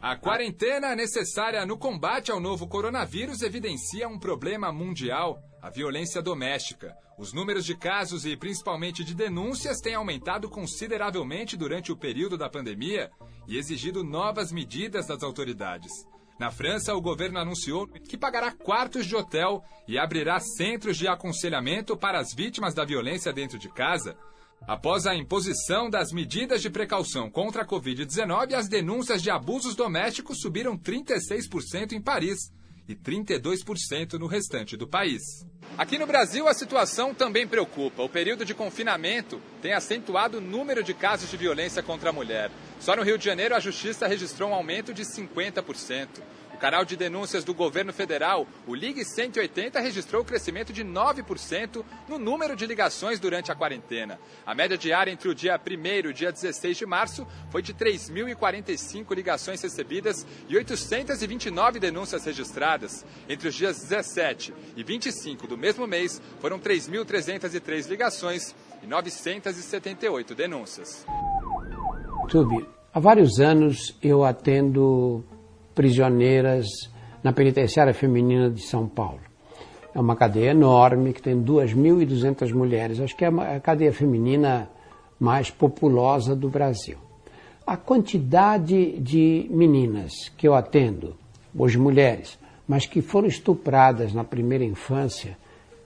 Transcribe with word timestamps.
A 0.00 0.14
quarentena 0.14 0.94
necessária 0.94 1.64
no 1.66 1.76
combate 1.76 2.30
ao 2.30 2.38
novo 2.38 2.68
coronavírus 2.68 3.42
evidencia 3.42 4.08
um 4.08 4.18
problema 4.18 4.70
mundial: 4.70 5.42
a 5.60 5.70
violência 5.70 6.22
doméstica. 6.22 6.94
Os 7.18 7.32
números 7.32 7.64
de 7.64 7.74
casos 7.74 8.26
e 8.26 8.36
principalmente 8.36 9.02
de 9.02 9.14
denúncias 9.14 9.80
têm 9.80 9.94
aumentado 9.94 10.50
consideravelmente 10.50 11.56
durante 11.56 11.90
o 11.90 11.96
período 11.96 12.36
da 12.36 12.48
pandemia 12.48 13.10
e 13.48 13.56
exigido 13.56 14.04
novas 14.04 14.52
medidas 14.52 15.06
das 15.06 15.22
autoridades. 15.22 15.90
Na 16.38 16.50
França, 16.50 16.94
o 16.94 17.00
governo 17.00 17.38
anunciou 17.38 17.86
que 17.86 18.18
pagará 18.18 18.52
quartos 18.52 19.06
de 19.06 19.16
hotel 19.16 19.64
e 19.88 19.98
abrirá 19.98 20.38
centros 20.38 20.98
de 20.98 21.08
aconselhamento 21.08 21.96
para 21.96 22.20
as 22.20 22.34
vítimas 22.34 22.74
da 22.74 22.84
violência 22.84 23.32
dentro 23.32 23.58
de 23.58 23.70
casa. 23.70 24.14
Após 24.66 25.06
a 25.06 25.14
imposição 25.14 25.88
das 25.88 26.10
medidas 26.12 26.60
de 26.60 26.70
precaução 26.70 27.30
contra 27.30 27.62
a 27.62 27.66
Covid-19, 27.66 28.52
as 28.54 28.68
denúncias 28.68 29.22
de 29.22 29.30
abusos 29.30 29.76
domésticos 29.76 30.40
subiram 30.40 30.76
36% 30.76 31.92
em 31.92 32.00
Paris 32.00 32.38
e 32.88 32.94
32% 32.94 34.14
no 34.14 34.26
restante 34.26 34.76
do 34.76 34.86
país. 34.86 35.22
Aqui 35.76 35.98
no 35.98 36.06
Brasil, 36.06 36.48
a 36.48 36.54
situação 36.54 37.12
também 37.12 37.46
preocupa. 37.46 38.02
O 38.02 38.08
período 38.08 38.44
de 38.44 38.54
confinamento 38.54 39.40
tem 39.60 39.72
acentuado 39.72 40.38
o 40.38 40.40
número 40.40 40.82
de 40.82 40.94
casos 40.94 41.30
de 41.30 41.36
violência 41.36 41.82
contra 41.82 42.10
a 42.10 42.12
mulher. 42.12 42.50
Só 42.80 42.96
no 42.96 43.02
Rio 43.02 43.18
de 43.18 43.24
Janeiro, 43.24 43.54
a 43.54 43.60
Justiça 43.60 44.06
registrou 44.06 44.50
um 44.50 44.54
aumento 44.54 44.94
de 44.94 45.02
50%. 45.02 46.08
O 46.56 46.58
canal 46.58 46.86
de 46.86 46.96
denúncias 46.96 47.44
do 47.44 47.52
governo 47.52 47.92
federal, 47.92 48.46
o 48.66 48.74
Ligue 48.74 49.04
180, 49.04 49.78
registrou 49.78 50.24
crescimento 50.24 50.72
de 50.72 50.82
9% 50.82 51.84
no 52.08 52.18
número 52.18 52.56
de 52.56 52.64
ligações 52.64 53.20
durante 53.20 53.52
a 53.52 53.54
quarentena. 53.54 54.18
A 54.46 54.54
média 54.54 54.78
diária 54.78 55.10
entre 55.10 55.28
o 55.28 55.34
dia 55.34 55.60
1 55.60 55.86
e 56.06 56.08
o 56.08 56.14
dia 56.14 56.32
16 56.32 56.78
de 56.78 56.86
março 56.86 57.26
foi 57.50 57.60
de 57.60 57.74
3.045 57.74 59.14
ligações 59.14 59.60
recebidas 59.60 60.26
e 60.48 60.56
829 60.56 61.78
denúncias 61.78 62.24
registradas. 62.24 63.04
Entre 63.28 63.48
os 63.48 63.54
dias 63.54 63.78
17 63.82 64.54
e 64.74 64.82
25 64.82 65.46
do 65.46 65.58
mesmo 65.58 65.86
mês, 65.86 66.22
foram 66.40 66.58
3.303 66.58 67.86
ligações 67.86 68.54
e 68.82 68.86
978 68.86 70.34
denúncias. 70.34 71.06
Tube, 72.30 72.66
há 72.94 72.98
vários 72.98 73.40
anos 73.40 73.94
eu 74.02 74.24
atendo 74.24 75.22
prisioneiras 75.76 76.66
na 77.22 77.32
penitenciária 77.32 77.94
feminina 77.94 78.50
de 78.50 78.62
São 78.62 78.88
Paulo. 78.88 79.20
É 79.94 80.00
uma 80.00 80.16
cadeia 80.16 80.50
enorme 80.50 81.12
que 81.12 81.22
tem 81.22 81.40
2.200 81.40 82.52
mulheres. 82.52 82.98
Acho 82.98 83.16
que 83.16 83.24
é 83.24 83.28
a 83.28 83.60
cadeia 83.60 83.92
feminina 83.92 84.68
mais 85.20 85.50
populosa 85.50 86.34
do 86.34 86.48
Brasil. 86.48 86.98
A 87.66 87.76
quantidade 87.76 88.98
de 89.00 89.46
meninas 89.50 90.30
que 90.36 90.48
eu 90.48 90.54
atendo, 90.54 91.14
hoje 91.56 91.78
mulheres, 91.78 92.38
mas 92.66 92.86
que 92.86 93.00
foram 93.00 93.28
estupradas 93.28 94.12
na 94.12 94.24
primeira 94.24 94.64
infância, 94.64 95.36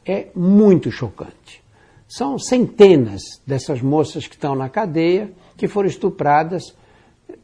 é 0.07 0.29
muito 0.35 0.91
chocante. 0.91 1.63
São 2.09 2.39
centenas 2.39 3.23
dessas 3.47 3.81
moças 3.81 4.27
que 4.27 4.35
estão 4.35 4.55
na 4.55 4.69
cadeia 4.69 5.33
que 5.57 5.69
foram 5.69 5.89
estupradas 5.89 6.75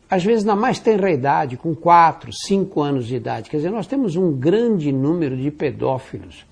às 0.09 0.25
vezes 0.25 0.45
na 0.45 0.55
mais 0.55 0.79
tenra 0.79 1.11
idade, 1.11 1.57
com 1.57 1.75
4, 1.75 2.33
5 2.33 2.81
anos 2.81 3.07
de 3.07 3.17
idade. 3.17 3.51
Quer 3.51 3.57
dizer, 3.59 3.71
nós 3.71 3.87
temos 3.87 4.17
um 4.17 4.33
grande 4.33 4.93
número 4.93 5.37
de 5.37 5.51
pedófilos 5.51 6.47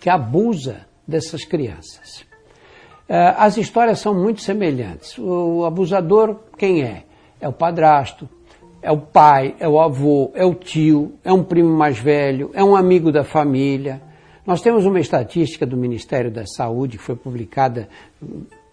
que 0.00 0.08
abusa 0.08 0.86
dessas 1.06 1.44
crianças. 1.44 2.24
Eh, 3.08 3.34
as 3.36 3.56
histórias 3.56 4.00
são 4.00 4.14
muito 4.14 4.40
semelhantes. 4.40 5.16
O 5.18 5.64
abusador, 5.64 6.36
quem 6.56 6.82
é? 6.82 7.04
É 7.40 7.48
o 7.48 7.52
padrasto, 7.52 8.28
é 8.82 8.90
o 8.90 8.98
pai, 8.98 9.54
é 9.60 9.68
o 9.68 9.80
avô, 9.80 10.30
é 10.34 10.44
o 10.44 10.54
tio, 10.54 11.12
é 11.24 11.32
um 11.32 11.42
primo 11.42 11.70
mais 11.70 11.98
velho, 11.98 12.50
é 12.54 12.64
um 12.64 12.74
amigo 12.74 13.12
da 13.12 13.22
família. 13.22 14.00
Nós 14.46 14.60
temos 14.62 14.86
uma 14.86 15.00
estatística 15.00 15.66
do 15.66 15.76
Ministério 15.76 16.30
da 16.30 16.46
Saúde 16.46 16.96
que 16.96 17.02
foi 17.02 17.16
publicada, 17.16 17.88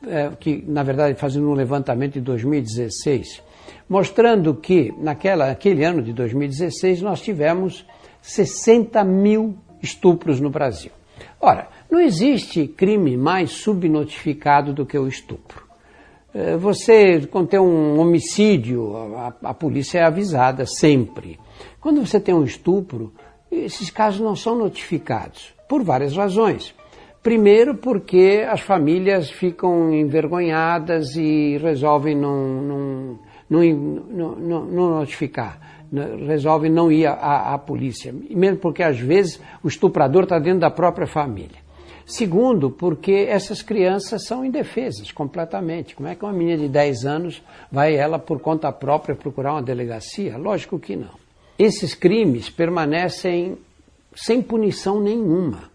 é, 0.07 0.29
que 0.39 0.63
na 0.67 0.83
verdade 0.83 1.19
fazendo 1.19 1.49
um 1.49 1.53
levantamento 1.53 2.13
de 2.13 2.21
2016, 2.21 3.41
mostrando 3.93 4.55
que 4.55 4.91
naquela, 4.97 5.49
naquele 5.49 5.85
ano 5.85 6.01
de 6.01 6.11
2016 6.13 7.03
nós 7.03 7.21
tivemos 7.21 7.85
60 8.23 9.03
mil 9.03 9.55
estupros 9.83 10.39
no 10.39 10.49
Brasil. 10.49 10.91
Ora, 11.39 11.67
não 11.91 11.99
existe 11.99 12.67
crime 12.67 13.15
mais 13.15 13.51
subnotificado 13.51 14.73
do 14.73 14.83
que 14.83 14.97
o 14.97 15.07
estupro. 15.07 15.63
Eh, 16.33 16.57
você, 16.57 17.27
quando 17.27 17.49
tem 17.49 17.59
um 17.59 17.99
homicídio, 17.99 18.97
a, 19.15 19.35
a, 19.43 19.53
polícia 19.53 19.99
é 19.99 20.03
avisada 20.03 20.65
sempre. 20.65 21.39
Quando 21.79 22.03
você 22.03 22.19
tem 22.19 22.33
um 22.33 22.43
estupro, 22.43 23.13
esses 23.51 23.91
casos 23.91 24.21
não 24.21 24.35
são 24.35 24.57
notificados, 24.57 25.53
por 25.69 25.83
várias 25.83 26.17
razões. 26.17 26.73
Primeiro, 27.21 27.75
porque 27.75 28.43
as 28.49 28.61
famílias 28.61 29.29
ficam 29.29 29.93
envergonhadas 29.93 31.15
e 31.15 31.59
resolvem 31.59 32.17
não, 32.17 32.61
não 32.63 33.19
não, 33.61 34.35
não, 34.35 34.65
não 34.65 34.89
notificar, 34.99 35.59
resolve 36.27 36.69
não 36.69 36.91
ir 36.91 37.05
à, 37.05 37.53
à 37.53 37.57
polícia, 37.57 38.13
mesmo 38.29 38.57
porque 38.57 38.81
às 38.81 38.99
vezes 38.99 39.39
o 39.61 39.67
estuprador 39.67 40.23
está 40.23 40.39
dentro 40.39 40.61
da 40.61 40.71
própria 40.71 41.05
família. 41.05 41.63
Segundo, 42.05 42.69
porque 42.69 43.27
essas 43.29 43.61
crianças 43.61 44.25
são 44.25 44.43
indefesas 44.43 45.11
completamente. 45.11 45.95
Como 45.95 46.07
é 46.09 46.15
que 46.15 46.25
uma 46.25 46.33
menina 46.33 46.63
de 46.63 46.67
10 46.67 47.05
anos 47.05 47.41
vai 47.71 47.95
ela 47.95 48.19
por 48.19 48.39
conta 48.41 48.71
própria 48.71 49.15
procurar 49.15 49.53
uma 49.53 49.61
delegacia? 49.61 50.37
Lógico 50.37 50.77
que 50.79 50.97
não. 50.97 51.23
Esses 51.57 51.93
crimes 51.93 52.49
permanecem 52.49 53.57
sem 54.13 54.41
punição 54.41 54.99
nenhuma. 54.99 55.71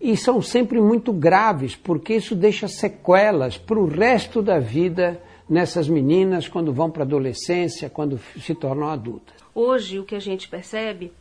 E 0.00 0.16
são 0.16 0.40
sempre 0.40 0.80
muito 0.80 1.12
graves, 1.12 1.74
porque 1.76 2.14
isso 2.14 2.34
deixa 2.34 2.68
sequelas 2.68 3.58
para 3.58 3.78
o 3.78 3.86
resto 3.86 4.40
da 4.40 4.58
vida 4.58 5.20
nessas 5.48 5.88
meninas 5.88 6.48
quando 6.48 6.72
vão 6.72 6.90
para 6.90 7.02
a 7.02 7.06
adolescência, 7.06 7.88
quando 7.88 8.18
se 8.40 8.54
tornam 8.54 8.88
adultas. 8.88 9.34
Hoje, 9.54 9.98
o 9.98 10.04
que 10.04 10.14
a 10.14 10.20
gente 10.20 10.48
percebe 10.48 11.12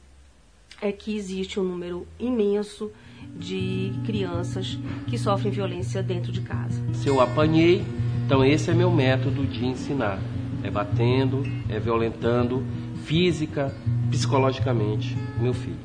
é 0.81 0.91
que 0.91 1.16
existe 1.16 1.59
um 1.59 1.63
número 1.63 2.06
imenso 2.19 2.91
de 3.35 3.94
crianças 4.06 4.78
que 5.08 5.18
sofrem 5.18 5.52
violência 5.52 6.03
dentro 6.03 6.31
de 6.31 6.41
casa. 6.41 6.81
Se 6.94 7.08
eu 7.08 7.22
apanhei, 7.22 7.84
então 8.25 8.44
esse 8.44 8.69
é 8.69 8.74
meu 8.74 8.91
método 8.91 9.46
de 9.46 9.66
ensinar. 9.66 10.19
É 10.64 10.69
batendo, 10.69 11.44
é 11.69 11.80
violentando 11.80 12.64
física, 13.03 13.74
psicologicamente 14.09 15.16
meu 15.40 15.53
filho. 15.53 15.78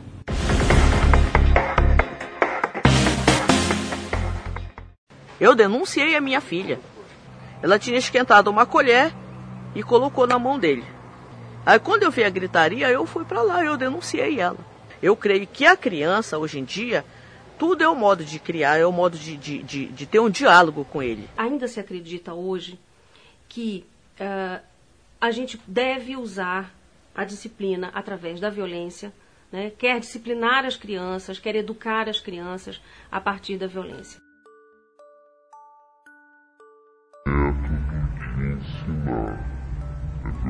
Eu 5.39 5.55
denunciei 5.55 6.15
a 6.15 6.21
minha 6.21 6.41
filha. 6.41 6.79
Ela 7.63 7.79
tinha 7.79 7.99
esquentado 7.99 8.51
uma 8.51 8.67
colher 8.67 9.13
e 9.75 9.83
colocou 9.83 10.27
na 10.27 10.39
mão 10.39 10.59
dele. 10.59 10.85
Aí 11.65 11.79
quando 11.79 12.03
eu 12.03 12.11
vi 12.11 12.25
a 12.25 12.31
gritaria, 12.31 12.89
eu 12.89 13.07
fui 13.07 13.25
para 13.25 13.43
lá, 13.43 13.65
eu 13.65 13.77
denunciei 13.77 14.41
ela. 14.41 14.59
Eu 15.03 15.17
creio 15.17 15.47
que 15.47 15.67
a 15.67 15.77
criança, 15.77 16.39
hoje 16.39 16.59
em 16.59 16.65
dia, 16.65 17.05
tudo 17.59 17.85
é 17.85 17.89
o 17.89 17.95
modo 17.95 18.25
de 18.25 18.39
criar, 18.39 18.79
é 18.79 18.87
o 18.87 18.93
modo 18.93 19.19
de, 19.19 19.37
de, 19.37 19.63
de, 19.63 19.87
de 19.87 20.07
ter 20.07 20.19
um 20.19 20.31
diálogo 20.31 20.85
com 20.85 21.03
ele. 21.03 21.29
Ainda 21.37 21.69
se 21.69 21.79
acredita 21.79 22.33
hoje 22.33 22.79
que 23.49 23.85
uh, 24.19 24.63
a 25.21 25.31
gente 25.31 25.61
deve 25.67 26.17
usar 26.17 26.73
a 27.15 27.25
disciplina 27.25 27.91
através 27.93 28.41
da 28.41 28.49
violência, 28.49 29.13
né? 29.53 29.71
quer 29.77 30.01
disciplinar 30.01 30.65
as 30.65 30.77
crianças, 30.77 31.39
quer 31.39 31.55
educar 31.57 32.09
as 32.09 32.21
crianças 32.21 32.81
a 33.11 33.21
partir 33.21 33.59
da 33.59 33.67
violência. 33.67 34.21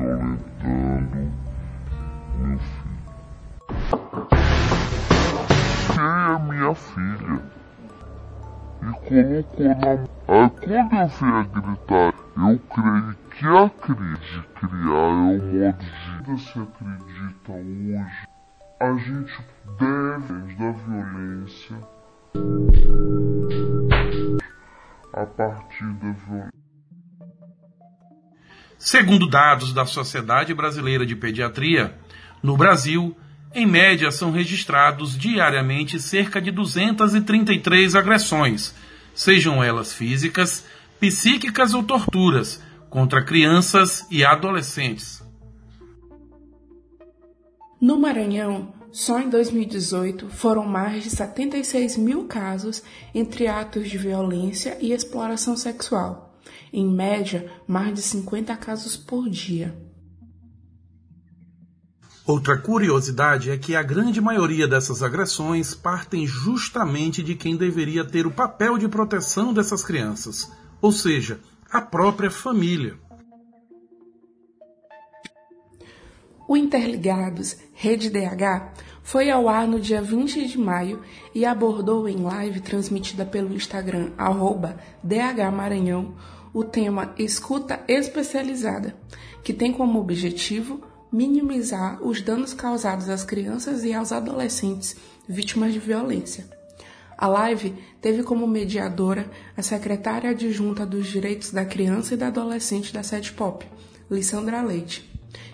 Violentando 0.01 1.31
meu 2.41 2.59
filho. 2.59 3.01
Quem 6.07 6.17
é 6.17 6.39
minha 6.39 6.73
filha? 6.73 7.41
E 7.41 7.43
colocou 7.43 7.43
na. 9.15 10.01
Aí 10.67 10.79
quando 10.79 10.97
eu 10.97 11.01
vi 11.05 11.31
a 11.31 11.43
gritar, 11.43 12.13
eu 12.37 12.59
creio 12.69 13.15
que 13.29 13.45
a 13.45 13.69
crise 13.69 14.41
criar 14.55 14.91
é 14.91 15.07
o 15.07 15.11
modo 15.11 15.41
de. 16.23 16.41
Se 16.41 16.59
acredita 16.59 17.51
hoje, 17.51 18.27
a 18.79 18.93
gente 18.93 19.45
deve 19.79 20.33
da 20.55 20.71
violência 20.71 21.77
a 25.13 25.25
partir 25.25 25.93
da 25.95 26.11
violência. 26.11 26.60
Segundo 28.83 29.29
dados 29.29 29.73
da 29.73 29.85
Sociedade 29.85 30.55
Brasileira 30.55 31.05
de 31.05 31.15
Pediatria, 31.15 31.93
no 32.41 32.57
Brasil, 32.57 33.15
em 33.53 33.63
média 33.63 34.09
são 34.09 34.31
registrados 34.31 35.15
diariamente 35.15 35.99
cerca 35.99 36.41
de 36.41 36.49
233 36.49 37.95
agressões, 37.95 38.73
sejam 39.13 39.63
elas 39.63 39.93
físicas, 39.93 40.65
psíquicas 40.99 41.75
ou 41.75 41.83
torturas, 41.83 42.59
contra 42.89 43.23
crianças 43.23 44.07
e 44.09 44.25
adolescentes. 44.25 45.23
No 47.79 47.99
Maranhão, 47.99 48.73
só 48.91 49.19
em 49.19 49.29
2018 49.29 50.27
foram 50.31 50.65
mais 50.65 51.03
de 51.03 51.11
76 51.11 51.97
mil 51.97 52.23
casos 52.25 52.81
entre 53.13 53.45
atos 53.47 53.87
de 53.87 53.99
violência 53.99 54.75
e 54.81 54.91
exploração 54.91 55.55
sexual. 55.55 56.30
Em 56.71 56.85
média, 56.85 57.51
mais 57.67 57.93
de 57.93 58.01
50 58.01 58.55
casos 58.57 58.95
por 58.95 59.29
dia. 59.29 59.75
Outra 62.25 62.57
curiosidade 62.57 63.49
é 63.49 63.57
que 63.57 63.75
a 63.75 63.81
grande 63.81 64.21
maioria 64.21 64.67
dessas 64.67 65.01
agressões 65.01 65.73
partem 65.73 66.25
justamente 66.25 67.23
de 67.23 67.35
quem 67.35 67.57
deveria 67.57 68.05
ter 68.05 68.27
o 68.27 68.31
papel 68.31 68.77
de 68.77 68.87
proteção 68.87 69.53
dessas 69.53 69.83
crianças, 69.83 70.49
ou 70.81 70.91
seja, 70.91 71.39
a 71.69 71.81
própria 71.81 72.29
família. 72.29 72.95
O 76.47 76.55
Interligados 76.55 77.57
Rede 77.73 78.09
DH 78.09 78.73
foi 79.01 79.31
ao 79.31 79.49
ar 79.49 79.67
no 79.67 79.79
dia 79.79 80.01
20 80.01 80.47
de 80.47 80.57
maio 80.59 81.01
e 81.33 81.45
abordou 81.45 82.07
em 82.07 82.17
live 82.17 82.59
transmitida 82.59 83.25
pelo 83.25 83.53
Instagram 83.53 84.11
DHMaranhão 85.03 86.13
o 86.53 86.63
tema 86.63 87.13
Escuta 87.17 87.83
Especializada, 87.87 88.95
que 89.43 89.53
tem 89.53 89.71
como 89.71 89.99
objetivo 89.99 90.81
minimizar 91.11 92.01
os 92.01 92.21
danos 92.21 92.53
causados 92.53 93.09
às 93.09 93.23
crianças 93.23 93.83
e 93.83 93.93
aos 93.93 94.11
adolescentes 94.11 94.95
vítimas 95.27 95.73
de 95.73 95.79
violência. 95.79 96.45
A 97.17 97.27
live 97.27 97.75
teve 98.01 98.23
como 98.23 98.47
mediadora 98.47 99.29
a 99.55 99.61
secretária 99.61 100.31
adjunta 100.31 100.85
dos 100.85 101.07
Direitos 101.07 101.51
da 101.51 101.63
Criança 101.63 102.13
e 102.13 102.17
da 102.17 102.27
Adolescente 102.27 102.93
da 102.93 103.03
Sede 103.03 103.31
Pop, 103.33 103.65
Lissandra 104.09 104.61
Leite, 104.61 105.07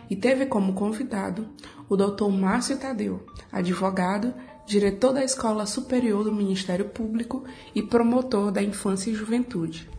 e 0.10 0.16
teve 0.16 0.46
como 0.46 0.74
convidado 0.74 1.48
o 1.90 1.98
Dr. 1.98 2.30
Márcio 2.30 2.78
Tadeu, 2.78 3.26
advogado, 3.52 4.34
diretor 4.66 5.14
da 5.14 5.24
Escola 5.24 5.66
Superior 5.66 6.24
do 6.24 6.32
Ministério 6.32 6.86
Público 6.86 7.44
e 7.76 7.82
promotor 7.82 8.52
da 8.52 8.62
Infância 8.62 9.10
e 9.10 9.14
Juventude. 9.16 9.90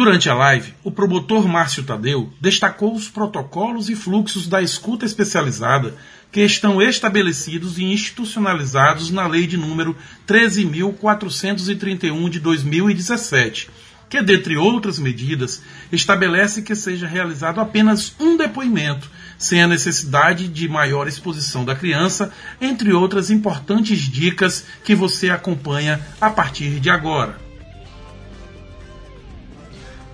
Durante 0.00 0.30
a 0.30 0.34
live, 0.34 0.72
o 0.82 0.90
promotor 0.90 1.46
Márcio 1.46 1.82
Tadeu 1.82 2.32
destacou 2.40 2.94
os 2.94 3.10
protocolos 3.10 3.90
e 3.90 3.94
fluxos 3.94 4.48
da 4.48 4.62
escuta 4.62 5.04
especializada 5.04 5.94
que 6.32 6.40
estão 6.40 6.80
estabelecidos 6.80 7.76
e 7.76 7.84
institucionalizados 7.84 9.10
na 9.10 9.26
Lei 9.26 9.46
de 9.46 9.58
número 9.58 9.94
13.431 10.26 12.30
de 12.30 12.40
2017, 12.40 13.68
que, 14.08 14.22
dentre 14.22 14.56
outras 14.56 14.98
medidas, 14.98 15.62
estabelece 15.92 16.62
que 16.62 16.74
seja 16.74 17.06
realizado 17.06 17.60
apenas 17.60 18.14
um 18.18 18.38
depoimento, 18.38 19.10
sem 19.36 19.62
a 19.62 19.68
necessidade 19.68 20.48
de 20.48 20.66
maior 20.66 21.08
exposição 21.08 21.62
da 21.62 21.76
criança, 21.76 22.32
entre 22.58 22.94
outras 22.94 23.28
importantes 23.28 23.98
dicas 23.98 24.64
que 24.82 24.94
você 24.94 25.28
acompanha 25.28 26.00
a 26.18 26.30
partir 26.30 26.80
de 26.80 26.88
agora. 26.88 27.49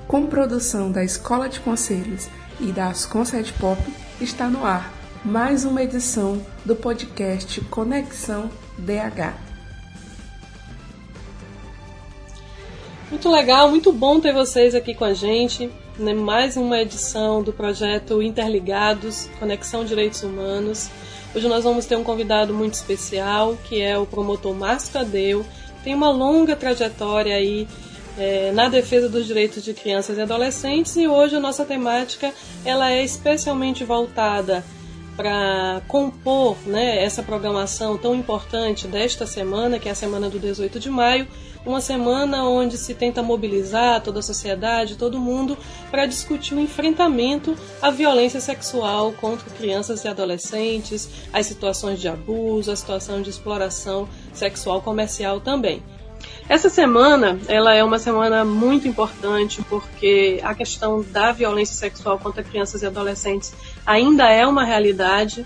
Com 0.06 0.24
produção 0.24 0.92
da 0.92 1.02
Escola 1.02 1.48
de 1.48 1.58
Conselhos 1.58 2.28
e 2.60 2.70
da 2.70 2.86
Ascom 2.90 3.24
Pop, 3.58 3.82
está 4.20 4.48
no 4.48 4.64
ar 4.64 4.94
mais 5.24 5.64
uma 5.64 5.82
edição 5.82 6.40
do 6.64 6.76
podcast 6.76 7.60
Conexão 7.62 8.48
DH. 8.78 9.34
Muito 13.10 13.28
legal, 13.28 13.68
muito 13.68 13.92
bom 13.92 14.20
ter 14.20 14.32
vocês 14.32 14.76
aqui 14.76 14.94
com 14.94 15.04
a 15.04 15.12
gente. 15.12 15.68
Né? 15.98 16.14
Mais 16.14 16.56
uma 16.56 16.80
edição 16.80 17.42
do 17.42 17.52
projeto 17.52 18.22
Interligados 18.22 19.28
Conexão 19.40 19.84
Direitos 19.84 20.22
Humanos. 20.22 20.88
Hoje 21.34 21.48
nós 21.48 21.64
vamos 21.64 21.84
ter 21.84 21.96
um 21.96 22.04
convidado 22.04 22.54
muito 22.54 22.74
especial, 22.74 23.56
que 23.64 23.80
é 23.80 23.98
o 23.98 24.06
promotor 24.06 24.54
Márcio 24.54 24.92
Tadeu. 24.92 25.44
Tem 25.82 25.94
uma 25.96 26.10
longa 26.12 26.54
trajetória 26.54 27.34
aí 27.34 27.66
é, 28.18 28.52
na 28.52 28.68
defesa 28.68 29.08
dos 29.08 29.26
direitos 29.26 29.62
de 29.62 29.74
crianças 29.74 30.18
e 30.18 30.20
adolescentes 30.20 30.96
e 30.96 31.06
hoje 31.06 31.36
a 31.36 31.40
nossa 31.40 31.64
temática 31.64 32.32
ela 32.64 32.90
é 32.90 33.04
especialmente 33.04 33.84
voltada 33.84 34.64
para 35.16 35.80
compor 35.88 36.56
né, 36.66 37.02
essa 37.02 37.22
programação 37.22 37.96
tão 37.96 38.14
importante 38.14 38.86
desta 38.86 39.26
semana, 39.26 39.78
que 39.78 39.88
é 39.88 39.92
a 39.92 39.94
semana 39.94 40.28
do 40.28 40.38
18 40.38 40.78
de 40.78 40.90
maio, 40.90 41.26
uma 41.64 41.80
semana 41.80 42.44
onde 42.44 42.76
se 42.76 42.94
tenta 42.94 43.22
mobilizar 43.22 44.02
toda 44.02 44.20
a 44.20 44.22
sociedade, 44.22 44.96
todo 44.96 45.18
mundo, 45.18 45.56
para 45.90 46.06
discutir 46.06 46.54
o 46.54 46.60
enfrentamento 46.60 47.56
à 47.80 47.90
violência 47.90 48.40
sexual 48.40 49.12
contra 49.12 49.50
crianças 49.50 50.04
e 50.04 50.08
adolescentes, 50.08 51.08
as 51.32 51.46
situações 51.46 51.98
de 51.98 52.08
abuso, 52.08 52.70
a 52.70 52.76
situação 52.76 53.22
de 53.22 53.30
exploração 53.30 54.06
sexual 54.34 54.82
comercial 54.82 55.40
também. 55.40 55.82
Essa 56.48 56.70
semana, 56.70 57.40
ela 57.48 57.74
é 57.74 57.82
uma 57.82 57.98
semana 57.98 58.44
muito 58.44 58.86
importante 58.86 59.60
porque 59.68 60.40
a 60.44 60.54
questão 60.54 61.02
da 61.02 61.32
violência 61.32 61.74
sexual 61.74 62.20
contra 62.20 62.44
crianças 62.44 62.82
e 62.82 62.86
adolescentes 62.86 63.52
ainda 63.84 64.30
é 64.30 64.46
uma 64.46 64.62
realidade 64.62 65.44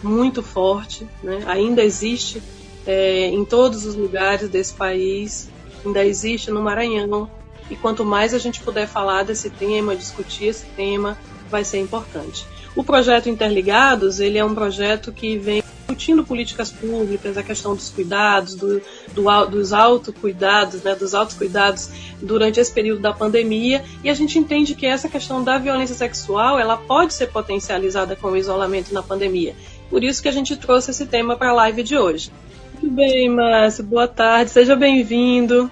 muito 0.00 0.40
forte, 0.40 1.08
né? 1.24 1.42
ainda 1.46 1.82
existe 1.82 2.40
é, 2.86 3.26
em 3.26 3.44
todos 3.44 3.84
os 3.84 3.96
lugares 3.96 4.48
desse 4.48 4.74
país, 4.74 5.50
ainda 5.84 6.04
existe 6.04 6.52
no 6.52 6.62
Maranhão. 6.62 7.28
E 7.68 7.74
quanto 7.74 8.04
mais 8.04 8.32
a 8.32 8.38
gente 8.38 8.60
puder 8.60 8.86
falar 8.86 9.24
desse 9.24 9.50
tema, 9.50 9.96
discutir 9.96 10.46
esse 10.46 10.66
tema, 10.76 11.18
vai 11.50 11.64
ser 11.64 11.80
importante. 11.80 12.46
O 12.76 12.84
projeto 12.84 13.28
Interligados, 13.28 14.20
ele 14.20 14.38
é 14.38 14.44
um 14.44 14.54
projeto 14.54 15.12
que 15.12 15.36
vem 15.36 15.62
discutindo 15.88 16.22
políticas 16.22 16.70
públicas, 16.70 17.38
a 17.38 17.42
questão 17.42 17.74
dos 17.74 17.88
cuidados, 17.88 18.54
do, 18.54 18.82
do, 19.14 19.46
dos 19.46 19.72
autocuidados, 19.72 20.82
né, 20.82 20.94
dos 20.94 21.14
autocuidados 21.14 21.88
durante 22.20 22.60
esse 22.60 22.70
período 22.70 23.00
da 23.00 23.12
pandemia, 23.12 23.82
e 24.04 24.10
a 24.10 24.14
gente 24.14 24.38
entende 24.38 24.74
que 24.74 24.86
essa 24.86 25.08
questão 25.08 25.42
da 25.42 25.56
violência 25.56 25.94
sexual, 25.94 26.58
ela 26.58 26.76
pode 26.76 27.14
ser 27.14 27.28
potencializada 27.28 28.14
com 28.14 28.28
o 28.28 28.36
isolamento 28.36 28.92
na 28.92 29.02
pandemia. 29.02 29.54
Por 29.88 30.04
isso 30.04 30.22
que 30.22 30.28
a 30.28 30.32
gente 30.32 30.54
trouxe 30.56 30.90
esse 30.90 31.06
tema 31.06 31.36
para 31.36 31.50
a 31.50 31.54
live 31.54 31.82
de 31.82 31.96
hoje. 31.96 32.30
Muito 32.74 32.94
bem, 32.94 33.30
Márcio, 33.30 33.82
boa 33.82 34.06
tarde, 34.06 34.50
seja 34.50 34.76
bem-vindo. 34.76 35.70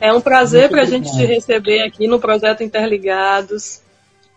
É 0.00 0.12
um 0.12 0.20
prazer 0.20 0.70
para 0.70 0.80
a 0.80 0.86
gente 0.86 1.12
te 1.12 1.24
receber 1.26 1.82
aqui 1.82 2.08
no 2.08 2.18
Projeto 2.18 2.62
Interligados. 2.62 3.82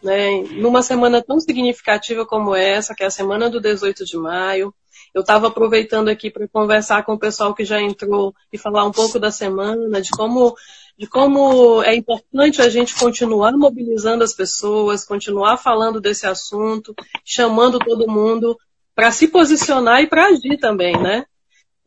Né, 0.03 0.43
numa 0.51 0.83
semana 0.83 1.19
tão 1.19 1.39
significativa 1.39 2.27
como 2.27 2.53
essa, 2.53 2.93
que 2.93 3.01
é 3.01 3.07
a 3.07 3.09
semana 3.09 3.49
do 3.49 3.59
18 3.59 4.05
de 4.05 4.15
maio, 4.17 4.71
eu 5.15 5.21
estava 5.21 5.47
aproveitando 5.47 6.09
aqui 6.09 6.29
para 6.29 6.45
conversar 6.45 7.03
com 7.05 7.13
o 7.13 7.17
pessoal 7.17 7.55
que 7.55 7.63
já 7.63 7.81
entrou 7.81 8.35
e 8.51 8.57
falar 8.57 8.83
um 8.83 8.91
pouco 8.91 9.17
da 9.17 9.31
semana, 9.31 10.01
de 10.01 10.09
como, 10.09 10.53
de 10.99 11.07
como 11.07 11.81
é 11.83 11.95
importante 11.95 12.61
a 12.61 12.67
gente 12.67 12.93
continuar 12.93 13.53
mobilizando 13.53 14.25
as 14.25 14.33
pessoas, 14.33 15.05
continuar 15.05 15.55
falando 15.55 16.01
desse 16.01 16.27
assunto, 16.27 16.93
chamando 17.23 17.79
todo 17.79 18.11
mundo 18.11 18.57
para 18.93 19.09
se 19.09 19.29
posicionar 19.29 20.01
e 20.01 20.07
para 20.07 20.25
agir 20.25 20.57
também, 20.57 21.01
né? 21.01 21.25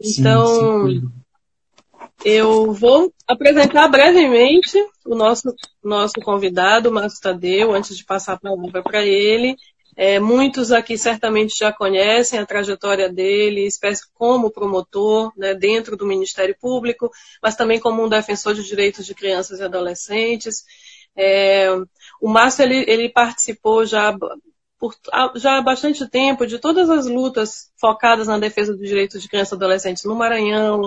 Então, 0.01 0.89
sim, 0.89 1.01
sim. 1.01 1.09
eu 2.25 2.73
vou 2.73 3.13
apresentar 3.27 3.89
brevemente 3.89 4.79
o 5.05 5.15
nosso, 5.15 5.55
nosso 5.85 6.15
convidado, 6.23 6.91
Márcio 6.91 7.21
Tadeu, 7.21 7.75
antes 7.75 7.95
de 7.95 8.07
passar 8.07 8.35
a 8.35 8.41
palavra 8.41 8.83
para 8.83 9.05
ele. 9.05 9.55
É, 10.01 10.21
muitos 10.21 10.71
aqui 10.71 10.97
certamente 10.97 11.59
já 11.59 11.73
conhecem 11.73 12.39
a 12.39 12.47
trajetória 12.47 13.13
dele, 13.13 13.69
como 14.15 14.49
promotor 14.49 15.33
né, 15.37 15.55
dentro 15.55 15.97
do 15.97 16.07
Ministério 16.07 16.57
Público, 16.57 17.11
mas 17.43 17.57
também 17.57 17.81
como 17.81 18.05
um 18.05 18.09
defensor 18.09 18.55
de 18.55 18.63
direitos 18.63 19.05
de 19.05 19.13
crianças 19.13 19.59
e 19.59 19.65
adolescentes. 19.65 20.63
É, 21.17 21.67
o 22.21 22.29
Márcio 22.29 22.63
ele, 22.63 22.85
ele 22.87 23.09
participou 23.09 23.85
já 23.85 24.17
por 24.79 24.95
já 25.35 25.59
há 25.59 25.63
bastante 25.63 26.09
tempo 26.09 26.47
de 26.47 26.61
todas 26.61 26.89
as 26.89 27.07
lutas 27.07 27.73
focadas 27.81 28.29
na 28.29 28.39
defesa 28.39 28.73
dos 28.73 28.89
direitos 28.89 29.21
de 29.21 29.29
crianças 29.29 29.51
e 29.51 29.55
adolescentes 29.57 30.05
no 30.05 30.15
Maranhão, 30.15 30.81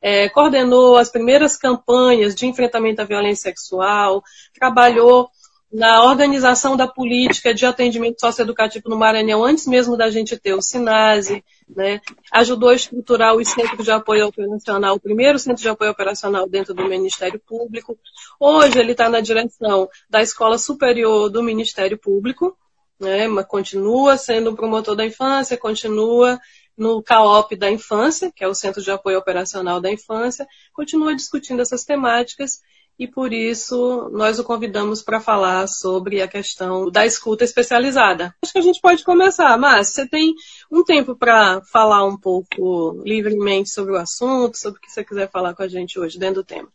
é, 0.00 0.30
coordenou 0.30 0.96
as 0.96 1.10
primeiras 1.10 1.58
campanhas 1.58 2.34
de 2.34 2.46
enfrentamento 2.46 3.02
à 3.02 3.04
violência 3.04 3.50
sexual, 3.50 4.22
trabalhou 4.54 5.28
na 5.74 6.04
organização 6.04 6.76
da 6.76 6.86
política 6.86 7.52
de 7.52 7.66
atendimento 7.66 8.20
socioeducativo 8.20 8.88
no 8.88 8.96
Maranhão, 8.96 9.42
antes 9.42 9.66
mesmo 9.66 9.96
da 9.96 10.08
gente 10.08 10.38
ter 10.38 10.54
o 10.54 10.62
SINASE, 10.62 11.44
né, 11.68 12.00
ajudou 12.32 12.68
a 12.68 12.76
estruturar 12.76 13.34
o 13.34 13.44
Centro 13.44 13.82
de 13.82 13.90
Apoio 13.90 14.28
Operacional, 14.28 14.94
o 14.94 15.00
primeiro 15.00 15.36
Centro 15.36 15.60
de 15.60 15.68
Apoio 15.68 15.90
Operacional 15.90 16.48
dentro 16.48 16.74
do 16.74 16.88
Ministério 16.88 17.40
Público. 17.44 17.98
Hoje 18.38 18.78
ele 18.78 18.92
está 18.92 19.08
na 19.08 19.18
direção 19.18 19.88
da 20.08 20.22
Escola 20.22 20.58
Superior 20.58 21.28
do 21.28 21.42
Ministério 21.42 21.98
Público, 21.98 22.56
né, 23.00 23.26
mas 23.26 23.44
continua 23.44 24.16
sendo 24.16 24.50
um 24.50 24.54
promotor 24.54 24.94
da 24.94 25.04
infância, 25.04 25.56
continua 25.56 26.38
no 26.78 27.02
CAOP 27.02 27.56
da 27.56 27.68
Infância, 27.68 28.30
que 28.32 28.44
é 28.44 28.48
o 28.48 28.54
Centro 28.54 28.80
de 28.80 28.92
Apoio 28.92 29.18
Operacional 29.18 29.80
da 29.80 29.90
Infância, 29.90 30.46
continua 30.72 31.16
discutindo 31.16 31.60
essas 31.60 31.84
temáticas 31.84 32.60
e 32.98 33.08
por 33.08 33.32
isso 33.32 34.08
nós 34.12 34.38
o 34.38 34.44
convidamos 34.44 35.02
para 35.02 35.20
falar 35.20 35.66
sobre 35.66 36.22
a 36.22 36.28
questão 36.28 36.90
da 36.90 37.04
escuta 37.04 37.44
especializada. 37.44 38.34
Acho 38.42 38.52
que 38.52 38.58
a 38.58 38.62
gente 38.62 38.80
pode 38.80 39.02
começar. 39.02 39.58
Mas 39.58 39.88
você 39.88 40.08
tem 40.08 40.34
um 40.70 40.84
tempo 40.84 41.16
para 41.16 41.60
falar 41.62 42.04
um 42.04 42.16
pouco 42.16 43.02
livremente 43.04 43.70
sobre 43.70 43.92
o 43.92 43.96
assunto, 43.96 44.56
sobre 44.56 44.78
o 44.78 44.80
que 44.80 44.90
você 44.90 45.04
quiser 45.04 45.30
falar 45.30 45.54
com 45.54 45.62
a 45.62 45.68
gente 45.68 45.98
hoje, 45.98 46.18
dentro 46.18 46.36
do 46.36 46.44
tema. 46.44 46.68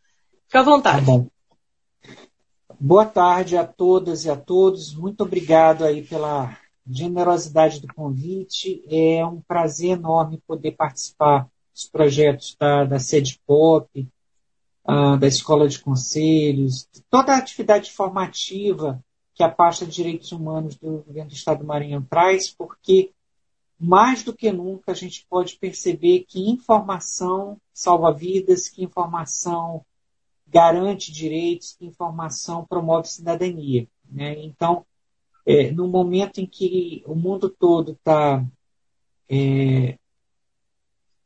Fique 0.45 0.57
à 0.57 0.63
vontade. 0.63 1.05
Tá. 1.05 1.25
Boa 2.79 3.05
tarde 3.05 3.57
a 3.57 3.65
todas 3.65 4.25
e 4.25 4.29
a 4.29 4.35
todos. 4.35 4.93
Muito 4.93 5.21
obrigado 5.21 5.85
aí 5.85 6.01
pela 6.01 6.57
generosidade 6.89 7.79
do 7.81 7.93
convite. 7.93 8.83
É 8.89 9.25
um 9.25 9.41
prazer 9.41 9.91
enorme 9.91 10.41
poder 10.45 10.71
participar 10.71 11.47
dos 11.73 11.87
projetos 11.89 12.55
da, 12.59 12.83
da 12.83 12.99
Sede 12.99 13.39
Pop, 13.45 14.07
uh, 14.89 15.17
da 15.17 15.27
Escola 15.27 15.67
de 15.67 15.79
Conselhos, 15.79 16.87
toda 17.09 17.33
a 17.33 17.37
atividade 17.37 17.91
formativa 17.91 19.03
que 19.35 19.43
a 19.43 19.49
pasta 19.49 19.85
de 19.85 19.93
Direitos 19.93 20.31
Humanos 20.31 20.75
do 20.75 21.03
Governo 21.03 21.29
do 21.29 21.35
Estado 21.35 21.59
do 21.59 21.65
Maranhão 21.65 22.01
traz, 22.01 22.49
porque 22.49 23.11
mais 23.79 24.23
do 24.23 24.33
que 24.33 24.51
nunca 24.51 24.91
a 24.91 24.95
gente 24.95 25.25
pode 25.29 25.55
perceber 25.55 26.25
que 26.27 26.49
informação 26.49 27.57
salva 27.73 28.11
vidas, 28.11 28.67
que 28.67 28.83
informação 28.83 29.85
garante 30.45 31.11
direitos, 31.11 31.73
que 31.77 31.85
informação 31.85 32.65
promove 32.65 33.07
cidadania. 33.07 33.87
Né? 34.11 34.43
Então, 34.43 34.85
é, 35.45 35.71
no 35.71 35.87
momento 35.87 36.41
em 36.41 36.45
que 36.45 37.03
o 37.05 37.15
mundo 37.15 37.49
todo 37.49 37.93
está 37.93 38.43
é, 39.29 39.97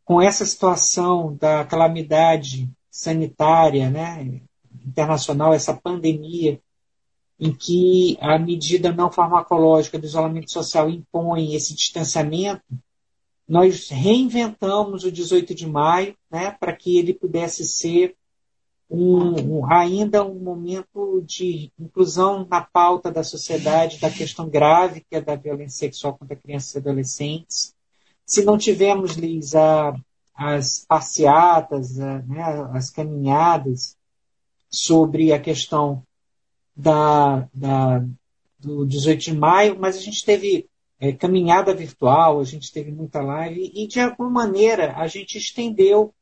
com 0.06 0.22
essa 0.22 0.46
situação 0.46 1.36
da 1.36 1.66
calamidade 1.66 2.70
sanitária 2.94 3.90
né, 3.90 4.40
internacional, 4.86 5.52
essa 5.52 5.74
pandemia, 5.74 6.62
em 7.40 7.52
que 7.52 8.16
a 8.22 8.38
medida 8.38 8.92
não 8.92 9.12
farmacológica 9.12 9.98
do 9.98 10.06
isolamento 10.06 10.52
social 10.52 10.88
impõe 10.92 11.56
esse 11.56 11.74
distanciamento, 11.74 12.62
nós 13.50 13.90
reinventamos 13.90 15.04
o 15.04 15.12
18 15.12 15.56
de 15.56 15.68
maio 15.68 16.16
né, 16.32 16.52
para 16.52 16.72
que 16.72 17.00
ele 17.00 17.16
pudesse 17.16 17.66
ser 17.66 18.16
um, 18.88 19.58
um, 19.58 19.74
ainda 19.74 20.24
um 20.24 20.38
momento 20.38 21.24
de 21.26 21.72
inclusão 21.80 22.46
na 22.48 22.62
pauta 22.62 23.12
da 23.12 23.24
sociedade 23.24 24.00
da 24.00 24.12
questão 24.12 24.48
grave 24.48 25.02
que 25.02 25.16
é 25.16 25.22
da 25.22 25.36
violência 25.36 25.80
sexual 25.80 26.16
contra 26.16 26.36
crianças 26.36 26.76
e 26.76 26.78
adolescentes. 26.78 27.74
Se 28.24 28.46
não 28.46 28.56
tivermos, 28.56 29.14
Liz, 29.14 29.56
a, 29.56 29.94
as 30.34 30.86
passeatas, 30.88 32.00
a, 32.00 32.20
né, 32.24 32.44
as 32.74 32.90
caminhadas 32.90 33.98
sobre 34.70 35.32
a 35.32 35.40
questão 35.40 36.04
da, 36.76 37.48
da, 37.54 38.04
do 38.60 38.86
18 38.86 39.20
de 39.22 39.34
maio, 39.36 39.80
mas 39.80 39.96
a 39.96 40.00
gente 40.00 40.26
teve 40.26 40.68
é, 41.00 41.12
caminhada 41.12 41.74
virtual, 41.74 42.40
a 42.40 42.44
gente 42.44 42.72
teve 42.72 42.92
muita 42.92 43.22
live 43.22 43.72
e, 43.74 43.88
de 43.88 44.00
alguma 44.00 44.30
maneira, 44.30 44.96
a 44.98 45.06
gente 45.08 45.38
estendeu 45.38 46.14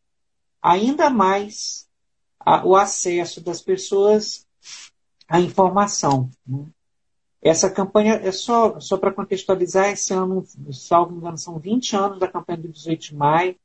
ainda 0.61 1.09
mais 1.09 1.87
a, 2.39 2.65
o 2.65 2.75
acesso 2.75 3.41
das 3.41 3.61
pessoas 3.61 4.45
à 5.27 5.39
informação. 5.39 6.29
Né? 6.45 6.65
Essa 7.41 7.69
campanha, 7.71 8.15
é 8.15 8.31
só, 8.31 8.79
só 8.79 8.97
para 8.97 9.13
contextualizar, 9.13 9.89
esse 9.89 10.13
ano, 10.13 10.45
salvo 10.71 11.15
engano, 11.15 11.37
são 11.37 11.57
20 11.57 11.95
anos 11.95 12.19
da 12.19 12.27
campanha 12.27 12.59
do 12.59 12.67
18 12.67 13.01
de 13.01 13.15
maio, 13.15 13.55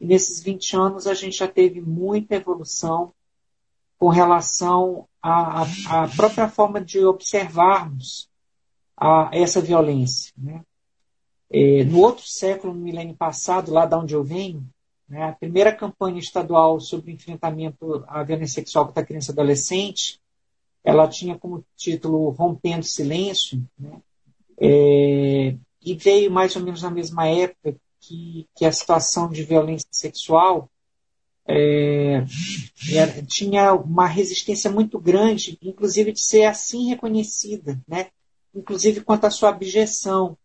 e 0.00 0.06
nesses 0.06 0.42
20 0.42 0.76
anos 0.76 1.06
a 1.06 1.14
gente 1.14 1.36
já 1.36 1.48
teve 1.48 1.80
muita 1.80 2.36
evolução 2.36 3.12
com 3.98 4.08
relação 4.08 5.06
à, 5.22 5.62
à, 5.62 6.08
própria 6.14 6.48
forma 6.48 6.80
de 6.80 7.04
observarmos 7.04 8.28
a, 8.96 9.30
essa 9.32 9.60
violência. 9.60 10.32
Né? 10.36 10.62
É, 11.50 11.84
no 11.84 12.00
outro 12.00 12.24
século, 12.26 12.74
no 12.74 12.80
milênio 12.80 13.14
passado, 13.14 13.72
lá 13.72 13.86
de 13.86 13.94
onde 13.94 14.14
eu 14.14 14.24
venho, 14.24 14.68
né? 15.08 15.22
A 15.24 15.32
primeira 15.32 15.74
campanha 15.74 16.18
estadual 16.18 16.80
sobre 16.80 17.12
enfrentamento 17.12 18.04
à 18.08 18.22
violência 18.22 18.54
sexual 18.54 18.86
contra 18.86 19.02
a 19.02 19.06
criança 19.06 19.30
e 19.30 19.32
adolescente, 19.32 20.20
ela 20.82 21.08
tinha 21.08 21.38
como 21.38 21.64
título 21.76 22.30
Rompendo 22.30 22.84
Silêncio, 22.84 23.62
né? 23.78 24.00
é, 24.58 25.56
e 25.82 25.94
veio 25.94 26.30
mais 26.30 26.54
ou 26.56 26.62
menos 26.62 26.82
na 26.82 26.90
mesma 26.90 27.26
época 27.26 27.76
que, 28.06 28.48
que 28.54 28.64
a 28.64 28.72
situação 28.72 29.28
de 29.28 29.42
violência 29.42 29.88
sexual 29.90 30.70
é, 31.46 32.24
é, 32.92 33.22
tinha 33.26 33.74
uma 33.74 34.06
resistência 34.06 34.70
muito 34.70 34.98
grande, 34.98 35.58
inclusive 35.62 36.12
de 36.12 36.20
ser 36.20 36.44
assim 36.44 36.88
reconhecida, 36.88 37.80
né? 37.86 38.08
inclusive 38.54 39.02
quanto 39.02 39.26
à 39.26 39.30
sua 39.30 39.50
abjeção. 39.50 40.38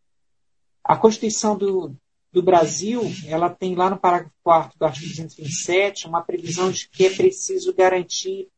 A 0.84 0.98
Constituição 0.98 1.58
do, 1.58 1.96
do 2.32 2.42
Brasil, 2.42 3.02
ela 3.28 3.50
tem 3.50 3.76
lá 3.76 3.90
no 3.90 3.98
parágrafo 3.98 4.34
4 4.44 4.78
do 4.78 4.86
artigo 4.86 5.08
227 5.08 6.08
uma 6.08 6.22
previsão 6.22 6.72
de 6.72 6.90
que 6.90 7.06
é 7.06 7.16
preciso 7.16 7.74
garantir 7.74 8.50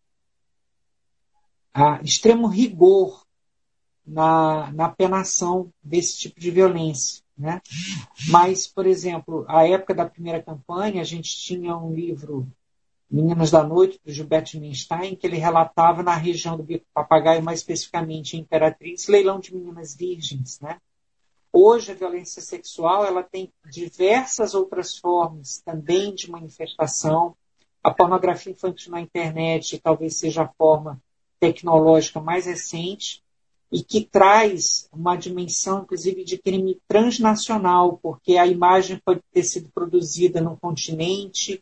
a 1.74 2.02
extremo 2.04 2.48
rigor 2.48 3.26
na, 4.06 4.72
na 4.72 4.90
penação 4.90 5.72
desse 5.82 6.18
tipo 6.18 6.40
de 6.40 6.52
violência. 6.52 7.24
Né? 7.42 7.60
Mas, 8.30 8.68
por 8.68 8.86
exemplo, 8.86 9.44
a 9.48 9.68
época 9.68 9.96
da 9.96 10.06
primeira 10.06 10.44
campanha, 10.44 11.02
a 11.02 11.04
gente 11.04 11.36
tinha 11.36 11.76
um 11.76 11.92
livro, 11.92 12.48
Meninas 13.10 13.50
da 13.50 13.64
Noite, 13.64 14.00
do 14.06 14.14
Gilberto 14.14 14.60
Minstein, 14.60 15.16
que 15.16 15.26
ele 15.26 15.38
relatava 15.38 16.04
na 16.04 16.16
região 16.16 16.56
do 16.56 16.62
Bico 16.62 16.86
Papagaio, 16.94 17.42
mais 17.42 17.62
especificamente 17.62 18.38
em 18.38 18.42
Imperatriz, 18.42 19.08
leilão 19.08 19.40
de 19.40 19.56
meninas 19.56 19.96
virgens. 19.96 20.60
Né? 20.60 20.78
Hoje 21.52 21.92
a 21.92 21.96
violência 21.96 22.44
sexual 22.44 23.08
ela 23.08 23.24
tem 23.24 23.52
diversas 23.72 24.54
outras 24.54 24.96
formas 24.96 25.60
também 25.66 26.14
de 26.14 26.30
manifestação. 26.30 27.36
A 27.84 27.92
pornografia 27.92 28.52
infantil 28.52 28.92
na 28.92 29.02
internet 29.02 29.80
talvez 29.80 30.16
seja 30.16 30.44
a 30.44 30.48
forma 30.48 31.02
tecnológica 31.40 32.22
mais 32.22 32.46
recente 32.46 33.24
e 33.72 33.82
que 33.82 34.04
traz 34.04 34.90
uma 34.92 35.16
dimensão, 35.16 35.84
inclusive, 35.84 36.26
de 36.26 36.38
crime 36.38 36.80
transnacional, 36.88 37.98
porque 38.04 38.38
a 38.38 38.46
imagem 38.46 39.00
pode 39.04 39.22
ter 39.32 39.44
sido 39.44 39.70
produzida 39.74 40.42
num 40.42 40.58
continente, 40.58 41.62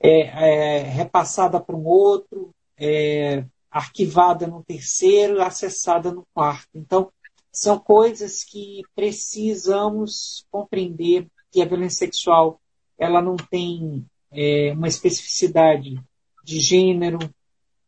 é, 0.00 0.20
é, 0.20 0.82
repassada 0.82 1.58
para 1.58 1.74
um 1.74 1.86
outro, 1.86 2.50
é, 2.76 3.44
arquivada 3.70 4.46
no 4.46 4.62
terceiro, 4.62 5.42
acessada 5.42 6.12
no 6.12 6.26
quarto. 6.34 6.68
Então, 6.74 7.10
são 7.50 7.78
coisas 7.78 8.44
que 8.44 8.82
precisamos 8.94 10.44
compreender 10.50 11.26
que 11.50 11.62
a 11.62 11.64
violência 11.64 12.06
sexual 12.06 12.60
ela 12.98 13.22
não 13.22 13.36
tem 13.36 14.04
é, 14.30 14.72
uma 14.72 14.88
especificidade 14.88 15.98
de 16.44 16.60
gênero, 16.60 17.18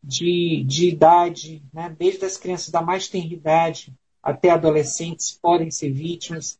de, 0.02 0.64
de 0.66 0.88
idade, 0.88 1.62
né? 1.73 1.95
desde 1.99 2.25
as 2.25 2.37
crianças 2.37 2.71
da 2.71 2.80
mais 2.80 3.09
tenra 3.09 3.35
idade 3.35 3.95
até 4.23 4.50
adolescentes 4.50 5.33
podem 5.40 5.71
ser 5.71 5.90
vítimas, 5.92 6.59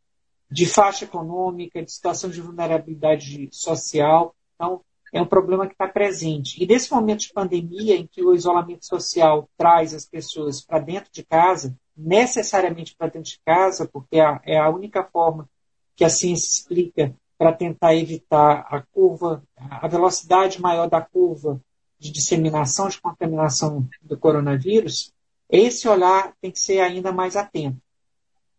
de 0.51 0.67
faixa 0.67 1.05
econômica, 1.05 1.83
de 1.83 1.93
situação 1.93 2.31
de 2.31 2.41
vulnerabilidade 2.41 3.49
social. 3.53 4.35
Então, 4.55 4.81
é 5.13 5.21
um 5.21 5.27
problema 5.27 5.67
que 5.67 5.75
está 5.75 5.87
presente. 5.87 6.63
E 6.63 6.67
nesse 6.67 6.91
momento 6.93 7.21
de 7.21 7.33
pandemia, 7.33 7.97
em 7.97 8.07
que 8.07 8.23
o 8.23 8.35
isolamento 8.35 8.87
social 8.87 9.49
traz 9.57 9.95
as 9.95 10.07
pessoas 10.07 10.61
para 10.61 10.79
dentro 10.79 11.11
de 11.13 11.25
casa, 11.25 11.77
necessariamente 11.97 12.97
para 12.97 13.09
dentro 13.09 13.31
de 13.31 13.41
casa, 13.45 13.89
porque 13.93 14.19
é, 14.19 14.41
é 14.45 14.59
a 14.59 14.71
única 14.71 15.05
forma 15.05 15.49
que 15.95 16.05
a 16.05 16.09
ciência 16.09 16.49
explica 16.49 17.15
para 17.37 17.53
tentar 17.53 17.95
evitar 17.95 18.67
a 18.71 18.83
curva, 18.93 19.43
a 19.57 19.87
velocidade 19.87 20.61
maior 20.61 20.89
da 20.89 21.01
curva 21.01 21.61
de 22.01 22.11
disseminação, 22.11 22.89
de 22.89 23.01
contaminação 23.01 23.87
do 24.03 24.19
coronavírus, 24.19 25.13
esse 25.51 25.87
olhar 25.87 26.35
tem 26.41 26.51
que 26.51 26.59
ser 26.59 26.81
ainda 26.81 27.13
mais 27.13 27.37
atento. 27.37 27.81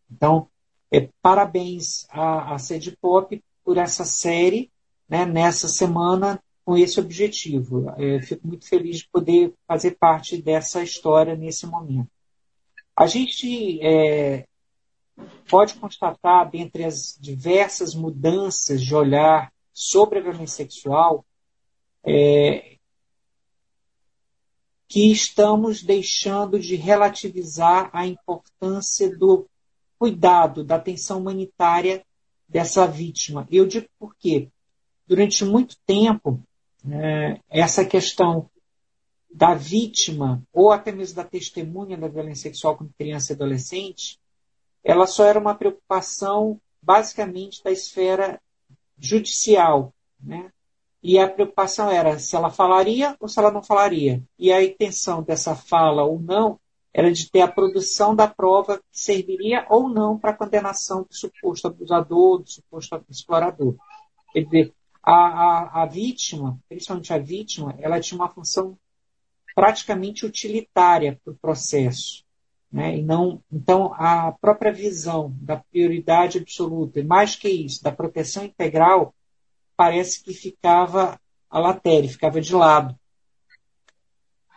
Então, 0.10 0.48
é, 0.92 1.10
parabéns 1.22 2.06
à, 2.10 2.54
à 2.54 2.60
Sede 2.60 2.96
Pop 3.02 3.44
por 3.64 3.78
essa 3.78 4.06
série, 4.06 4.70
né, 5.10 5.26
nessa 5.26 5.68
semana, 5.68 6.42
com 6.64 6.78
esse 6.78 7.00
objetivo. 7.00 7.90
É, 7.98 8.22
fico 8.22 8.48
muito 8.48 8.68
feliz 8.68 8.98
de 9.00 9.10
poder 9.10 9.54
fazer 9.68 9.92
parte 9.92 10.40
dessa 10.40 10.84
história 10.84 11.36
nesse 11.36 11.66
momento. 11.66 12.10
A 12.96 13.08
gente 13.08 13.80
é, 13.82 14.46
pode 15.50 15.74
constatar, 15.76 16.50
dentre 16.50 16.84
as 16.84 17.18
diversas 17.20 17.96
mudanças 17.96 18.82
de 18.82 18.94
olhar 18.94 19.52
sobre 19.74 20.20
a 20.20 20.22
violência 20.22 20.64
sexual, 20.64 21.26
é, 22.04 22.71
que 24.92 25.10
estamos 25.10 25.82
deixando 25.82 26.60
de 26.60 26.76
relativizar 26.76 27.90
a 27.94 28.06
importância 28.06 29.10
do 29.18 29.48
cuidado, 29.98 30.66
da 30.66 30.76
atenção 30.76 31.20
humanitária 31.20 32.06
dessa 32.46 32.86
vítima. 32.86 33.48
Eu 33.50 33.66
digo 33.66 33.88
por 33.98 34.14
quê? 34.18 34.50
Durante 35.08 35.46
muito 35.46 35.78
tempo, 35.86 36.44
é, 36.92 37.40
essa 37.50 37.86
questão 37.86 38.50
da 39.34 39.54
vítima 39.56 40.44
ou 40.52 40.72
até 40.72 40.92
mesmo 40.92 41.16
da 41.16 41.24
testemunha 41.24 41.98
da 41.98 42.10
violência 42.10 42.50
sexual 42.50 42.76
com 42.76 42.90
criança 42.98 43.32
e 43.32 43.36
adolescente, 43.36 44.20
ela 44.84 45.08
só 45.08 45.24
era 45.24 45.40
uma 45.40 45.56
preocupação 45.56 46.60
basicamente 46.82 47.64
da 47.64 47.72
esfera 47.72 48.42
judicial, 49.00 49.94
né? 50.20 50.52
E 51.03 51.17
a 51.17 51.27
preocupação 51.27 51.89
era 51.89 52.20
se 52.20 52.36
ela 52.36 52.51
falaria 52.51 53.15
ou 53.20 53.27
se 53.27 53.39
ela 53.39 53.51
não 53.51 53.63
falaria. 53.63 54.22
E 54.38 54.51
a 54.51 54.63
intenção 54.63 55.24
dessa 55.24 55.55
fala 55.55 56.03
ou 56.03 56.20
não 56.20 56.60
era 56.93 57.12
de 57.12 57.29
ter 57.29 57.41
a 57.41 57.48
produção 57.48 58.15
da 58.15 58.27
prova 58.27 58.77
que 58.77 59.00
serviria 59.00 59.65
ou 59.70 59.89
não 59.89 60.17
para 60.17 60.31
a 60.31 60.36
condenação 60.36 61.03
do 61.03 61.15
suposto 61.15 61.67
abusador, 61.67 62.39
do 62.39 62.50
suposto 62.50 63.03
explorador. 63.10 63.75
Quer 64.34 64.43
dizer, 64.43 64.74
a, 65.01 65.13
a, 65.13 65.84
a 65.84 65.86
vítima, 65.86 66.60
principalmente 66.67 67.13
a 67.13 67.17
vítima, 67.17 67.75
ela 67.79 68.00
tinha 68.00 68.20
uma 68.20 68.29
função 68.29 68.77
praticamente 69.55 70.25
utilitária 70.25 71.20
para 71.24 71.34
o 71.34 71.38
processo. 71.38 72.24
Né? 72.72 73.00
E 73.00 73.03
não, 73.03 73.41
então, 73.51 73.93
a 73.96 74.31
própria 74.39 74.72
visão 74.72 75.34
da 75.41 75.58
prioridade 75.58 76.38
absoluta, 76.38 77.00
e 77.00 77.03
mais 77.03 77.36
que 77.36 77.50
isso, 77.50 77.84
da 77.84 77.91
proteção 77.91 78.46
integral, 78.46 79.13
parece 79.82 80.24
que 80.24 80.32
ficava 80.32 81.20
a 81.50 81.58
latéria, 81.58 82.08
ficava 82.08 82.40
de 82.40 82.54
lado. 82.54 82.96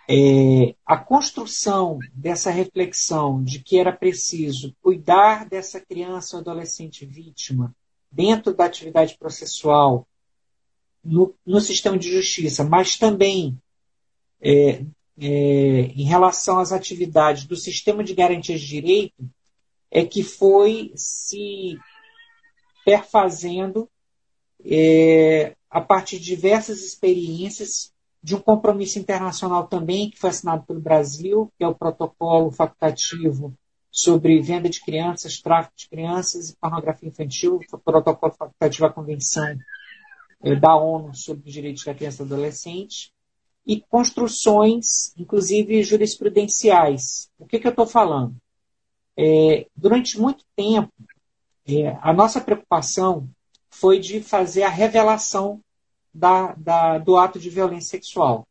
É, 0.07 0.75
a 0.85 0.99
construção 0.99 1.99
dessa 2.13 2.51
reflexão 2.51 3.43
de 3.43 3.59
que 3.61 3.79
era 3.79 3.91
preciso 3.91 4.77
cuidar 4.83 5.49
dessa 5.49 5.81
criança 5.81 6.37
ou 6.37 6.43
adolescente 6.43 7.07
vítima 7.07 7.75
dentro 8.13 8.53
da 8.53 8.67
atividade 8.67 9.17
processual 9.17 10.07
no, 11.03 11.35
no 11.47 11.59
sistema 11.59 11.97
de 11.97 12.13
justiça, 12.13 12.63
mas 12.63 12.99
também 12.99 13.59
é, 14.43 14.85
é, 15.19 15.27
em 15.27 16.05
relação 16.05 16.59
às 16.59 16.71
atividades 16.71 17.47
do 17.47 17.57
sistema 17.57 18.05
de 18.05 18.13
garantias 18.13 18.61
de 18.61 18.67
direito, 18.67 19.27
é 19.91 20.05
que 20.05 20.23
foi 20.23 20.93
se 20.95 21.79
perfazendo 22.85 23.89
é, 24.65 25.55
a 25.71 25.81
partir 25.81 26.19
de 26.19 26.25
diversas 26.25 26.81
experiências, 26.81 27.93
de 28.23 28.35
um 28.35 28.41
compromisso 28.41 28.99
internacional 28.99 29.67
também, 29.67 30.11
que 30.11 30.19
foi 30.19 30.31
assinado 30.31 30.65
pelo 30.65 30.81
Brasil, 30.81 31.53
que 31.59 31.65
é 31.65 31.69
o 31.69 31.75
protocolo 31.75 32.51
facultativo 32.51 33.55
sobre 33.91 34.41
venda 34.41 34.69
de 34.69 34.81
crianças, 34.81 35.41
tráfico 35.41 35.75
de 35.77 35.89
crianças 35.89 36.51
e 36.51 36.57
pornografia 36.57 37.09
infantil, 37.09 37.61
o 37.73 37.79
protocolo 37.79 38.33
facultativo 38.33 38.87
à 38.87 38.93
Convenção 38.93 39.57
é, 40.43 40.57
da 40.57 40.75
ONU 40.75 41.15
sobre 41.15 41.47
os 41.47 41.53
direitos 41.53 41.85
da 41.85 41.95
criança 41.95 42.23
e 42.23 42.27
do 42.27 42.35
adolescente, 42.35 43.13
e 43.67 43.81
construções, 43.81 45.15
inclusive 45.17 45.83
jurisprudenciais. 45.83 47.31
O 47.39 47.47
que, 47.47 47.59
que 47.59 47.67
eu 47.67 47.71
estou 47.71 47.87
falando? 47.87 48.37
É, 49.17 49.67
durante 49.77 50.19
muito 50.19 50.45
tempo, 50.57 50.93
é, 51.67 51.97
a 52.03 52.13
nossa 52.13 52.41
preocupação 52.41 53.29
foi 53.75 53.99
de 53.99 54.21
fazer 54.21 54.63
a 54.63 54.69
revelação 54.69 55.61
da, 56.13 56.53
da, 56.55 56.99
do 56.99 57.17
ato 57.17 57.41
de 57.41 57.51
violência 57.51 57.91
sexual. 57.91 58.47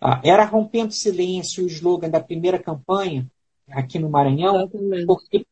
Ah, 0.00 0.20
era 0.22 0.44
rompendo 0.44 0.92
silêncio 0.92 1.64
o 1.64 1.66
slogan 1.66 2.08
da 2.08 2.20
primeira 2.20 2.58
campanha 2.58 3.26
aqui 3.68 3.98
no 3.98 4.08
Maranhão, 4.08 4.70
porque, 5.06 5.44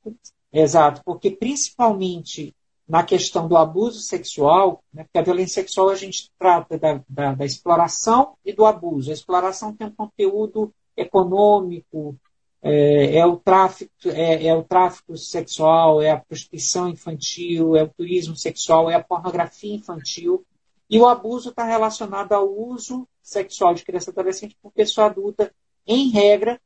exato, 0.53 1.03
porque 1.05 1.31
principalmente 1.31 2.55
na 2.89 3.03
questão 3.03 3.49
do 3.49 3.57
abuso 3.57 4.01
sexual, 4.01 4.85
né, 4.93 5.05
porque 5.05 5.19
a 5.19 5.23
violência 5.23 5.63
sexual 5.63 5.89
a 5.89 5.97
gente 5.97 6.31
trata 6.39 6.79
da, 6.79 7.01
da, 7.09 7.35
da 7.35 7.45
exploração 7.45 8.37
e 8.45 8.53
do 8.53 8.65
abuso. 8.65 9.11
A 9.11 9.15
exploração 9.15 9.75
tem 9.75 9.89
um 9.89 9.95
conteúdo 9.95 10.73
econômico, 10.97 12.17
é, 12.66 13.18
é, 13.18 13.26
o 13.26 13.37
tráfico, 13.37 13.92
é, 14.06 14.47
é, 14.47 14.54
o 14.54 14.64
tráfico 14.64 15.18
sexual, 15.18 16.00
é 16.00 16.11
a 16.11 16.16
prostituição 16.16 16.88
infantil, 16.88 17.76
é 17.76 17.83
o 17.83 17.90
turismo 17.90 18.35
sexual, 18.35 18.90
é 18.90 18.94
a 18.94 19.04
pornografia 19.04 19.74
infantil. 19.74 20.46
E 20.88 20.98
o 20.98 21.07
abuso 21.07 21.50
está 21.50 21.64
relacionado 21.64 22.33
ao 22.33 22.50
uso 22.50 23.07
sexual 23.22 23.74
de 23.74 23.85
criança 23.85 24.09
e 24.09 24.12
adolescente 24.12 24.57
por 24.62 24.72
pessoa 24.72 25.09
adulta, 25.09 25.55
em 25.87 26.09
regra, 26.09 26.59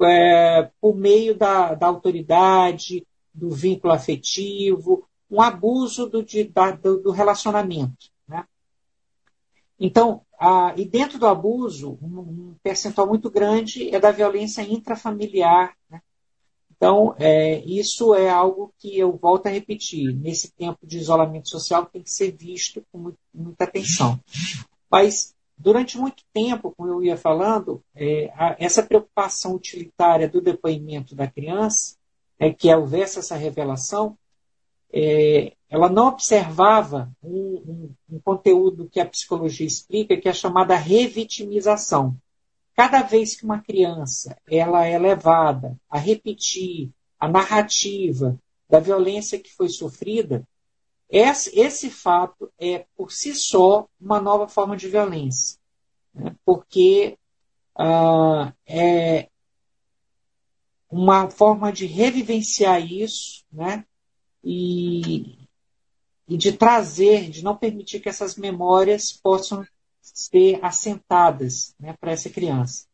é, 0.00 0.70
por 0.80 0.94
meio 0.94 1.34
da, 1.34 1.74
da, 1.74 1.88
autoridade, 1.88 3.04
do 3.34 3.50
vínculo 3.50 3.92
afetivo, 3.92 5.08
um 5.28 5.42
abuso 5.42 6.06
do, 6.06 6.22
de, 6.22 6.44
da, 6.44 6.70
do, 6.70 7.00
do 7.00 7.10
relacionamento. 7.10 8.09
Então, 9.80 10.20
ah, 10.38 10.74
e 10.76 10.84
dentro 10.84 11.18
do 11.18 11.26
abuso, 11.26 11.98
um, 12.02 12.18
um, 12.20 12.54
percentual 12.62 13.08
muito 13.08 13.30
grande 13.30 13.94
é 13.94 13.98
da 13.98 14.10
violência 14.10 14.60
intrafamiliar. 14.60 15.74
Né? 15.88 16.02
Então, 16.70 17.14
é, 17.18 17.60
isso 17.64 18.14
é 18.14 18.28
algo 18.28 18.74
que 18.78 18.98
eu 18.98 19.16
volto 19.16 19.46
a 19.46 19.50
repetir. 19.50 20.14
Nesse 20.14 20.52
tempo 20.52 20.86
de 20.86 20.98
isolamento 20.98 21.48
social, 21.48 21.86
tem 21.86 22.02
que 22.02 22.10
ser 22.10 22.30
visto 22.32 22.84
com 22.92 23.12
muita 23.32 23.64
atenção. 23.64 24.20
Mas, 24.90 25.34
durante 25.56 25.96
muito 25.96 26.22
tempo, 26.32 26.74
como 26.76 26.90
eu 26.90 27.02
ia 27.02 27.16
falando, 27.16 27.82
é, 27.94 28.30
a, 28.34 28.56
essa 28.58 28.82
preocupação 28.82 29.54
utilitária 29.54 30.28
do 30.28 30.42
depoimento 30.42 31.14
da 31.14 31.26
criança, 31.26 31.96
é, 32.38 32.52
que 32.52 32.74
houvesse 32.74 33.18
essa 33.18 33.36
revelação, 33.36 34.16
é, 34.92 35.54
ela 35.70 35.88
não 35.88 36.08
observava 36.08 37.08
um, 37.22 37.30
um, 37.30 38.16
um, 38.16 38.20
conteúdo 38.20 38.88
que 38.90 38.98
a 38.98 39.06
psicologia 39.06 39.66
explica, 39.66 40.16
que 40.16 40.28
é 40.28 40.32
chamada 40.32 40.74
revitimização. 40.74 42.16
Cada 42.74 43.02
vez 43.02 43.36
que 43.36 43.44
uma 43.44 43.60
criança 43.60 44.36
ela 44.50 44.84
é 44.84 44.98
levada 44.98 45.78
a 45.88 45.96
repetir 45.96 46.90
a 47.20 47.28
narrativa 47.28 48.36
da 48.68 48.80
violência 48.80 49.38
que 49.38 49.52
foi 49.54 49.68
sofrida, 49.68 50.44
esse, 51.08 51.56
esse 51.58 51.88
fato 51.88 52.52
é 52.58 52.86
por 52.96 53.12
si 53.12 53.34
só 53.34 53.88
uma 54.00 54.20
nova 54.20 54.48
forma 54.48 54.76
de 54.76 54.88
violência, 54.88 55.56
né? 56.12 56.34
porque 56.44 57.16
ah, 57.76 58.52
é 58.66 59.28
uma 60.88 61.30
forma 61.30 61.72
de 61.72 61.86
revivenciar 61.86 62.84
isso, 62.84 63.44
né? 63.52 63.84
e, 64.42 65.39
e 66.30 66.36
de 66.36 66.52
trazer, 66.52 67.28
de 67.28 67.42
não 67.42 67.56
permitir 67.56 67.98
que 67.98 68.08
essas 68.08 68.36
memórias 68.36 69.12
possam 69.12 69.66
ser 70.00 70.60
assentadas 70.62 71.74
né, 71.78 71.96
para 72.00 72.12
essa 72.12 72.30
criança. 72.30 72.86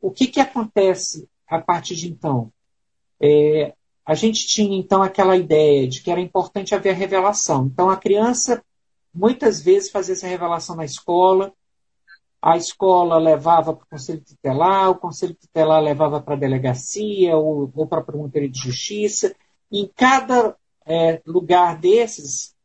O 0.00 0.10
que, 0.10 0.26
que 0.26 0.40
acontece 0.40 1.28
a 1.46 1.60
partir 1.60 1.94
de 1.94 2.08
então? 2.08 2.52
É, 3.22 3.74
a 4.04 4.14
gente 4.14 4.44
tinha 4.44 4.76
então 4.76 5.04
aquela 5.04 5.36
ideia 5.36 5.86
de 5.86 6.02
que 6.02 6.10
era 6.10 6.20
importante 6.20 6.74
haver 6.74 6.96
revelação. 6.96 7.66
Então 7.66 7.88
a 7.88 7.96
criança 7.96 8.60
muitas 9.14 9.60
vezes 9.60 9.88
fazia 9.88 10.14
essa 10.14 10.26
revelação 10.26 10.74
na 10.74 10.84
escola, 10.84 11.52
a 12.42 12.56
escola 12.56 13.18
levava 13.18 13.72
para 13.72 13.84
o 13.84 13.88
conselho 13.88 14.24
tutelar, 14.24 14.90
o 14.90 14.96
conselho 14.96 15.34
tutelar 15.34 15.80
levava 15.80 16.20
para 16.20 16.34
a 16.34 16.38
delegacia 16.38 17.36
ou, 17.36 17.70
ou 17.72 17.86
para 17.86 18.00
a 18.00 18.04
promotoria 18.04 18.48
de 18.48 18.58
justiça. 18.58 19.32
Em 19.70 19.88
cada 19.94 20.56
é, 20.84 21.22
lugar 21.24 21.78
desses, 21.78 22.56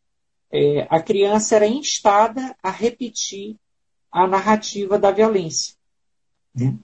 é, 0.55 0.87
a 0.89 1.01
criança 1.01 1.57
era 1.57 1.67
instada 1.67 2.55
a 2.63 2.71
repetir 2.71 3.57
a 4.09 4.25
narrativa 4.25 4.97
da 4.97 5.11
violência. 5.11 5.75
Né? 6.53 6.77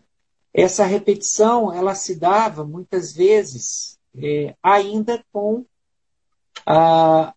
Essa 0.53 0.84
repetição 0.84 1.73
ela 1.73 1.95
se 1.95 2.19
dava 2.19 2.65
muitas 2.65 3.13
vezes 3.13 3.97
é, 4.13 4.53
ainda 4.62 5.23
com 5.31 5.65
a, 6.65 7.34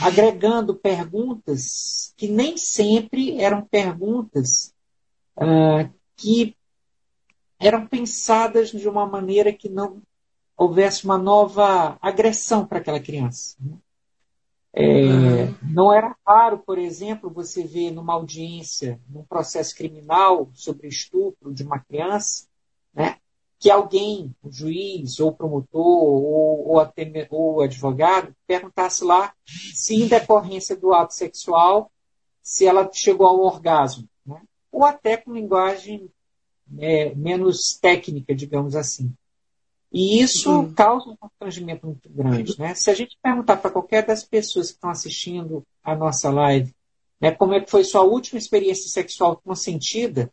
agregando 0.00 0.74
perguntas 0.74 2.12
que 2.16 2.26
nem 2.26 2.56
sempre 2.56 3.40
eram 3.40 3.64
perguntas 3.64 4.74
ah, 5.36 5.88
que 6.16 6.56
eram 7.60 7.86
pensadas 7.86 8.70
de 8.70 8.88
uma 8.88 9.06
maneira 9.06 9.52
que 9.52 9.68
não 9.68 10.02
houvesse 10.56 11.04
uma 11.04 11.16
nova 11.16 11.96
agressão 12.02 12.66
para 12.66 12.78
aquela 12.78 12.98
criança. 12.98 13.56
Né? 13.60 13.76
É, 14.74 15.52
não 15.62 15.92
era 15.92 16.16
raro, 16.26 16.58
por 16.58 16.78
exemplo, 16.78 17.28
você 17.28 17.62
ver 17.62 17.90
numa 17.90 18.14
audiência, 18.14 18.98
num 19.08 19.22
processo 19.22 19.76
criminal 19.76 20.50
sobre 20.54 20.88
estupro 20.88 21.52
de 21.52 21.62
uma 21.62 21.78
criança, 21.78 22.46
né, 22.94 23.18
que 23.58 23.70
alguém, 23.70 24.34
o 24.42 24.50
juiz, 24.50 25.20
ou 25.20 25.32
promotor, 25.32 25.84
ou, 25.84 26.68
ou, 26.68 26.80
até, 26.80 27.28
ou 27.30 27.56
o 27.56 27.60
advogado, 27.60 28.34
perguntasse 28.46 29.04
lá 29.04 29.34
se, 29.46 29.94
em 29.94 30.08
decorrência 30.08 30.74
do 30.74 30.92
ato 30.94 31.12
sexual, 31.12 31.90
se 32.42 32.66
ela 32.66 32.88
chegou 32.92 33.26
ao 33.26 33.40
orgasmo. 33.40 34.08
Né, 34.24 34.40
ou 34.70 34.84
até 34.84 35.18
com 35.18 35.34
linguagem 35.34 36.10
é, 36.78 37.14
menos 37.14 37.78
técnica, 37.80 38.34
digamos 38.34 38.74
assim. 38.74 39.12
E 39.92 40.22
isso 40.22 40.50
uhum. 40.50 40.72
causa 40.72 41.10
um 41.10 41.16
constrangimento 41.16 41.86
muito 41.86 42.08
grande. 42.08 42.58
Né? 42.58 42.74
Se 42.74 42.90
a 42.90 42.94
gente 42.94 43.18
perguntar 43.22 43.58
para 43.58 43.70
qualquer 43.70 44.06
das 44.06 44.24
pessoas 44.24 44.68
que 44.68 44.74
estão 44.74 44.90
assistindo 44.90 45.62
a 45.82 45.94
nossa 45.94 46.30
live 46.30 46.74
né, 47.20 47.30
como 47.30 47.54
é 47.54 47.60
que 47.60 47.70
foi 47.70 47.84
sua 47.84 48.02
última 48.02 48.36
experiência 48.36 48.90
sexual 48.90 49.36
consentida, 49.36 50.32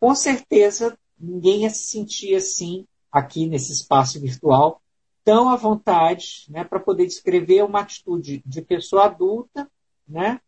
com 0.00 0.12
certeza 0.16 0.98
ninguém 1.16 1.62
ia 1.62 1.70
se 1.70 1.86
sentir 1.86 2.34
assim 2.34 2.86
aqui 3.12 3.46
nesse 3.46 3.72
espaço 3.72 4.20
virtual 4.20 4.82
tão 5.24 5.48
à 5.48 5.56
vontade 5.56 6.44
né, 6.48 6.64
para 6.64 6.80
poder 6.80 7.06
descrever 7.06 7.62
uma 7.62 7.80
atitude 7.80 8.42
de 8.44 8.60
pessoa 8.60 9.04
adulta 9.04 9.70
né, 10.06 10.40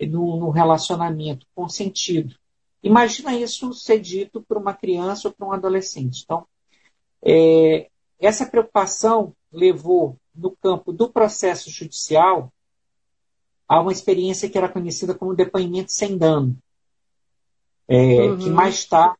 num, 0.00 0.48
relacionamento 0.50 1.44
consentido. 1.54 2.36
Imagina 2.82 3.34
isso 3.34 3.74
ser 3.74 4.00
dito 4.00 4.40
por 4.42 4.56
uma 4.56 4.72
criança 4.72 5.28
ou 5.28 5.34
por 5.34 5.48
um 5.48 5.52
adolescente. 5.52 6.22
Então, 6.24 6.46
é, 7.22 7.90
essa 8.26 8.46
preocupação 8.46 9.34
levou 9.50 10.16
no 10.34 10.52
campo 10.52 10.92
do 10.92 11.08
processo 11.08 11.70
judicial 11.70 12.52
a 13.68 13.80
uma 13.80 13.92
experiência 13.92 14.48
que 14.48 14.56
era 14.56 14.68
conhecida 14.68 15.14
como 15.14 15.34
depoimento 15.34 15.92
sem 15.92 16.16
dano, 16.16 16.56
é, 17.88 18.22
uhum. 18.22 18.38
que 18.38 18.48
mais 18.48 18.84
tarde, 18.84 19.18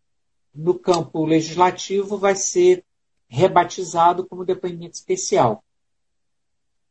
no 0.55 0.79
campo 0.79 1.25
legislativo, 1.25 2.17
vai 2.17 2.37
ser 2.37 2.85
rebatizado 3.29 4.27
como 4.27 4.45
depoimento 4.45 4.95
especial. 4.95 5.65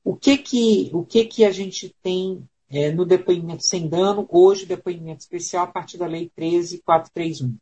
O 0.04 0.16
que 0.16 0.38
que, 0.38 0.90
o 0.94 1.06
que, 1.06 1.26
que 1.26 1.46
a 1.46 1.52
gente 1.52 1.96
tem 2.02 2.44
é, 2.70 2.92
no 2.92 3.06
depoimento 3.06 3.64
sem 3.64 3.88
dano, 3.88 4.28
hoje 4.30 4.66
depoimento 4.66 5.22
especial 5.22 5.66
a 5.66 5.72
partir 5.72 5.98
da 5.98 6.08
Lei 6.08 6.30
13431? 6.36 7.56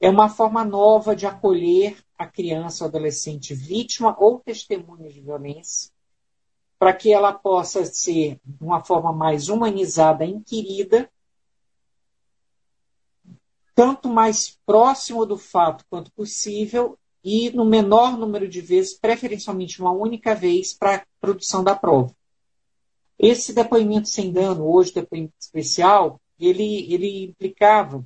É 0.00 0.10
uma 0.10 0.28
forma 0.28 0.64
nova 0.64 1.14
de 1.14 1.24
acolher 1.24 2.03
a 2.18 2.26
criança 2.26 2.84
ou 2.84 2.88
adolescente 2.88 3.54
vítima 3.54 4.16
ou 4.18 4.40
testemunha 4.40 5.10
de 5.10 5.20
violência, 5.20 5.90
para 6.78 6.92
que 6.92 7.12
ela 7.12 7.32
possa 7.32 7.84
ser, 7.84 8.40
de 8.44 8.64
uma 8.64 8.84
forma 8.84 9.12
mais 9.12 9.48
humanizada, 9.48 10.24
inquirida, 10.24 11.10
tanto 13.74 14.08
mais 14.08 14.58
próximo 14.64 15.26
do 15.26 15.36
fato 15.36 15.84
quanto 15.90 16.12
possível 16.12 16.98
e 17.24 17.50
no 17.50 17.64
menor 17.64 18.18
número 18.18 18.46
de 18.46 18.60
vezes, 18.60 18.94
preferencialmente 18.94 19.80
uma 19.80 19.90
única 19.90 20.34
vez, 20.34 20.74
para 20.74 20.96
a 20.96 21.06
produção 21.20 21.64
da 21.64 21.74
prova. 21.74 22.14
Esse 23.18 23.54
depoimento 23.54 24.08
sem 24.08 24.30
dano, 24.30 24.68
hoje 24.68 24.92
depoimento 24.92 25.34
especial, 25.40 26.20
ele, 26.38 26.92
ele 26.92 27.24
implicava, 27.24 28.04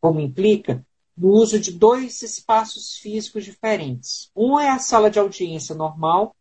como 0.00 0.20
implica, 0.20 0.84
no 1.16 1.28
uso 1.30 1.58
de 1.58 1.72
dois 1.72 2.22
espaços 2.22 2.94
físicos 2.94 3.44
diferentes. 3.44 4.30
Um 4.34 4.58
é 4.58 4.70
a 4.70 4.78
sala 4.78 5.10
de 5.10 5.18
audiência 5.18 5.74
normal, 5.74 6.34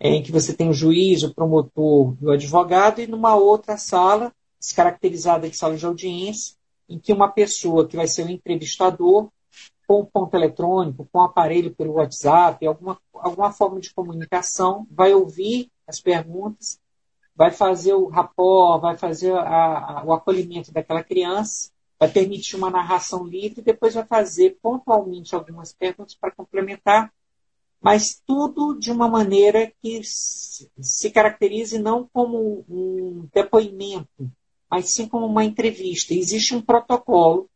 em 0.00 0.22
que 0.22 0.30
você 0.30 0.52
tem 0.54 0.68
o 0.68 0.74
juiz, 0.74 1.22
o 1.22 1.34
promotor 1.34 2.16
e 2.20 2.26
o 2.26 2.30
advogado, 2.30 3.00
e 3.00 3.06
numa 3.06 3.34
outra 3.34 3.76
sala, 3.76 4.32
descaracterizada 4.60 5.48
de 5.48 5.56
sala 5.56 5.76
de 5.76 5.86
audiência, 5.86 6.54
em 6.88 6.98
que 6.98 7.12
uma 7.12 7.28
pessoa 7.28 7.86
que 7.86 7.96
vai 7.96 8.06
ser 8.06 8.24
o 8.24 8.30
entrevistador 8.30 9.28
com 9.86 10.04
ponto 10.04 10.34
eletrônico, 10.34 11.08
com 11.10 11.22
aparelho 11.22 11.74
pelo 11.74 11.94
WhatsApp, 11.94 12.64
alguma, 12.66 12.98
alguma 13.12 13.50
forma 13.50 13.80
de 13.80 13.92
comunicação, 13.92 14.86
vai 14.90 15.14
ouvir 15.14 15.70
as 15.86 15.98
perguntas, 15.98 16.78
vai 17.34 17.50
fazer 17.50 17.94
o 17.94 18.08
rapport, 18.08 18.82
vai 18.82 18.98
fazer 18.98 19.32
a, 19.32 20.00
a, 20.00 20.04
o 20.04 20.12
acolhimento 20.12 20.70
daquela 20.72 21.02
criança, 21.02 21.70
vai 21.98 22.08
permitir 22.08 22.56
uma 22.56 22.70
narração 22.70 23.26
livre 23.26 23.60
e 23.60 23.64
depois 23.64 23.94
vai 23.94 24.06
fazer 24.06 24.58
pontualmente 24.62 25.34
algumas 25.34 25.72
perguntas 25.72 26.14
para 26.14 26.30
complementar, 26.30 27.12
mas 27.80 28.20
tudo 28.26 28.78
de 28.78 28.90
uma 28.90 29.08
maneira 29.08 29.72
que 29.82 30.00
se 30.04 31.10
caracterize 31.10 31.78
não 31.78 32.08
como 32.12 32.64
um 32.68 33.28
depoimento, 33.32 34.30
mas 34.70 34.92
sim 34.92 35.08
como 35.08 35.26
uma 35.26 35.44
entrevista. 35.44 36.14
Existe 36.14 36.54
um 36.54 36.62
protocolo 36.62 37.48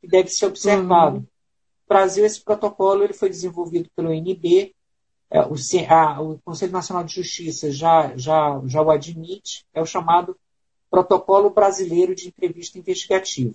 que 0.00 0.08
deve 0.08 0.28
ser 0.28 0.46
observado. 0.46 1.18
Uhum. 1.18 1.26
Brasil, 1.88 2.24
esse 2.24 2.40
protocolo 2.42 3.02
ele 3.02 3.12
foi 3.12 3.28
desenvolvido 3.28 3.90
pelo 3.96 4.12
NB, 4.12 4.74
é, 5.30 5.40
o, 5.42 5.54
a, 5.88 6.20
o, 6.20 6.38
Conselho 6.44 6.72
Nacional 6.72 7.04
de 7.04 7.14
Justiça 7.14 7.70
já, 7.70 8.16
já, 8.16 8.60
já 8.66 8.82
o 8.82 8.90
admite, 8.90 9.64
é 9.72 9.80
o 9.80 9.86
chamado 9.86 10.36
Protocolo 10.90 11.50
Brasileiro 11.50 12.14
de 12.14 12.28
Entrevista 12.28 12.78
Investigativa. 12.78 13.54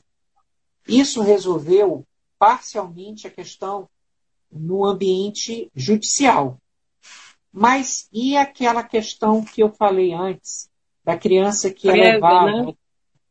Isso 0.87 1.21
resolveu 1.21 2.05
parcialmente 2.37 3.27
a 3.27 3.31
questão 3.31 3.89
no 4.51 4.85
ambiente 4.85 5.69
judicial. 5.75 6.59
Mas 7.51 8.07
e 8.11 8.35
aquela 8.35 8.83
questão 8.83 9.43
que 9.43 9.63
eu 9.63 9.69
falei 9.69 10.13
antes, 10.13 10.69
da 11.03 11.17
criança 11.17 11.71
que 11.71 11.89
é 11.89 11.93
levada 11.93 12.63
né? 12.63 12.73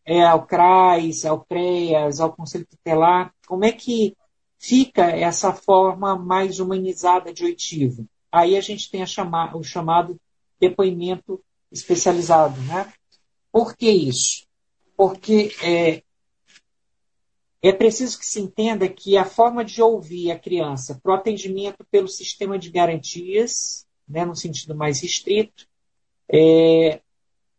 é, 0.05 0.25
ao 0.25 0.47
CRAS, 0.47 1.25
ao 1.25 1.45
CREAS, 1.45 2.21
ao 2.21 2.33
Conselho 2.33 2.67
Tutelar? 2.67 3.33
Como 3.47 3.65
é 3.65 3.73
que 3.73 4.17
fica 4.65 5.11
essa 5.11 5.53
forma 5.53 6.17
mais 6.17 6.59
humanizada 6.59 7.35
de 7.35 7.45
oitivo. 7.45 8.07
Aí 8.33 8.57
a 8.57 8.61
gente 8.63 8.91
tem 8.91 9.05
chama, 9.07 9.55
o 9.55 9.63
chamado 9.63 10.19
depoimento 10.59 11.39
especializado. 11.71 12.59
Né? 12.63 12.91
Por 13.53 13.77
que 13.77 13.91
isso? 13.91 14.47
Porque 14.97 15.55
é, 15.63 16.03
é 17.69 17.73
preciso 17.73 18.19
que 18.19 18.27
se 18.27 18.41
entenda 18.41 18.87
que 18.89 19.17
a 19.17 19.25
forma 19.25 19.65
de 19.65 19.81
ouvir 19.81 20.31
a 20.31 20.39
criança 20.39 21.01
para 21.03 21.13
o 21.13 21.15
atendimento 21.15 21.85
pelo 21.91 22.09
sistema 22.09 22.59
de 22.59 22.71
garantias, 22.71 23.87
né, 24.07 24.25
no 24.25 24.37
sentido 24.37 24.75
mais 24.75 25.01
restrito, 25.01 25.67
é, 26.29 27.01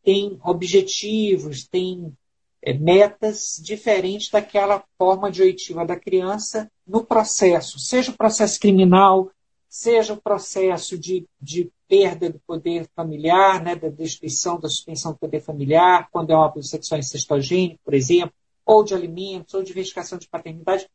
tem 0.04 0.40
objetivos, 0.44 1.68
tem 1.68 2.16
é, 2.62 2.74
metas 2.74 3.60
diferentes 3.64 4.30
daquela 4.30 4.84
forma 4.96 5.32
de 5.32 5.42
oitiva 5.42 5.84
da 5.84 6.00
criança 6.00 6.72
no 6.86 7.04
processo, 7.04 7.80
seja 7.80 8.12
o 8.12 8.18
processo 8.18 8.60
criminal, 8.60 9.32
seja 9.68 10.14
o 10.14 10.22
processo 10.22 11.00
de, 11.00 11.26
de 11.42 11.72
perda 11.88 12.30
do 12.30 12.40
poder 12.46 12.88
familiar, 12.96 13.62
né, 13.64 13.76
da 13.76 13.90
destruição 13.90 14.60
da 14.60 14.70
suspensão 14.70 15.14
do 15.14 15.18
poder 15.18 15.42
familiar, 15.42 16.10
quando 16.12 16.32
é 16.32 16.38
um 16.38 16.44
abuso 16.44 16.70
sexual 16.70 17.00
incestogênico, 17.00 17.80
por 17.84 17.96
exemplo, 17.96 18.34
ou 18.66 18.84
de 18.84 18.94
alimentos, 18.94 19.54
ou 19.54 19.64
de 19.64 19.72
investigação 19.72 20.18
de 20.18 20.28
paternidade, 20.28 20.90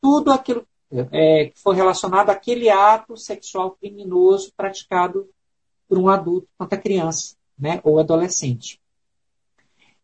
tudo 0.00 0.30
aquilo 0.30 0.66
é, 1.10 1.46
que 1.46 1.58
for 1.58 1.74
relacionado 1.74 2.30
àquele 2.30 2.68
ato 2.68 3.16
sexual 3.16 3.72
criminoso 3.72 4.52
praticado 4.56 5.28
por 5.88 5.98
um 5.98 6.08
adulto 6.08 6.48
contra 6.58 6.78
criança 6.78 7.36
né, 7.58 7.80
ou 7.82 7.98
adolescente. 7.98 8.80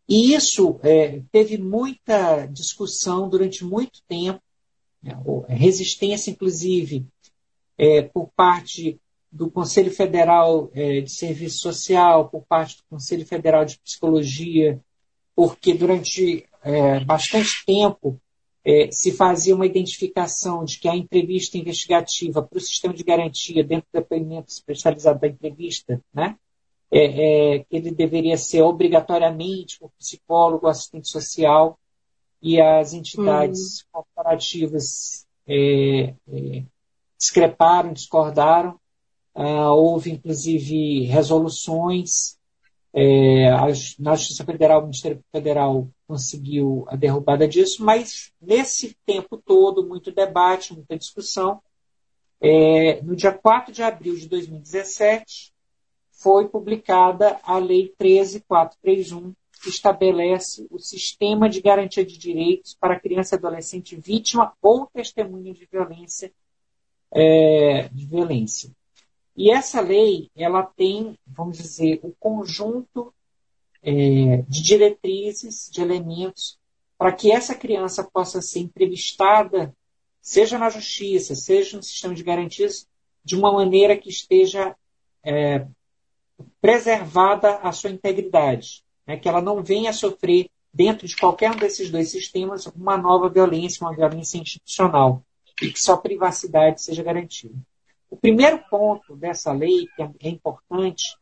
E 0.09 0.35
isso 0.35 0.81
é, 0.83 1.23
teve 1.31 1.59
muita 1.59 2.47
discussão 2.47 3.29
durante 3.29 3.65
muito 3.65 4.03
tempo, 4.09 4.43
né, 5.03 5.15
resistência, 5.49 6.31
inclusive, 6.31 7.07
é, 7.79 8.03
por 8.03 8.29
parte 8.35 9.01
do 9.31 9.51
Conselho 9.51 9.91
Federal 9.91 10.71
é, 10.75 11.01
de 11.01 11.11
Serviço 11.11 11.59
Social, 11.59 12.29
por 12.29 12.43
parte 12.43 12.77
do 12.77 12.83
Conselho 12.91 13.27
Federal 13.27 13.65
de 13.65 13.79
Psicologia, 13.79 14.81
porque 15.35 15.73
durante 15.73 16.47
é, 16.65 17.01
bastante 17.05 17.65
tempo 17.67 18.21
é, 18.65 18.91
se 18.91 19.13
fazia 19.13 19.55
uma 19.55 19.67
identificação 19.67 20.65
de 20.65 20.79
que 20.79 20.89
a 20.89 20.97
entrevista 20.97 21.59
investigativa 21.59 22.43
para 22.43 22.59
o 22.59 22.61
sistema 22.61 22.95
de 22.95 23.03
garantia, 23.03 23.65
dentro 23.65 23.87
do 23.93 24.01
depoimento 24.01 24.51
especializado 24.51 25.21
da 25.21 25.29
entrevista, 25.29 26.01
né, 26.15 26.37
é, 26.91 27.57
é, 27.57 27.67
ele 27.71 27.91
deveria 27.91 28.37
ser 28.37 28.63
obrigatoriamente 28.63 29.79
por 29.79 29.91
psicólogo, 29.99 30.69
assistente 30.69 31.09
social, 31.09 31.79
e 32.43 32.61
as 32.61 32.93
entidades 32.93 33.81
hum. 33.81 33.85
corporativas 33.93 35.27
é, 35.47 36.15
é, 36.29 36.63
discreparam, 37.19 37.93
discordaram. 37.93 38.79
Ah, 39.35 39.73
houve, 39.73 40.11
inclusive, 40.11 41.05
resoluções. 41.05 42.37
É, 42.93 43.49
na 43.99 44.15
Justiça 44.15 44.45
Federal, 44.45 44.81
o 44.81 44.83
Ministério 44.83 45.25
Federal 45.33 45.89
conseguiu 46.13 46.85
a 46.89 46.95
derrubada 46.95 47.49
disso, 47.49 47.83
mas 47.83 48.31
nesse 48.39 48.95
tempo 49.07 49.39
todo, 49.39 49.87
muito 49.89 50.13
debate, 50.13 50.75
muita 50.75 50.95
discussão. 50.95 51.63
É, 52.39 53.01
no 53.01 53.17
dia 53.17 53.33
4 53.33 53.73
de 53.73 53.83
abril 53.83 54.15
de 54.15 54.29
2017, 54.29 55.55
foi 56.11 56.49
publicada 56.49 57.41
a 57.43 57.57
Lei 57.57 57.95
13431, 57.97 59.33
que 59.63 59.71
estabelece 59.71 60.67
o 60.71 60.79
sistema 60.79 61.49
de 61.49 61.63
garantia 61.63 62.05
de 62.05 62.19
direitos 62.19 62.77
para 62.79 63.01
criança 63.01 63.35
e 63.35 63.39
adolescente 63.39 63.97
vítima 63.97 64.53
ou 64.61 64.87
testemunha 64.93 65.55
de 65.55 65.65
violência. 65.65 66.31
É, 67.11 67.89
de 67.91 68.05
violência. 68.05 68.71
E 69.35 69.51
essa 69.51 69.81
lei, 69.81 70.31
ela 70.37 70.63
tem, 70.63 71.19
vamos 71.27 71.57
dizer, 71.57 72.01
o 72.03 72.13
conjunto 72.21 73.15
é, 73.83 74.45
de 74.49 74.63
diretrizes, 74.63 75.69
de 75.71 75.81
elementos, 75.81 76.59
para 76.97 77.13
que 77.13 77.33
essa 77.33 77.55
criança 77.55 78.05
possa 78.05 78.41
ser 78.41 78.61
entrevistada, 78.61 79.75
seja 80.21 80.59
na 80.59 80.71
justiça, 80.71 81.35
seja 81.35 81.77
no 81.77 81.83
sistema 81.83 82.15
de 82.15 82.23
garantias, 82.23 82.87
de 83.25 83.37
uma 83.37 83.53
maneira 83.53 83.97
que 83.97 84.09
esteja 84.09 84.77
é, 85.25 85.67
preservada 86.61 87.57
a 87.57 87.73
sua 87.73 87.91
integridade, 87.91 88.85
né? 89.07 89.17
que 89.17 89.29
ela 89.29 89.41
não 89.41 89.63
venha 89.63 89.93
sofrer 89.93 90.49
dentro 90.73 91.07
de 91.07 91.17
qualquer 91.17 91.51
um 91.51 91.57
desses 91.57 91.91
dois 91.91 92.11
sistemas, 92.11 92.67
uma 92.67 92.97
nova 92.97 93.29
violência, 93.29 93.85
uma 93.85 93.95
violência 93.95 94.39
institucional, 94.39 95.23
e 95.61 95.71
que 95.71 95.81
só 95.81 95.97
privacidade 95.97 96.81
seja 96.83 97.03
garantida. 97.03 97.55
O 98.09 98.17
primeiro 98.17 98.59
ponto 98.71 99.17
dessa 99.17 99.53
lei, 99.53 99.87
que 99.97 100.03
é 100.03 100.29
importante, 100.29 101.17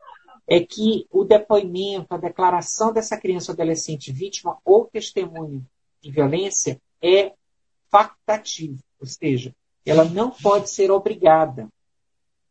é 0.51 0.59
que 0.59 1.07
o 1.09 1.23
depoimento, 1.23 2.13
a 2.13 2.17
declaração 2.17 2.91
dessa 2.91 3.17
criança 3.17 3.53
ou 3.53 3.53
adolescente 3.53 4.11
vítima 4.11 4.57
ou 4.65 4.85
testemunha 4.85 5.61
de 6.01 6.11
violência 6.11 6.77
é 7.01 7.31
facultativo, 7.89 8.77
ou 8.99 9.07
seja, 9.07 9.55
ela 9.85 10.03
não 10.03 10.29
pode 10.29 10.69
ser 10.69 10.91
obrigada 10.91 11.69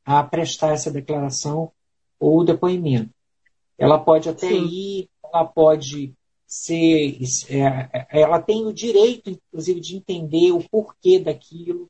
a 0.03 0.25
prestar 0.25 0.73
essa 0.73 0.91
declaração 0.91 1.73
ou 2.19 2.43
depoimento. 2.43 3.11
Ela 3.77 3.99
pode 3.99 4.31
até 4.31 4.49
Sim. 4.49 4.65
ir, 4.65 5.11
ela 5.23 5.45
pode 5.45 6.15
ser, 6.47 7.19
é, 7.51 8.07
ela 8.19 8.41
tem 8.41 8.65
o 8.65 8.73
direito, 8.73 9.29
inclusive, 9.29 9.79
de 9.79 9.97
entender 9.97 10.53
o 10.53 10.67
porquê 10.71 11.19
daquilo, 11.19 11.87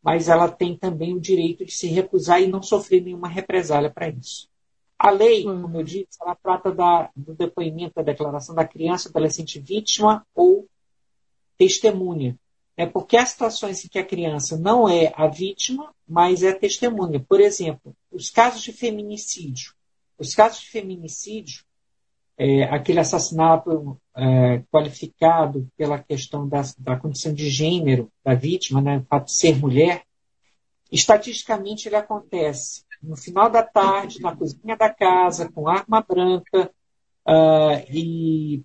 mas 0.00 0.28
ela 0.28 0.48
tem 0.48 0.76
também 0.76 1.16
o 1.16 1.20
direito 1.20 1.64
de 1.64 1.72
se 1.72 1.88
recusar 1.88 2.40
e 2.40 2.46
não 2.46 2.62
sofrer 2.62 3.02
nenhuma 3.02 3.26
represália 3.26 3.90
para 3.90 4.08
isso. 4.08 4.48
A 4.98 5.10
lei, 5.10 5.46
hum. 5.46 5.62
como 5.62 5.78
eu 5.78 5.84
disse, 5.84 6.18
ela 6.20 6.34
trata 6.34 6.72
da, 6.72 7.10
do 7.14 7.34
depoimento, 7.34 7.94
da 7.94 8.02
declaração 8.02 8.54
da 8.54 8.66
criança, 8.66 9.08
adolescente 9.08 9.60
vítima 9.60 10.26
ou 10.34 10.66
testemunha. 11.56 12.38
É 12.76 12.86
porque 12.86 13.16
há 13.16 13.26
situações 13.26 13.84
em 13.84 13.88
que 13.88 13.98
a 13.98 14.04
criança 14.04 14.56
não 14.56 14.88
é 14.88 15.12
a 15.16 15.26
vítima, 15.26 15.92
mas 16.06 16.42
é 16.42 16.50
a 16.50 16.58
testemunha. 16.58 17.24
Por 17.28 17.40
exemplo, 17.40 17.94
os 18.10 18.30
casos 18.30 18.62
de 18.62 18.72
feminicídio. 18.72 19.72
Os 20.18 20.34
casos 20.34 20.60
de 20.60 20.68
feminicídio, 20.68 21.64
é, 22.36 22.64
aquele 22.64 23.00
assassinato 23.00 24.00
é, 24.16 24.62
qualificado 24.70 25.68
pela 25.76 25.98
questão 25.98 26.48
da, 26.48 26.62
da, 26.78 26.96
condição 26.96 27.32
de 27.32 27.50
gênero 27.50 28.10
da 28.24 28.34
vítima, 28.34 28.80
né, 28.80 28.98
o 28.98 29.04
fato 29.04 29.26
de 29.26 29.36
ser 29.36 29.56
mulher, 29.56 30.04
estatisticamente 30.90 31.88
ele 31.88 31.96
acontece 31.96 32.84
no 33.02 33.16
final 33.16 33.50
da 33.50 33.62
tarde, 33.62 34.20
na 34.20 34.34
cozinha 34.36 34.76
da 34.76 34.92
casa, 34.92 35.50
com 35.50 35.68
arma 35.68 36.04
branca, 36.06 36.70
uh, 37.26 37.84
e, 37.90 38.62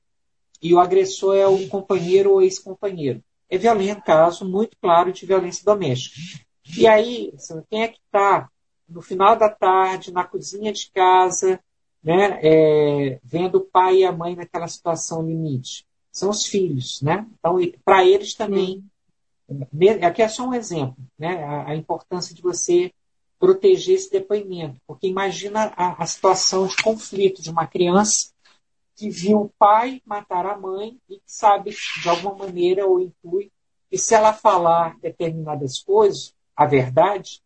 e 0.62 0.74
o 0.74 0.80
agressor 0.80 1.36
é 1.36 1.48
um 1.48 1.68
companheiro 1.68 2.32
ou 2.32 2.42
ex-companheiro. 2.42 3.24
É 3.50 3.58
violento, 3.58 4.04
caso 4.04 4.50
muito 4.50 4.76
claro 4.82 5.12
de 5.12 5.26
violência 5.26 5.64
doméstica. 5.64 6.16
E 6.78 6.88
aí, 6.88 7.34
quem 7.70 7.84
é 7.84 7.88
que 7.88 8.00
está 8.06 8.50
no 8.88 9.02
final 9.02 9.36
da 9.36 9.50
tarde, 9.50 10.12
na 10.12 10.24
cozinha 10.24 10.72
de 10.72 10.90
casa, 10.92 11.60
né, 12.04 12.40
é, 12.42 13.20
vendo 13.24 13.60
o 13.60 13.66
pai 13.66 13.98
e 13.98 14.06
a 14.06 14.12
mãe 14.12 14.36
naquela 14.36 14.68
situação 14.68 15.22
limite? 15.22 15.86
São 16.12 16.30
os 16.30 16.46
filhos, 16.46 17.02
né? 17.02 17.28
Então, 17.40 17.58
para 17.84 18.06
eles 18.06 18.34
também, 18.36 18.84
aqui 20.06 20.22
é 20.22 20.28
só 20.28 20.48
um 20.48 20.54
exemplo, 20.54 20.98
né? 21.18 21.44
A, 21.44 21.72
a 21.72 21.76
importância 21.76 22.36
de 22.36 22.42
você 22.42 22.94
proteger 23.44 23.96
esse 23.96 24.10
depoimento. 24.10 24.80
Porque 24.88 25.06
imagina 25.06 25.74
a, 25.76 26.02
a 26.02 26.06
situação 26.06 26.66
de 26.66 26.78
conflito 26.78 27.42
de 27.42 27.50
uma 27.50 27.68
criança 27.68 28.32
que 28.96 29.10
viu 29.10 29.42
o 29.42 29.52
pai 29.60 30.02
matar 30.06 30.46
a 30.46 30.58
mãe 30.58 30.98
e 31.10 31.18
que 31.18 31.24
sabe, 31.26 31.72
de 32.02 32.08
alguma 32.08 32.36
maneira, 32.36 32.88
ou 32.88 33.02
intui, 33.02 33.52
que 33.92 33.98
se 33.98 34.16
ela 34.16 34.32
falar 34.32 34.98
determinadas 35.02 35.80
coisas, 35.80 36.34
a 36.56 36.66
verdade, 36.66 37.42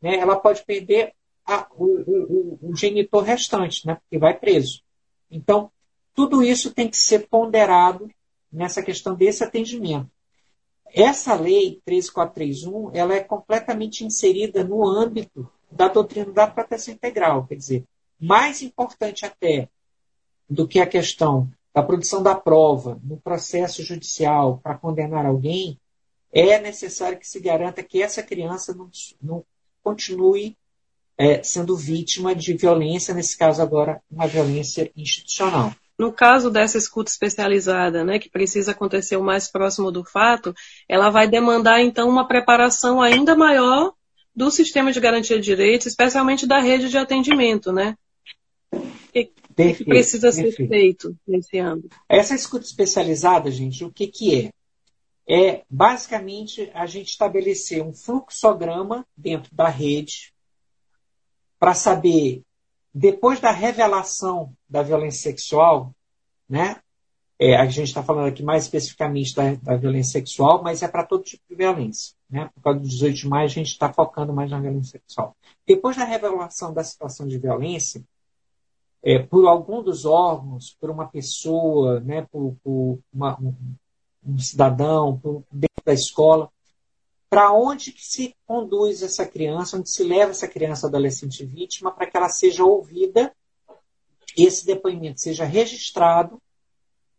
né, 0.00 0.18
ela 0.18 0.36
pode 0.38 0.64
perder 0.64 1.14
a, 1.44 1.66
o, 1.72 1.84
o, 1.84 2.58
o, 2.70 2.76
genitor 2.76 3.24
restante, 3.24 3.84
né, 3.84 3.96
porque 3.96 4.18
vai 4.18 4.38
preso. 4.38 4.82
Então, 5.28 5.68
tudo 6.14 6.44
isso 6.44 6.72
tem 6.72 6.88
que 6.88 6.96
ser 6.96 7.26
ponderado 7.28 8.08
nessa 8.52 8.84
questão 8.84 9.16
desse 9.16 9.42
atendimento. 9.42 10.08
Essa 10.92 11.34
lei 11.34 11.80
13431, 11.84 12.90
ela 12.94 13.14
é 13.14 13.20
completamente 13.20 14.04
inserida 14.04 14.64
no 14.64 14.84
âmbito 14.84 15.48
da 15.70 15.88
doutrina 15.88 16.32
da 16.32 16.46
proteção 16.46 16.94
integral, 16.94 17.46
quer 17.46 17.54
dizer, 17.54 17.84
mais 18.18 18.60
importante 18.60 19.24
até 19.24 19.68
do 20.48 20.66
que 20.66 20.80
a 20.80 20.86
questão 20.86 21.48
da 21.72 21.82
produção 21.82 22.22
da 22.22 22.34
prova 22.34 23.00
no 23.04 23.16
processo 23.16 23.82
judicial 23.84 24.58
para 24.58 24.76
condenar 24.76 25.24
alguém, 25.24 25.78
é 26.32 26.58
necessário 26.60 27.18
que 27.18 27.26
se 27.26 27.40
garanta 27.40 27.82
que 27.82 28.02
essa 28.02 28.22
criança 28.22 28.74
não, 28.74 28.90
não 29.22 29.44
continue 29.82 30.56
é, 31.16 31.42
sendo 31.42 31.76
vítima 31.76 32.34
de 32.34 32.54
violência, 32.54 33.14
nesse 33.14 33.36
caso 33.36 33.60
agora, 33.60 34.02
uma 34.10 34.26
violência 34.26 34.90
institucional. 34.96 35.72
No 36.00 36.10
caso 36.10 36.50
dessa 36.50 36.78
escuta 36.78 37.10
especializada, 37.10 38.02
né, 38.02 38.18
que 38.18 38.30
precisa 38.30 38.70
acontecer 38.70 39.18
o 39.18 39.22
mais 39.22 39.52
próximo 39.52 39.92
do 39.92 40.02
fato, 40.02 40.54
ela 40.88 41.10
vai 41.10 41.28
demandar 41.28 41.82
então 41.82 42.08
uma 42.08 42.26
preparação 42.26 43.02
ainda 43.02 43.36
maior 43.36 43.92
do 44.34 44.50
sistema 44.50 44.92
de 44.92 44.98
garantia 44.98 45.38
de 45.38 45.44
direitos, 45.44 45.88
especialmente 45.88 46.46
da 46.46 46.58
rede 46.58 46.88
de 46.88 46.96
atendimento, 46.96 47.70
né? 47.70 47.98
Que, 49.12 49.30
perfeito, 49.54 49.76
que 49.76 49.84
precisa 49.84 50.32
perfeito. 50.32 50.56
ser 50.56 50.68
feito 50.68 51.16
nesse 51.28 51.58
âmbito. 51.58 51.94
Essa 52.08 52.34
escuta 52.34 52.64
especializada, 52.64 53.50
gente, 53.50 53.84
o 53.84 53.92
que, 53.92 54.06
que 54.06 54.46
é? 54.46 54.52
É 55.28 55.64
basicamente 55.68 56.70
a 56.72 56.86
gente 56.86 57.08
estabelecer 57.08 57.82
um 57.82 57.92
fluxograma 57.92 59.06
dentro 59.14 59.54
da 59.54 59.68
rede 59.68 60.32
para 61.58 61.74
saber 61.74 62.40
depois 62.92 63.40
da 63.40 63.50
revelação 63.50 64.52
da 64.68 64.82
violência 64.82 65.30
sexual, 65.30 65.94
né? 66.48 66.80
É, 67.42 67.56
a 67.56 67.64
gente 67.64 67.88
está 67.88 68.02
falando 68.02 68.26
aqui 68.26 68.42
mais 68.42 68.64
especificamente 68.64 69.34
da, 69.34 69.54
da 69.54 69.76
violência 69.76 70.20
sexual, 70.20 70.62
mas 70.62 70.82
é 70.82 70.88
para 70.88 71.06
todo 71.06 71.22
tipo 71.22 71.42
de 71.48 71.54
violência. 71.54 72.14
Né? 72.28 72.50
Por 72.54 72.62
causa 72.62 72.80
do 72.80 72.86
18 72.86 73.16
de 73.16 73.28
maio, 73.28 73.46
a 73.46 73.48
gente 73.48 73.68
está 73.68 73.90
focando 73.90 74.30
mais 74.30 74.50
na 74.50 74.60
violência 74.60 75.00
sexual. 75.00 75.34
Depois 75.66 75.96
da 75.96 76.04
revelação 76.04 76.74
da 76.74 76.84
situação 76.84 77.26
de 77.26 77.38
violência, 77.38 78.04
é, 79.02 79.18
por 79.18 79.46
algum 79.46 79.82
dos 79.82 80.04
órgãos, 80.04 80.76
por 80.78 80.90
uma 80.90 81.08
pessoa, 81.08 82.00
né, 82.00 82.26
por, 82.30 82.54
por 82.62 82.98
uma, 83.12 83.40
um, 83.40 83.54
um, 84.26 84.38
cidadão, 84.38 85.18
por, 85.18 85.42
dentro 85.50 85.82
da 85.84 85.94
escola, 85.94 86.50
para 87.30 87.52
onde 87.52 87.92
que 87.92 88.04
se 88.04 88.34
conduz 88.44 89.04
essa 89.04 89.24
criança, 89.24 89.76
onde 89.76 89.88
se 89.88 90.02
leva 90.02 90.32
essa 90.32 90.48
criança 90.48 90.88
adolescente 90.88 91.46
vítima 91.46 91.92
para 91.92 92.10
que 92.10 92.16
ela 92.16 92.28
seja 92.28 92.64
ouvida, 92.64 93.32
esse 94.36 94.66
depoimento 94.66 95.20
seja 95.20 95.44
registrado 95.44 96.42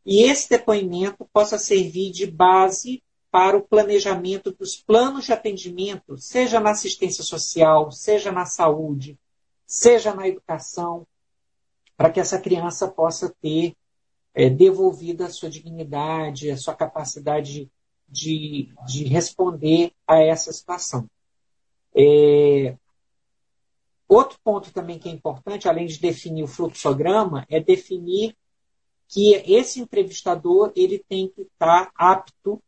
e 0.05 0.23
esse 0.23 0.49
depoimento 0.49 1.25
possa 1.31 1.57
servir 1.57 2.11
de 2.11 2.27
base 2.27 3.01
para 3.31 3.57
o 3.57 3.61
planejamento 3.61 4.51
dos 4.51 4.75
planos 4.75 5.25
de 5.25 5.31
atendimento, 5.31 6.17
seja 6.17 6.59
na 6.59 6.71
assistência 6.71 7.23
social, 7.23 7.89
seja 7.89 8.33
na 8.33 8.45
saúde, 8.45 9.17
seja 9.65 10.13
na 10.13 10.27
educação, 10.27 11.07
para 11.95 12.09
que 12.09 12.19
essa 12.19 12.37
criança 12.37 12.89
possa 12.89 13.33
ter 13.41 13.73
é, 14.33 14.49
devolvida 14.49 15.27
a 15.27 15.29
sua 15.29 15.49
dignidade, 15.49 16.51
a 16.51 16.57
sua 16.57 16.75
capacidade 16.75 17.71
de, 18.11 18.69
de 18.85 19.05
responder 19.05 19.93
a 20.05 20.21
essa 20.21 20.51
situação. 20.51 21.09
É, 21.95 22.75
outro 24.07 24.37
ponto 24.43 24.71
também 24.71 24.99
que 24.99 25.07
é 25.07 25.11
importante, 25.11 25.67
além 25.67 25.87
de 25.87 25.99
definir 25.99 26.43
o 26.43 26.47
fluxograma, 26.47 27.45
é 27.49 27.59
definir 27.59 28.35
que 29.07 29.33
esse 29.45 29.79
entrevistador 29.79 30.71
ele 30.75 30.99
tem 30.99 31.27
que 31.27 31.41
estar 31.41 31.91
apto 31.95 32.61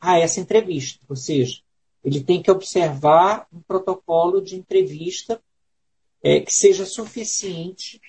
a 0.00 0.18
essa 0.18 0.40
entrevista, 0.40 1.04
ou 1.08 1.16
seja, 1.16 1.60
ele 2.02 2.22
tem 2.22 2.42
que 2.42 2.50
observar 2.50 3.46
um 3.52 3.60
protocolo 3.60 4.40
de 4.40 4.56
entrevista 4.56 5.40
é, 6.22 6.40
que 6.40 6.52
seja 6.52 6.84
suficiente 6.84 8.00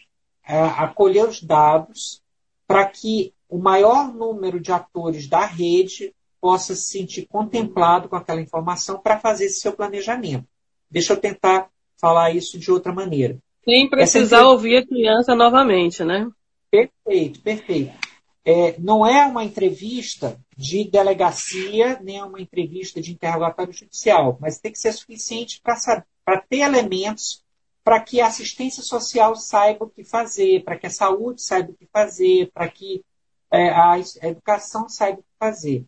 a 0.43 0.84
acolher 0.84 1.28
os 1.28 1.41
dados 1.41 2.21
para 2.67 2.86
que 2.88 3.34
o 3.48 3.58
maior 3.58 4.13
número 4.13 4.60
de 4.60 4.71
atores 4.71 5.28
da 5.28 5.45
rede 5.45 6.14
possa 6.46 6.76
se 6.76 6.92
sentir 6.92 7.26
contemplado 7.26 8.08
com 8.08 8.16
aquela 8.16 8.40
informação 8.40 9.00
para 9.00 9.20
fazer 9.20 9.46
esse 9.46 9.62
seu 9.62 9.74
planejamento. 9.74 10.46
Deixa 10.92 11.14
eu 11.14 11.18
tentar 11.18 11.72
falar 12.00 12.36
isso 12.36 12.60
de 12.60 12.70
outra 12.70 12.94
maneira. 12.94 13.40
Sem 13.64 13.90
precisar 13.90 14.46
ouvir 14.46 14.78
a 14.78 14.86
criança 14.86 15.34
novamente, 15.34 16.04
né? 16.04 16.30
Perfeito, 16.70 17.42
perfeito. 17.42 17.98
É, 18.46 18.76
não 18.78 19.04
é 19.04 19.26
uma 19.26 19.44
entrevista 19.44 20.40
de 20.56 20.84
delegacia, 20.84 22.00
nem 22.04 22.20
é 22.20 22.24
uma 22.24 22.40
entrevista 22.40 23.02
de 23.02 23.12
interrogatório 23.12 23.74
judicial, 23.74 24.38
mas 24.40 24.60
tem 24.60 24.72
que 24.72 24.78
ser 24.78 24.94
suficiente 24.94 25.60
para 25.64 26.42
ter 26.42 26.60
elementos 26.60 27.44
para 27.84 28.00
que 28.02 28.22
a 28.22 28.28
assistência 28.28 28.84
social 28.84 29.36
saiba 29.36 29.86
o 29.86 29.90
que 29.90 30.04
fazer, 30.04 30.64
para 30.64 30.78
que 30.78 30.86
a 30.86 30.92
saúde 30.92 31.42
saiba 31.42 31.72
o 31.72 31.76
que 31.76 31.88
fazer, 31.92 32.52
para 32.54 32.70
que 32.70 33.04
é, 33.52 33.72
a 33.72 33.98
educação 34.22 34.88
saiba 34.88 35.22
o 35.22 35.24
que 35.24 35.40
fazer. 35.40 35.84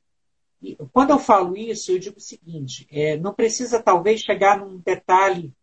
Quando 0.91 1.11
eu 1.11 1.19
falo 1.19 1.55
isso, 1.55 1.91
eu 1.91 1.99
digo 1.99 2.17
o 2.17 2.21
seguinte: 2.21 2.87
é, 2.91 3.17
não 3.17 3.33
precisa 3.33 3.81
talvez 3.81 4.21
chegar 4.21 4.59
num 4.59 4.77
detalhe 4.79 5.53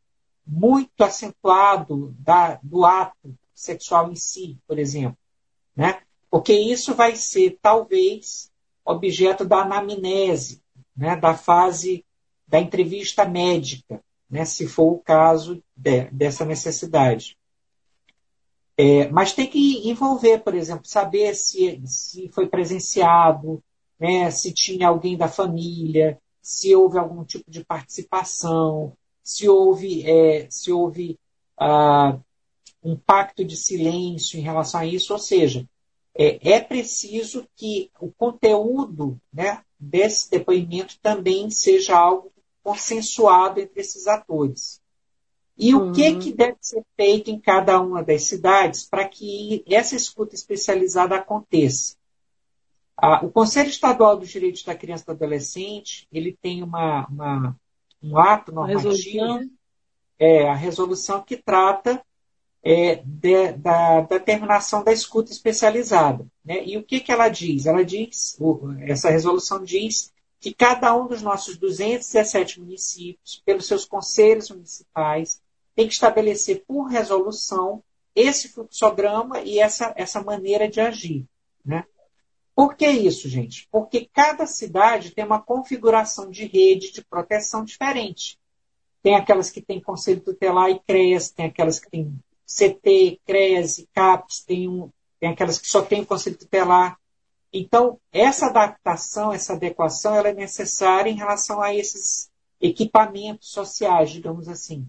muito 0.47 1.03
acentuado 1.03 2.15
da, 2.19 2.59
do 2.63 2.85
ato 2.85 3.35
sexual 3.55 4.11
em 4.11 4.17
si, 4.17 4.59
por 4.67 4.79
exemplo. 4.79 5.19
Né? 5.75 6.01
Porque 6.31 6.53
isso 6.53 6.95
vai 6.95 7.17
ser, 7.17 7.59
talvez, 7.63 8.51
objeto 8.85 9.45
da 9.45 9.63
anamnese, 9.63 10.63
né, 10.97 11.17
da 11.17 11.35
fase 11.35 12.05
da 12.47 12.61
entrevista 12.61 13.25
médica, 13.25 14.03
né, 14.29 14.45
se 14.45 14.67
for 14.67 14.93
o 14.93 14.99
caso 14.99 15.63
de, 15.77 16.05
dessa 16.11 16.45
necessidade. 16.45 17.37
É, 18.77 19.09
mas 19.09 19.33
tem 19.33 19.47
que 19.47 19.89
envolver, 19.89 20.41
por 20.41 20.55
exemplo, 20.55 20.87
saber 20.87 21.35
se, 21.35 21.81
se 21.87 22.29
foi 22.29 22.49
presenciado, 22.49 23.63
né, 23.99 24.31
se 24.31 24.53
tinha 24.53 24.89
alguém 24.89 25.17
da 25.17 25.29
família, 25.29 26.19
se 26.43 26.75
houve 26.75 26.99
algum 26.99 27.25
tipo 27.25 27.51
de 27.51 27.65
participação, 27.65 28.93
se 29.23 29.49
houve, 29.49 30.03
é, 30.09 30.47
se 30.51 30.71
houve 30.71 31.19
ah, 31.59 32.19
um 32.83 32.97
pacto 32.97 33.45
de 33.45 33.57
silêncio 33.57 34.39
em 34.39 34.43
relação 34.43 34.81
a 34.81 34.87
isso, 34.87 35.13
ou 35.13 35.19
seja, 35.19 35.67
é, 36.15 36.53
é 36.53 36.61
preciso 36.61 37.49
que 37.57 37.91
o 37.99 38.13
conteúdo 38.13 39.19
né, 39.33 39.63
desse 39.79 40.31
depoimento 40.31 40.99
também 41.01 41.51
seja 41.51 41.97
algo 41.97 42.31
consensuado 42.63 43.61
entre 43.61 43.81
esses 43.81 44.07
atores. 44.07 44.81
E 45.57 45.75
uhum. 45.75 45.91
o 45.91 45.93
que, 45.93 46.17
que 46.17 46.33
deve 46.33 46.57
ser 46.61 46.85
feito 46.97 47.31
em 47.31 47.39
cada 47.39 47.81
uma 47.81 48.03
das 48.03 48.25
cidades 48.25 48.85
para 48.85 49.09
que 49.09 49.65
essa 49.67 49.95
escuta 49.95 50.35
especializada 50.35 51.15
aconteça? 51.17 51.97
O 53.23 53.31
Conselho 53.31 53.69
Estadual 53.69 54.17
dos 54.17 54.31
Direitos 54.31 54.63
da 54.63 54.75
Criança 54.75 55.03
e 55.03 55.07
do 55.07 55.13
Adolescente 55.13 56.07
ele 56.13 56.37
tem 56.41 56.63
uma, 56.63 57.07
uma 57.09 57.57
um 58.03 58.19
ato 58.19 58.53
normativo, 58.53 59.51
é 60.19 60.49
a 60.49 60.55
resolução 60.55 61.23
que 61.23 61.37
trata 61.37 62.05
é, 62.63 62.97
de, 63.05 63.53
da, 63.53 64.03
da 64.03 64.21
terminação 64.21 64.85
da 64.85 64.93
escuta 64.93 65.33
especializada. 65.33 66.27
Né? 66.45 66.65
E 66.65 66.77
o 66.77 66.83
que, 66.83 67.01
que 67.01 67.11
ela 67.11 67.29
diz? 67.29 67.67
Ela 67.67 67.85
diz, 67.85 68.39
essa 68.87 69.11
resolução 69.11 69.63
diz 69.63 70.13
que 70.41 70.53
cada 70.53 70.95
um 70.95 71.07
dos 71.07 71.23
nossos 71.23 71.57
217 71.57 72.61
municípios, 72.61 73.43
pelos 73.45 73.67
seus 73.67 73.85
conselhos 73.85 74.51
municipais, 74.51 75.41
tem 75.75 75.89
que 75.89 75.95
estabelecer 75.95 76.65
por 76.67 76.85
resolução 76.85 77.83
esse 78.15 78.49
fluxograma 78.49 79.41
e 79.41 79.59
essa, 79.59 79.93
essa 79.97 80.23
maneira 80.23 80.69
de 80.69 80.81
agir. 80.81 81.27
Né? 81.65 81.85
Por 82.55 82.77
que 82.77 82.89
isso, 82.89 83.29
gente? 83.29 83.69
Porque 83.71 84.09
cada 84.13 84.47
cidade 84.47 85.11
tem 85.11 85.25
uma 85.25 85.43
configuração 85.43 86.31
de 86.31 86.47
rede 86.47 86.93
de 86.93 87.05
proteção 87.05 87.65
diferente. 87.65 88.39
Tem 89.03 89.17
aquelas 89.17 89.51
que 89.51 89.61
têm 89.61 89.81
conselho 89.81 90.21
tutelar 90.21 90.71
e 90.71 90.79
CREAS, 90.81 91.31
tem 91.31 91.47
aquelas 91.47 91.81
que 91.81 91.91
têm 91.91 92.17
CT, 92.47 93.21
CREAS 93.27 93.79
e 93.79 93.89
CAPS, 93.93 94.45
tem, 94.45 94.69
um, 94.69 94.89
tem 95.19 95.31
aquelas 95.31 95.59
que 95.59 95.69
só 95.69 95.83
têm 95.83 96.03
o 96.03 96.07
conselho 96.07 96.39
tutelar. 96.39 96.97
Então, 97.53 97.99
essa 98.13 98.47
adaptação, 98.47 99.33
essa 99.33 99.55
adequação, 99.55 100.15
ela 100.15 100.29
é 100.29 100.35
necessária 100.35 101.11
em 101.11 101.17
relação 101.17 101.61
a 101.61 101.75
esses 101.75 102.31
equipamentos 102.61 103.51
sociais, 103.51 104.11
digamos 104.11 104.49
assim. 104.49 104.87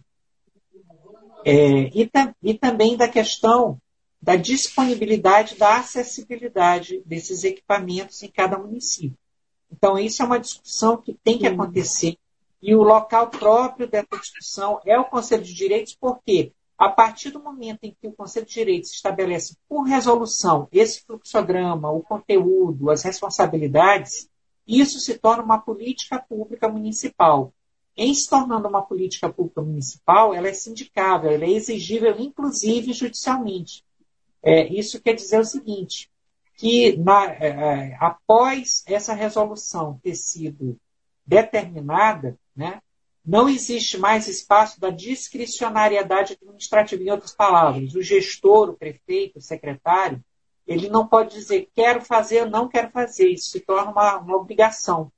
É, 1.44 1.90
e, 1.94 2.10
e 2.44 2.54
também 2.54 2.96
da 2.96 3.08
questão 3.08 3.80
da 4.26 4.36
disponibilidade, 4.36 5.56
da 5.56 5.78
acessibilidade 5.78 7.00
desses 7.06 7.44
equipamentos 7.44 8.24
em 8.24 8.28
cada 8.28 8.58
município. 8.58 9.16
Então, 9.72 10.00
isso 10.00 10.24
é 10.24 10.26
uma 10.26 10.40
discussão 10.40 10.98
que 10.98 11.14
tem 11.14 11.38
que 11.38 11.46
acontecer. 11.46 12.18
E 12.60 12.74
o 12.74 12.82
local 12.82 13.28
próprio 13.28 13.88
dessa 13.88 14.18
discussão 14.20 14.82
é 14.84 14.98
o 14.98 15.06
Conselho 15.06 15.44
de 15.44 15.54
Direitos, 15.54 15.96
porque 16.02 16.52
a 16.76 16.90
partir 16.90 17.30
do 17.30 17.40
momento 17.40 17.84
em 17.84 17.96
que 18.02 18.08
o 18.08 18.14
Conselho 18.14 18.48
de 18.48 18.54
Direitos 18.56 18.92
estabelece 18.94 19.58
por 19.70 19.84
resolução 19.84 20.68
esse 20.72 21.06
fluxograma, 21.06 21.92
o 21.92 22.02
conteúdo, 22.02 22.90
as 22.90 23.04
responsabilidades, 23.04 24.28
isso 24.68 25.00
se 25.00 25.20
torna 25.20 25.44
uma 25.44 25.60
política 25.60 26.18
pública 26.18 26.68
municipal. 26.68 27.54
Em 27.96 28.12
se 28.12 28.28
tornando 28.28 28.68
uma 28.68 28.82
política 28.82 29.30
pública 29.30 29.62
municipal, 29.62 30.34
ela 30.34 30.48
é 30.48 30.54
sindicável, 30.54 31.30
ela 31.30 31.46
é 31.46 31.52
exigível, 31.52 32.16
inclusive 32.18 32.92
judicialmente. 32.92 33.86
É, 34.46 34.68
isso 34.68 35.02
quer 35.02 35.14
dizer 35.14 35.40
o 35.40 35.44
seguinte, 35.44 36.10
que 36.56 36.96
na, 36.98 37.26
é, 37.34 37.48
é 37.48 37.98
após 38.00 38.84
essa 38.86 39.14
resolução 39.14 40.00
ter 40.04 40.16
sido 40.16 40.80
determinada, 41.26 42.38
né, 42.56 42.80
não 43.26 43.50
existe 43.50 43.98
mais 43.98 44.28
espaço 44.28 44.80
da 44.80 44.92
discricionariedade 44.92 46.34
administrativa. 46.34 47.02
Em 47.02 47.10
outras 47.10 47.34
palavras, 47.34 47.96
o 47.96 48.02
gestor, 48.02 48.70
o 48.70 48.78
prefeito, 48.78 49.40
o 49.40 49.42
secretário, 49.42 50.24
ele 50.68 50.90
não 50.90 51.08
pode 51.08 51.34
dizer 51.34 51.70
quero 51.74 52.02
fazer 52.02 52.44
ou 52.44 52.50
não 52.50 52.68
quero 52.68 52.92
fazer. 52.92 53.30
Isso 53.30 53.50
se 53.50 53.60
torna 53.62 53.92
uma, 53.92 54.18
uma 54.18 54.38
obrigação. 54.38 55.12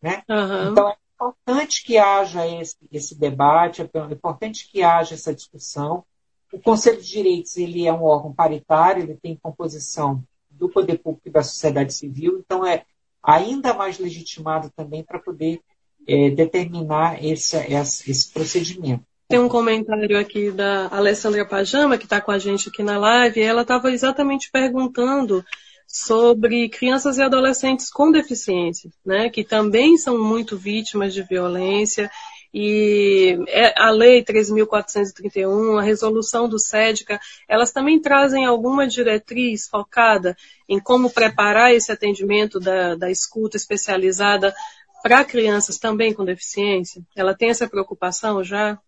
Né? 0.00 0.22
Uhum. 0.28 0.72
Então, 0.72 0.88
é 0.88 0.96
importante 1.14 1.84
que 1.84 1.98
haja 1.98 2.46
esse, 2.46 2.76
esse 2.90 3.14
debate, 3.18 3.82
é 3.82 3.84
importante 4.10 4.68
que 4.70 4.82
haja 4.82 5.14
essa 5.14 5.34
discussão. 5.34 6.04
O 6.52 6.58
Conselho 6.58 7.00
de 7.00 7.08
Direitos 7.08 7.56
ele 7.56 7.86
é 7.86 7.92
um 7.92 8.04
órgão 8.04 8.32
paritário, 8.32 9.02
ele 9.02 9.18
tem 9.20 9.38
composição 9.42 10.22
do 10.50 10.68
poder 10.68 10.98
público 10.98 11.28
e 11.28 11.32
da 11.32 11.42
sociedade 11.42 11.94
civil, 11.94 12.38
então 12.38 12.64
é 12.64 12.84
ainda 13.22 13.72
mais 13.72 13.98
legitimado 13.98 14.70
também 14.76 15.02
para 15.02 15.18
poder 15.18 15.60
é, 16.06 16.30
determinar 16.30 17.24
esse, 17.24 17.56
esse 17.56 18.30
procedimento. 18.32 19.04
Tem 19.28 19.38
um 19.38 19.48
comentário 19.48 20.18
aqui 20.18 20.50
da 20.50 20.88
Alessandra 20.88 21.46
Pajama, 21.46 21.96
que 21.96 22.04
está 22.04 22.20
com 22.20 22.30
a 22.30 22.38
gente 22.38 22.68
aqui 22.68 22.82
na 22.82 22.98
live, 22.98 23.40
e 23.40 23.42
ela 23.42 23.62
estava 23.62 23.90
exatamente 23.90 24.50
perguntando 24.50 25.42
sobre 25.86 26.68
crianças 26.68 27.18
e 27.18 27.22
adolescentes 27.22 27.90
com 27.90 28.10
deficiência, 28.10 28.90
né, 29.04 29.30
que 29.30 29.44
também 29.44 29.96
são 29.96 30.22
muito 30.22 30.56
vítimas 30.56 31.14
de 31.14 31.22
violência 31.22 32.10
e 32.52 33.38
é, 33.48 33.80
a 33.80 33.90
lei 33.90 34.22
3.431, 34.22 35.78
a 35.78 35.82
resolução 35.82 36.46
do 36.46 36.58
SEDCA, 36.58 37.18
elas 37.48 37.72
também 37.72 38.00
trazem 38.00 38.44
alguma 38.44 38.86
diretriz 38.86 39.66
focada 39.68 40.36
em 40.68 40.78
como 40.78 41.08
preparar 41.08 41.72
esse 41.72 41.90
atendimento 41.90 42.60
da, 42.60 42.94
da 42.94 43.10
escuta 43.10 43.56
especializada 43.56 44.54
para 45.02 45.24
crianças 45.24 45.78
também 45.78 46.12
com 46.12 46.24
deficiência? 46.24 47.02
Ela 47.16 47.34
tem 47.34 47.48
essa 47.48 47.68
preocupação 47.68 48.44
já 48.44 48.78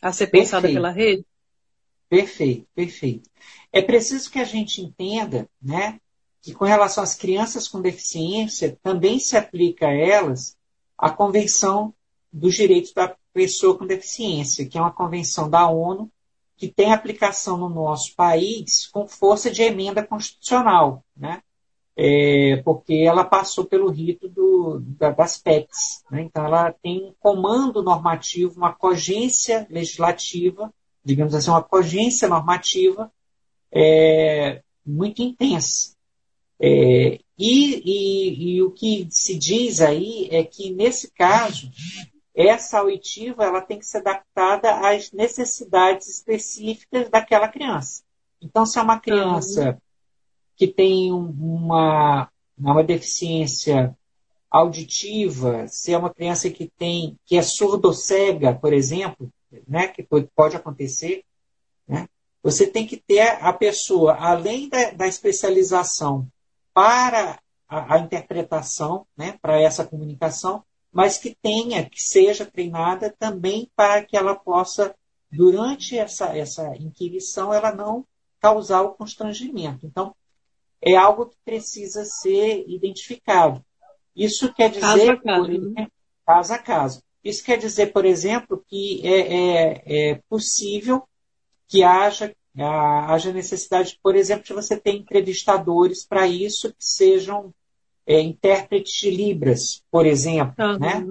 a 0.00 0.12
ser 0.12 0.28
pensada 0.28 0.62
perfeito. 0.62 0.76
pela 0.76 0.90
rede? 0.90 1.26
Perfeito, 2.08 2.66
perfeito. 2.74 3.30
É 3.72 3.82
preciso 3.82 4.30
que 4.30 4.38
a 4.38 4.44
gente 4.44 4.80
entenda, 4.80 5.48
né, 5.60 5.98
que 6.40 6.52
com 6.54 6.64
relação 6.64 7.02
às 7.02 7.14
crianças 7.14 7.66
com 7.66 7.80
deficiência, 7.80 8.78
também 8.82 9.18
se 9.18 9.36
aplica 9.36 9.88
a 9.88 9.92
elas 9.92 10.56
a 10.96 11.10
Convenção 11.10 11.92
dos 12.34 12.54
Direitos 12.54 12.92
da 12.92 13.14
Pessoa 13.32 13.76
com 13.78 13.86
Deficiência, 13.86 14.66
que 14.66 14.76
é 14.76 14.80
uma 14.80 14.92
convenção 14.92 15.48
da 15.48 15.68
ONU 15.68 16.10
que 16.56 16.68
tem 16.68 16.92
aplicação 16.92 17.56
no 17.56 17.68
nosso 17.68 18.14
país 18.14 18.86
com 18.86 19.08
força 19.08 19.50
de 19.50 19.62
emenda 19.62 20.06
constitucional, 20.06 21.04
né? 21.16 21.42
é, 21.96 22.60
porque 22.64 22.94
ela 22.94 23.24
passou 23.24 23.64
pelo 23.64 23.90
rito 23.90 24.28
do, 24.28 24.80
da, 24.98 25.10
das 25.10 25.38
PECs. 25.38 26.04
Né? 26.10 26.22
Então, 26.22 26.44
ela 26.44 26.72
tem 26.72 27.04
um 27.04 27.14
comando 27.20 27.82
normativo, 27.82 28.56
uma 28.56 28.72
cogência 28.72 29.66
legislativa, 29.70 30.72
digamos 31.04 31.34
assim, 31.34 31.50
uma 31.50 31.62
cogência 31.62 32.28
normativa 32.28 33.10
é, 33.70 34.62
muito 34.84 35.22
intensa. 35.22 35.94
É, 36.60 37.20
e, 37.38 37.82
e, 37.84 38.54
e, 38.56 38.62
o 38.62 38.70
que 38.70 39.08
se 39.10 39.36
diz 39.36 39.80
aí 39.80 40.28
é 40.30 40.42
que, 40.44 40.70
nesse 40.70 41.12
caso, 41.12 41.70
essa 42.34 42.80
auditiva 42.80 43.44
ela 43.44 43.60
tem 43.60 43.78
que 43.78 43.86
ser 43.86 43.98
adaptada 43.98 44.88
às 44.88 45.12
necessidades 45.12 46.08
específicas 46.08 47.08
daquela 47.08 47.48
criança. 47.48 48.02
Então, 48.42 48.66
se 48.66 48.78
é 48.78 48.82
uma 48.82 48.98
criança 48.98 49.80
que 50.56 50.66
tem 50.66 51.12
uma, 51.12 52.28
uma 52.58 52.82
deficiência 52.82 53.96
auditiva, 54.50 55.66
se 55.68 55.92
é 55.92 55.98
uma 55.98 56.12
criança 56.12 56.50
que 56.50 56.70
tem 56.76 57.18
que 57.24 57.36
é 57.36 57.42
surdo-cega, 57.42 58.54
por 58.54 58.72
exemplo, 58.72 59.32
né, 59.66 59.88
que 59.88 60.06
pode 60.34 60.56
acontecer, 60.56 61.24
né, 61.86 62.08
você 62.42 62.66
tem 62.66 62.86
que 62.86 62.96
ter 62.96 63.20
a 63.20 63.52
pessoa, 63.52 64.14
além 64.14 64.68
da, 64.68 64.90
da 64.90 65.06
especialização 65.06 66.28
para 66.72 67.40
a, 67.68 67.94
a 67.94 67.98
interpretação, 67.98 69.06
né, 69.16 69.38
para 69.40 69.60
essa 69.60 69.84
comunicação, 69.84 70.62
mas 70.94 71.18
que 71.18 71.36
tenha, 71.42 71.90
que 71.90 72.00
seja 72.00 72.46
treinada 72.46 73.12
também 73.18 73.68
para 73.74 74.04
que 74.04 74.16
ela 74.16 74.36
possa, 74.36 74.94
durante 75.30 75.98
essa, 75.98 76.26
essa 76.36 76.76
inquirição, 76.76 77.52
ela 77.52 77.74
não 77.74 78.06
causar 78.40 78.82
o 78.82 78.94
constrangimento. 78.94 79.84
Então, 79.84 80.14
é 80.80 80.94
algo 80.94 81.26
que 81.26 81.36
precisa 81.44 82.04
ser 82.04 82.64
identificado. 82.68 83.64
Isso 84.14 84.54
quer 84.54 84.70
dizer, 84.70 84.82
caso 84.82 85.10
a 85.10 85.16
caso, 85.16 85.46
por, 85.46 85.72
né? 85.72 85.88
caso, 86.24 86.52
a 86.52 86.58
caso. 86.58 87.02
Isso 87.24 87.42
quer 87.42 87.58
dizer, 87.58 87.92
por 87.92 88.04
exemplo, 88.04 88.64
que 88.68 89.00
é, 89.04 89.34
é, 89.34 89.82
é 89.86 90.20
possível 90.28 91.02
que 91.66 91.82
haja 91.82 92.32
haja 92.56 93.32
necessidade, 93.32 93.98
por 94.00 94.14
exemplo, 94.14 94.44
de 94.44 94.52
você 94.52 94.76
ter 94.76 94.92
entrevistadores 94.92 96.06
para 96.06 96.28
isso 96.28 96.68
que 96.68 96.84
sejam 96.84 97.52
é, 98.06 98.20
intérpretes 98.20 98.94
de 99.00 99.10
Libras, 99.10 99.82
por 99.90 100.06
exemplo. 100.06 100.54
Uhum. 100.58 100.78
Né? 100.78 101.06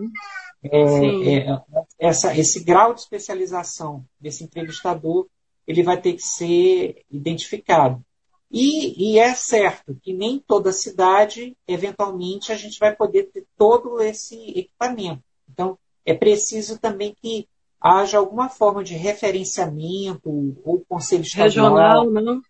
É, 0.63 1.37
é, 1.39 1.61
essa, 1.99 2.37
esse 2.37 2.63
grau 2.63 2.93
de 2.93 3.01
especialização 3.01 4.05
desse 4.19 4.43
entrevistador 4.43 5.27
ele 5.67 5.83
vai 5.83 5.99
ter 5.99 6.13
que 6.13 6.21
ser 6.21 7.03
identificado. 7.09 8.03
E, 8.51 9.13
e, 9.13 9.17
é 9.17 9.33
certo 9.33 9.97
que 10.01 10.13
nem 10.13 10.37
toda 10.37 10.71
cidade, 10.71 11.57
eventualmente, 11.67 12.51
a 12.51 12.55
gente 12.55 12.77
vai 12.77 12.95
poder 12.95 13.23
ter 13.31 13.45
todo 13.57 13.99
esse 13.99 14.35
equipamento. 14.51 15.23
Então, 15.51 15.77
é 16.05 16.13
preciso 16.13 16.77
também 16.77 17.15
que 17.19 17.47
haja 17.81 18.19
alguma 18.19 18.49
forma 18.49 18.83
de 18.83 18.93
referenciamento 18.93 20.55
ou 20.63 20.85
conselho 20.87 21.23
estadual 21.23 22.03
regional, 22.03 22.11
né? 22.11 22.41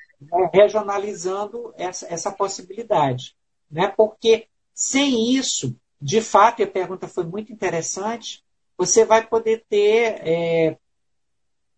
regionalizando 0.53 1.73
essa, 1.77 2.05
essa 2.13 2.31
possibilidade, 2.31 3.35
né? 3.73 3.87
Porque 3.87 4.47
sem 4.73 5.35
isso, 5.35 5.75
de 6.01 6.21
fato, 6.21 6.61
e 6.61 6.63
a 6.63 6.67
pergunta 6.67 7.07
foi 7.07 7.25
muito 7.25 7.51
interessante, 7.51 8.43
você 8.77 9.03
vai 9.03 9.25
poder 9.25 9.65
ter 9.69 10.21
é, 10.25 10.77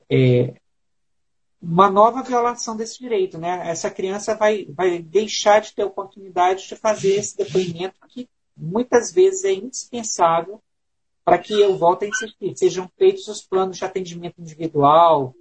é, 0.09 0.53
uma 1.61 1.89
nova 1.89 2.21
violação 2.21 2.75
desse 2.75 2.99
direito, 2.99 3.37
né? 3.37 3.69
Essa 3.69 3.89
criança 3.89 4.35
vai, 4.35 4.65
vai 4.65 4.99
deixar 4.99 5.61
de 5.61 5.73
ter 5.73 5.83
oportunidade 5.83 6.67
de 6.67 6.75
fazer 6.75 7.15
esse 7.15 7.37
depoimento 7.37 7.99
que 8.07 8.29
muitas 8.55 9.11
vezes 9.11 9.43
é 9.43 9.53
indispensável 9.53 10.61
para 11.23 11.39
que 11.39 11.59
eu 11.59 11.75
volte 11.77 12.05
a 12.05 12.07
insistir, 12.07 12.55
sejam 12.55 12.89
feitos 12.97 13.27
os 13.27 13.41
planos 13.41 13.77
de 13.77 13.83
atendimento 13.83 14.39
individual, 14.39 15.33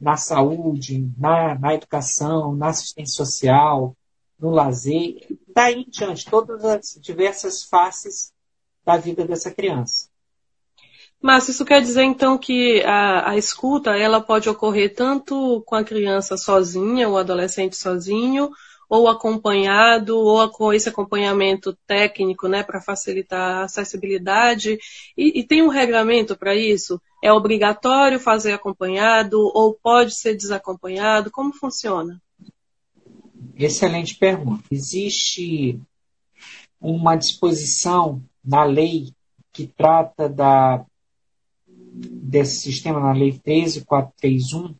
na 0.00 0.16
saúde, 0.16 1.10
na, 1.16 1.56
na 1.58 1.74
educação, 1.74 2.54
na 2.54 2.68
assistência 2.68 3.24
social, 3.24 3.96
no 4.38 4.50
lazer, 4.50 5.26
daí 5.54 5.82
em 5.82 5.90
diante, 5.90 6.24
todas 6.24 6.64
as 6.64 6.98
diversas 7.00 7.64
faces 7.64 8.32
da 8.84 8.96
vida 8.96 9.24
dessa 9.24 9.50
criança. 9.50 10.08
Mas 11.20 11.48
isso 11.48 11.64
quer 11.64 11.80
dizer 11.82 12.04
então 12.04 12.38
que 12.38 12.80
a, 12.84 13.30
a, 13.30 13.36
escuta 13.36 13.96
ela 13.96 14.20
pode 14.20 14.48
ocorrer 14.48 14.94
tanto 14.94 15.62
com 15.66 15.74
a 15.74 15.82
criança 15.82 16.36
sozinha, 16.36 17.08
o 17.08 17.16
adolescente 17.16 17.76
sozinho, 17.76 18.50
ou 18.88 19.08
acompanhado, 19.08 20.16
ou 20.16 20.48
com 20.48 20.72
esse 20.72 20.88
acompanhamento 20.88 21.76
técnico, 21.86 22.46
né, 22.48 22.62
para 22.62 22.80
facilitar 22.80 23.62
a 23.62 23.64
acessibilidade. 23.64 24.78
E, 25.16 25.40
e 25.40 25.44
tem 25.44 25.60
um 25.60 25.68
regramento 25.68 26.36
para 26.36 26.54
isso? 26.54 27.00
É 27.22 27.32
obrigatório 27.32 28.20
fazer 28.20 28.52
acompanhado 28.52 29.38
ou 29.38 29.74
pode 29.74 30.14
ser 30.14 30.34
desacompanhado? 30.34 31.30
Como 31.32 31.52
funciona? 31.52 32.22
Excelente 33.58 34.14
pergunta. 34.14 34.62
Existe 34.70 35.80
uma 36.80 37.16
disposição 37.16 38.22
na 38.44 38.62
lei 38.62 39.12
que 39.52 39.66
trata 39.66 40.28
da, 40.28 40.86
desse 41.66 42.60
sistema, 42.60 43.00
na 43.00 43.12
lei 43.12 43.32
13431, 43.32 44.76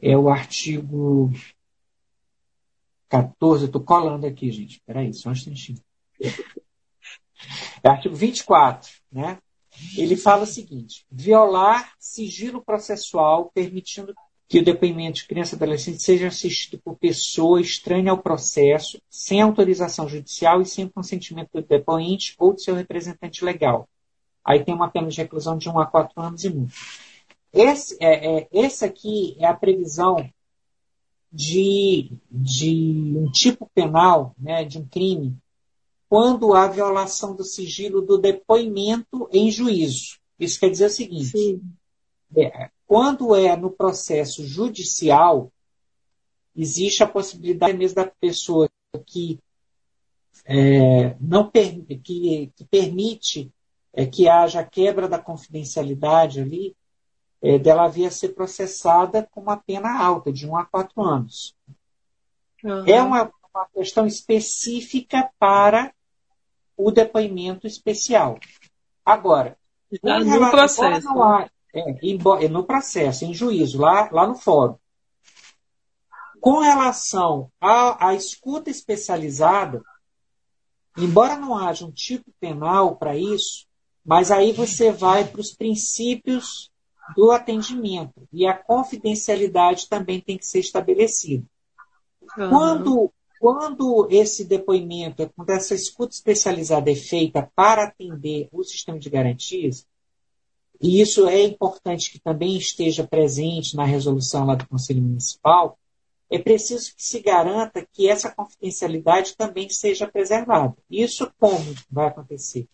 é 0.00 0.16
o 0.16 0.30
artigo 0.30 1.30
14, 3.10 3.64
eu 3.64 3.66
estou 3.66 3.82
colando 3.82 4.26
aqui, 4.26 4.50
gente. 4.50 4.80
Peraí, 4.86 5.12
só 5.12 5.28
um 5.28 5.32
instantinho. 5.32 5.78
É 7.82 7.88
artigo 7.88 8.14
24, 8.14 8.90
né? 9.12 9.38
Ele 9.96 10.16
fala 10.16 10.44
o 10.44 10.46
seguinte: 10.46 11.06
violar 11.10 11.92
sigilo 11.98 12.64
processual 12.64 13.50
permitindo 13.52 14.14
que 14.48 14.58
o 14.58 14.64
depoimento 14.64 15.18
de 15.18 15.26
criança 15.26 15.54
e 15.54 15.56
adolescente 15.56 16.02
seja 16.02 16.28
assistido 16.28 16.80
por 16.82 16.96
pessoa 16.96 17.60
estranha 17.60 18.10
ao 18.10 18.22
processo, 18.22 18.98
sem 19.10 19.42
autorização 19.42 20.08
judicial 20.08 20.62
e 20.62 20.66
sem 20.66 20.88
consentimento 20.88 21.50
do 21.52 21.62
depoente 21.62 22.34
ou 22.38 22.54
de 22.54 22.62
seu 22.62 22.74
representante 22.74 23.44
legal. 23.44 23.86
Aí 24.42 24.64
tem 24.64 24.74
uma 24.74 24.90
pena 24.90 25.08
de 25.08 25.18
reclusão 25.18 25.58
de 25.58 25.68
1 25.68 25.78
a 25.78 25.86
4 25.86 26.22
anos 26.22 26.44
e 26.44 26.48
multa. 26.48 26.72
Esse, 27.52 27.96
é, 28.00 28.38
é, 28.38 28.48
esse 28.50 28.84
aqui 28.84 29.36
é 29.38 29.46
a 29.46 29.54
previsão 29.54 30.16
de, 31.30 32.10
de 32.30 33.14
um 33.16 33.30
tipo 33.30 33.70
penal, 33.74 34.34
né, 34.38 34.64
de 34.64 34.78
um 34.78 34.86
crime, 34.86 35.36
quando 36.08 36.54
há 36.54 36.66
violação 36.66 37.36
do 37.36 37.44
sigilo 37.44 38.00
do 38.00 38.16
depoimento 38.16 39.28
em 39.30 39.50
juízo. 39.50 40.18
Isso 40.40 40.58
quer 40.58 40.70
dizer 40.70 40.86
o 40.86 40.90
seguinte: 40.90 41.60
é, 42.36 42.70
quando 42.86 43.34
é 43.34 43.56
no 43.56 43.70
processo 43.70 44.44
judicial, 44.46 45.52
existe 46.56 47.02
a 47.02 47.08
possibilidade 47.08 47.76
mesmo 47.76 47.96
da 47.96 48.06
pessoa 48.06 48.68
que 49.06 49.38
é, 50.44 51.14
não 51.20 51.50
que, 51.50 52.50
que 52.54 52.64
permite 52.70 53.52
é, 53.92 54.06
que 54.06 54.28
haja 54.28 54.64
quebra 54.64 55.08
da 55.08 55.18
confidencialidade 55.18 56.40
ali, 56.40 56.76
é, 57.42 57.58
dela 57.58 57.88
vir 57.88 58.06
a 58.06 58.10
ser 58.10 58.30
processada 58.30 59.28
com 59.30 59.40
uma 59.40 59.56
pena 59.56 60.00
alta, 60.02 60.32
de 60.32 60.46
1 60.46 60.56
a 60.56 60.64
4 60.64 61.02
anos. 61.02 61.54
Uhum. 62.64 62.84
É 62.86 63.02
uma, 63.02 63.32
uma 63.54 63.66
questão 63.74 64.06
específica 64.06 65.30
para 65.38 65.92
o 66.76 66.90
depoimento 66.90 67.66
especial. 67.66 68.38
Agora, 69.04 69.56
no 70.02 70.50
processo. 70.50 71.08
Há, 71.22 71.50
é, 71.78 72.48
no 72.48 72.64
processo, 72.64 73.24
em 73.24 73.34
juízo, 73.34 73.78
lá, 73.78 74.08
lá 74.12 74.26
no 74.26 74.34
fórum. 74.34 74.76
Com 76.40 76.60
relação 76.60 77.50
à, 77.60 78.08
à 78.08 78.14
escuta 78.14 78.70
especializada, 78.70 79.82
embora 80.96 81.36
não 81.36 81.56
haja 81.56 81.84
um 81.84 81.90
tipo 81.90 82.30
penal 82.40 82.96
para 82.96 83.16
isso, 83.16 83.66
mas 84.04 84.30
aí 84.30 84.52
você 84.52 84.90
vai 84.90 85.26
para 85.26 85.40
os 85.40 85.54
princípios 85.54 86.70
do 87.14 87.30
atendimento. 87.30 88.26
E 88.32 88.46
a 88.46 88.54
confidencialidade 88.54 89.88
também 89.88 90.20
tem 90.20 90.38
que 90.38 90.46
ser 90.46 90.60
estabelecida. 90.60 91.44
Uhum. 92.36 92.50
Quando, 92.50 93.12
quando 93.40 94.08
esse 94.10 94.44
depoimento, 94.44 95.30
quando 95.34 95.50
essa 95.50 95.74
escuta 95.74 96.14
especializada 96.14 96.90
é 96.90 96.94
feita 96.94 97.50
para 97.54 97.84
atender 97.84 98.48
o 98.52 98.62
sistema 98.62 98.98
de 98.98 99.10
garantias, 99.10 99.86
e 100.80 101.00
isso 101.00 101.26
é 101.26 101.42
importante 101.42 102.10
que 102.10 102.20
também 102.20 102.56
esteja 102.56 103.06
presente 103.06 103.76
na 103.76 103.84
resolução 103.84 104.46
lá 104.46 104.54
do 104.54 104.68
Conselho 104.68 105.02
Municipal, 105.02 105.78
é 106.30 106.38
preciso 106.38 106.94
que 106.94 107.02
se 107.02 107.20
garanta 107.20 107.86
que 107.92 108.08
essa 108.08 108.30
confidencialidade 108.30 109.36
também 109.36 109.68
seja 109.70 110.06
preservada. 110.06 110.76
Isso 110.90 111.32
como 111.38 111.74
vai 111.90 112.08
acontecer? 112.08 112.68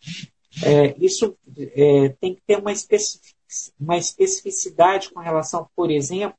É, 0.62 0.94
isso 0.98 1.36
é, 1.56 2.08
tem 2.20 2.34
que 2.34 2.42
ter 2.46 2.58
uma 2.58 2.72
especificidade 2.72 3.34
uma 3.78 3.96
especificidade 3.96 5.10
com 5.10 5.20
relação, 5.20 5.68
por 5.76 5.90
exemplo, 5.90 6.38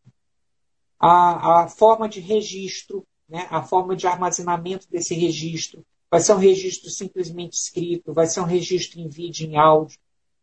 à, 0.99 1.63
à 1.63 1.67
forma 1.67 2.09
de 2.09 2.19
registro, 2.19 3.05
né, 3.27 3.47
a 3.49 3.63
forma 3.63 3.95
de 3.95 4.07
armazenamento 4.07 4.89
desse 4.89 5.13
registro. 5.13 5.85
Vai 6.09 6.19
ser 6.19 6.33
um 6.33 6.39
registro 6.39 6.89
simplesmente 6.89 7.53
escrito, 7.53 8.13
vai 8.13 8.27
ser 8.27 8.41
um 8.41 8.45
registro 8.45 8.99
em 8.99 9.07
vídeo, 9.07 9.47
em 9.47 9.57
áudio. 9.57 9.97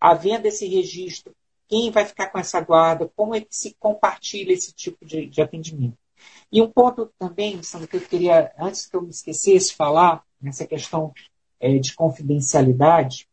Havendo 0.04 0.46
esse 0.46 0.66
registro, 0.66 1.32
quem 1.68 1.90
vai 1.90 2.04
ficar 2.04 2.26
com 2.26 2.38
essa 2.38 2.60
guarda, 2.60 3.10
como 3.14 3.34
é 3.34 3.40
que 3.40 3.54
se 3.54 3.76
compartilha 3.78 4.52
esse 4.52 4.72
tipo 4.72 5.04
de, 5.04 5.26
de 5.26 5.40
atendimento. 5.40 5.96
E 6.50 6.60
um 6.60 6.68
ponto 6.68 7.12
também, 7.18 7.62
Sandra, 7.62 7.86
que 7.86 7.96
eu 7.96 8.00
queria, 8.00 8.52
antes 8.58 8.86
que 8.86 8.96
eu 8.96 9.02
me 9.02 9.10
esquecesse, 9.10 9.74
falar, 9.74 10.24
nessa 10.40 10.66
questão 10.66 11.12
é, 11.60 11.78
de 11.78 11.94
confidencialidade 11.94 13.28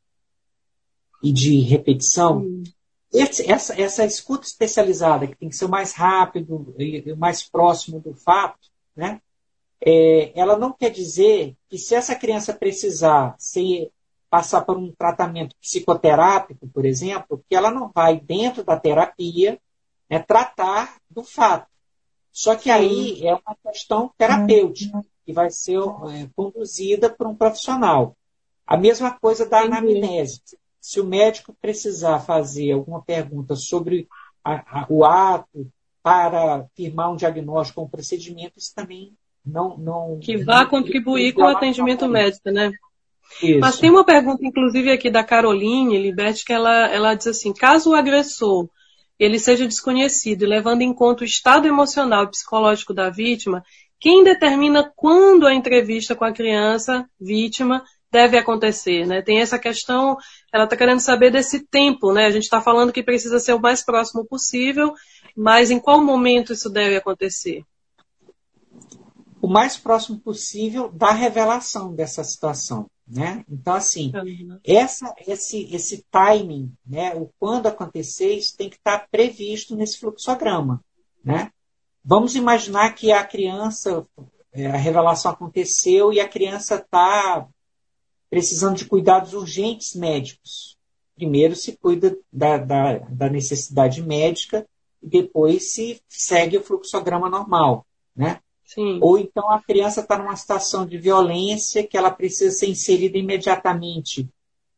e 1.24 1.34
de 1.34 1.59
repetição, 1.61 2.39
hum. 2.39 2.63
Esse, 3.11 3.51
essa, 3.51 3.82
essa 3.82 4.05
escuta 4.05 4.45
especializada, 4.45 5.26
que 5.26 5.36
tem 5.36 5.49
que 5.49 5.55
ser 5.55 5.65
o 5.65 5.70
mais 5.70 5.93
rápido 5.93 6.76
e 6.78 7.11
o 7.11 7.17
mais 7.17 7.41
próximo 7.41 7.99
do 7.99 8.13
fato, 8.13 8.70
né? 8.95 9.20
É, 9.82 10.32
ela 10.39 10.57
não 10.57 10.74
quer 10.74 10.91
dizer 10.91 11.55
que 11.67 11.78
se 11.78 11.95
essa 11.95 12.13
criança 12.13 12.53
precisar 12.53 13.36
ser, 13.39 13.91
passar 14.30 14.61
por 14.61 14.77
um 14.77 14.91
tratamento 14.91 15.55
psicoterápico, 15.59 16.67
por 16.67 16.86
exemplo, 16.86 17.43
que 17.49 17.55
ela 17.55 17.71
não 17.71 17.91
vai, 17.93 18.19
dentro 18.19 18.63
da 18.63 18.80
terapia, 18.80 19.59
né, 20.09 20.19
tratar 20.19 20.97
do 21.09 21.23
fato. 21.23 21.67
Só 22.32 22.55
que 22.55 22.69
aí 22.69 23.25
é 23.25 23.34
uma 23.34 23.57
questão 23.63 24.11
terapêutica, 24.17 25.01
que 25.25 25.34
vai 25.34 25.49
ser 25.49 25.80
é, 25.80 26.30
conduzida 26.36 27.09
por 27.09 27.27
um 27.27 27.36
profissional. 27.36 28.15
A 28.65 28.77
mesma 28.77 29.11
coisa 29.11 29.47
da 29.47 29.61
anamnese 29.61 30.41
se 30.80 30.99
o 30.99 31.05
médico 31.05 31.55
precisar 31.61 32.19
fazer 32.19 32.71
alguma 32.71 33.01
pergunta 33.01 33.55
sobre 33.55 34.07
a, 34.43 34.82
a, 34.82 34.86
o 34.89 35.03
ato 35.03 35.69
para 36.01 36.65
firmar 36.75 37.11
um 37.11 37.15
diagnóstico 37.15 37.82
ou 37.82 37.88
um 37.88 37.89
procedimento, 37.89 38.53
isso 38.57 38.73
também 38.73 39.13
não. 39.45 39.77
não 39.77 40.19
que 40.19 40.38
vá 40.38 40.63
não, 40.63 40.69
contribuir 40.69 41.34
com 41.34 41.41
o 41.41 41.47
atendimento 41.47 42.07
médico, 42.07 42.49
né? 42.49 42.71
Isso. 43.41 43.59
Mas 43.59 43.77
tem 43.77 43.89
uma 43.89 44.03
pergunta, 44.03 44.45
inclusive, 44.45 44.91
aqui 44.91 45.09
da 45.09 45.23
Caroline 45.23 45.97
Liberti, 45.97 46.45
que 46.45 46.53
ela, 46.53 46.88
ela 46.88 47.13
diz 47.13 47.27
assim: 47.27 47.53
caso 47.53 47.91
o 47.91 47.95
agressor 47.95 48.67
ele 49.19 49.38
seja 49.38 49.67
desconhecido 49.67 50.43
e 50.43 50.47
levando 50.47 50.82
em 50.82 50.93
conta 50.93 51.23
o 51.23 51.27
estado 51.27 51.67
emocional 51.67 52.23
e 52.23 52.30
psicológico 52.30 52.93
da 52.93 53.09
vítima, 53.09 53.63
quem 53.99 54.23
determina 54.23 54.89
quando 54.95 55.45
a 55.45 55.53
entrevista 55.53 56.15
com 56.15 56.23
a 56.23 56.32
criança 56.32 57.05
vítima 57.19 57.84
deve 58.09 58.38
acontecer, 58.38 59.05
né? 59.05 59.21
Tem 59.21 59.41
essa 59.41 59.59
questão, 59.59 60.17
ela 60.53 60.63
está 60.63 60.77
querendo 60.77 61.01
saber 61.01 61.32
desse 61.32 61.67
tempo, 61.67 62.13
né? 62.13 62.25
A 62.25 62.32
gente 62.32 62.43
está 62.43 62.61
falando 62.61 62.93
que 62.93 63.03
precisa 63.03 63.39
ser 63.39 63.53
o 63.53 63.61
mais 63.61 63.84
próximo 63.84 64.25
possível, 64.25 64.93
mas 65.36 65.69
em 65.69 65.80
qual 65.80 66.01
momento 66.01 66.53
isso 66.53 66.69
deve 66.69 66.95
acontecer? 66.95 67.63
O 69.41 69.47
mais 69.47 69.77
próximo 69.77 70.19
possível 70.19 70.89
da 70.89 71.11
revelação 71.11 71.93
dessa 71.93 72.23
situação, 72.23 72.89
né? 73.10 73.43
Então, 73.49 73.74
assim, 73.74 74.12
uhum. 74.16 74.60
essa, 74.64 75.14
esse, 75.26 75.68
esse 75.74 76.05
timing, 76.12 76.72
né? 76.86 77.16
O 77.16 77.32
quando 77.39 77.66
acontecer, 77.68 78.34
isso 78.34 78.55
tem 78.55 78.70
que 78.70 78.76
estar 78.76 78.99
tá 78.99 79.07
previsto 79.10 79.76
nesse 79.76 79.99
fluxograma, 79.99 80.84
né? 81.24 81.51
Vamos 82.05 82.36
imaginar 82.36 82.93
que 82.93 83.12
a 83.12 83.24
criança, 83.26 84.05
é, 84.53 84.68
a 84.68 84.78
revelação 84.78 85.32
aconteceu 85.32 86.14
e 86.14 86.20
a 86.20 86.28
criança 86.28 86.76
está 86.76 87.47
precisando 88.30 88.78
de 88.78 88.86
cuidados 88.86 89.34
urgentes 89.34 89.95
médicos. 89.95 90.78
Primeiro 91.16 91.55
se 91.55 91.76
cuida 91.76 92.16
da, 92.32 92.57
da, 92.57 92.99
da 92.99 93.30
necessidade 93.30 94.01
médica 94.01 94.68
e 95.01 95.07
depois 95.07 95.74
se 95.74 95.99
segue 96.07 96.57
o 96.57 96.64
fluxograma 96.64 97.30
normal, 97.30 97.86
né? 98.16 98.39
Sim. 98.70 98.99
Ou 99.01 99.17
então 99.17 99.49
a 99.49 99.59
criança 99.59 100.01
está 100.01 100.15
numa 100.15 100.36
situação 100.36 100.86
de 100.86 100.95
violência 100.95 101.86
que 101.86 101.97
ela 101.97 102.11
precisa 102.11 102.51
ser 102.51 102.67
inserida 102.67 103.17
imediatamente, 103.17 104.30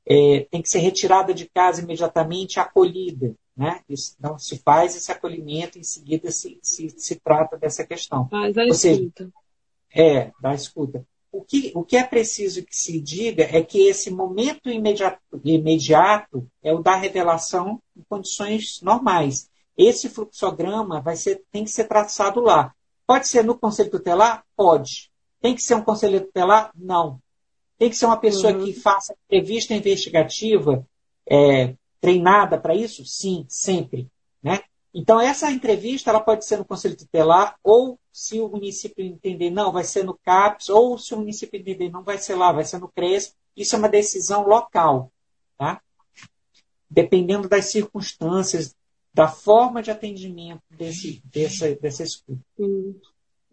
é, 0.06 0.48
tem 0.50 0.62
que 0.62 0.70
ser 0.70 0.80
retirada 0.80 1.34
de 1.34 1.46
casa 1.46 1.82
imediatamente, 1.82 2.58
acolhida. 2.58 3.36
Né? 3.56 3.82
Isso, 3.90 4.16
então 4.18 4.40
se 4.40 4.58
faz 4.60 4.96
esse 4.96 5.12
acolhimento, 5.12 5.78
em 5.78 5.84
seguida 5.84 6.32
se, 6.32 6.58
se, 6.64 6.90
se 6.90 7.16
trata 7.20 7.58
dessa 7.58 7.86
questão. 7.86 8.30
Faz 8.30 8.58
a 8.58 8.62
Ou 8.62 8.70
escuta. 8.70 9.24
Seja, 9.24 9.32
é, 9.94 10.32
da 10.42 10.54
escuta. 10.56 11.06
O 11.30 11.44
que, 11.44 11.74
o 11.76 11.84
que 11.84 11.98
é 11.98 12.04
preciso 12.06 12.64
que 12.64 12.76
se 12.76 12.98
diga 12.98 13.44
é 13.44 13.62
que 13.62 13.88
esse 13.88 14.10
momento 14.10 14.70
imediato, 14.70 15.20
imediato 15.44 16.48
é 16.64 16.74
o 16.74 16.80
da 16.80 16.96
revelação 16.96 17.82
em 17.96 18.04
condições 18.08 18.80
normais. 18.82 19.50
Esse 19.78 20.08
fluxograma 20.08 21.02
vai 21.02 21.18
ser, 21.18 21.44
tem 21.52 21.66
que 21.66 21.72
ser 21.72 21.86
traçado 21.90 22.40
lá. 22.40 22.74
Pode 23.12 23.28
ser 23.28 23.44
no 23.44 23.58
conselho 23.58 23.92
tutelar? 23.92 24.46
Pode. 24.56 25.12
Tem 25.42 25.54
que 25.54 25.62
ser 25.62 25.76
um 25.76 25.84
conselho 25.84 26.22
tutelar? 26.22 26.72
Não. 26.74 27.20
Tem 27.78 27.90
que 27.90 27.96
ser 27.98 28.06
uma 28.06 28.16
pessoa 28.16 28.54
uhum. 28.54 28.64
que 28.64 28.72
faça 28.72 29.14
entrevista 29.26 29.74
investigativa 29.74 30.88
é, 31.30 31.76
treinada 32.00 32.58
para 32.58 32.74
isso? 32.74 33.06
Sim, 33.06 33.46
sempre. 33.50 34.10
Né? 34.42 34.62
Então, 34.94 35.20
essa 35.20 35.52
entrevista 35.52 36.10
ela 36.10 36.22
pode 36.22 36.46
ser 36.46 36.56
no 36.56 36.64
Conselho 36.64 36.96
Tutelar, 36.96 37.58
ou 37.62 38.00
se 38.14 38.40
o 38.40 38.48
município 38.48 39.04
entender, 39.04 39.50
não, 39.50 39.74
vai 39.74 39.84
ser 39.84 40.06
no 40.06 40.18
CAPS, 40.24 40.70
ou 40.70 40.98
se 40.98 41.14
o 41.14 41.18
município 41.18 41.60
entender, 41.60 41.90
não 41.90 42.06
vai 42.06 42.18
ser 42.18 42.36
lá, 42.36 42.54
vai 42.54 42.64
ser 42.64 42.80
no 42.80 42.88
CRES. 42.88 43.36
Isso 43.58 43.76
é 43.76 43.78
uma 43.78 43.90
decisão 43.90 44.48
local. 44.48 45.12
Tá? 45.58 45.82
Dependendo 46.90 47.50
das 47.50 47.66
circunstâncias, 47.66 48.74
da 49.14 49.28
forma 49.28 49.82
de 49.82 49.92
atendimento 49.92 50.62
desse, 50.70 51.22
dessa, 51.26 51.74
dessa 51.76 52.04
escuta. 52.04 52.42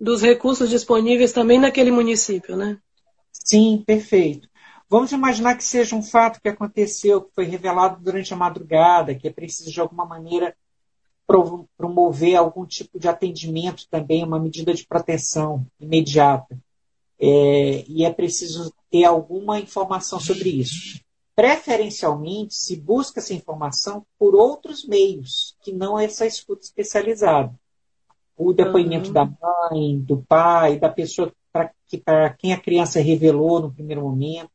Dos 0.01 0.23
recursos 0.23 0.71
disponíveis 0.71 1.33
também 1.33 1.59
naquele 1.59 1.91
município, 1.91 2.57
né? 2.57 2.79
Sim, 3.33 3.83
perfeito. 3.85 4.49
Vamos 4.89 5.13
imaginar 5.13 5.57
que 5.57 5.65
seja 5.65 5.97
um 5.97 6.03
fato 6.03 6.41
que 6.41 6.49
aconteceu, 6.49 7.23
que 7.23 7.35
foi 7.35 7.45
revelado 7.45 8.03
durante 8.03 8.33
a 8.33 8.37
madrugada, 8.37 9.15
que 9.15 9.29
é 9.29 9.33
preciso 9.33 9.71
de 9.71 9.81
alguma 9.81 10.07
maneira 10.07 10.57
promover 11.77 12.37
algum 12.37 12.65
tipo 12.65 12.99
de 12.99 13.07
atendimento 13.07 13.87
também, 13.91 14.25
uma 14.25 14.41
medida 14.41 14.73
de 14.73 14.87
proteção 14.87 15.67
imediata. 15.79 16.59
É, 17.21 17.85
e 17.87 18.05
é 18.05 18.11
preciso 18.11 18.73
ter 18.91 19.05
alguma 19.05 19.61
informação 19.61 20.19
sobre 20.19 20.49
isso. 20.49 21.01
Preferencialmente, 21.39 22.53
se 22.53 22.75
busca 22.75 23.21
essa 23.21 23.33
informação 23.33 24.05
por 24.19 24.35
outros 24.35 24.85
meios, 24.85 25.57
que 25.63 25.71
não 25.71 25.97
essa 25.97 26.27
escuta 26.27 26.65
especializada. 26.65 27.55
O 28.37 28.53
depoimento 28.53 29.07
uhum. 29.07 29.13
da 29.13 29.25
mãe, 29.25 30.01
do 30.01 30.21
pai, 30.21 30.81
da 30.81 30.89
pessoa 30.89 31.33
para 31.53 32.35
quem 32.35 32.53
a 32.53 32.61
criança 32.61 33.01
revelou 33.01 33.61
no 33.61 33.73
primeiro 33.73 34.03
momento. 34.03 34.51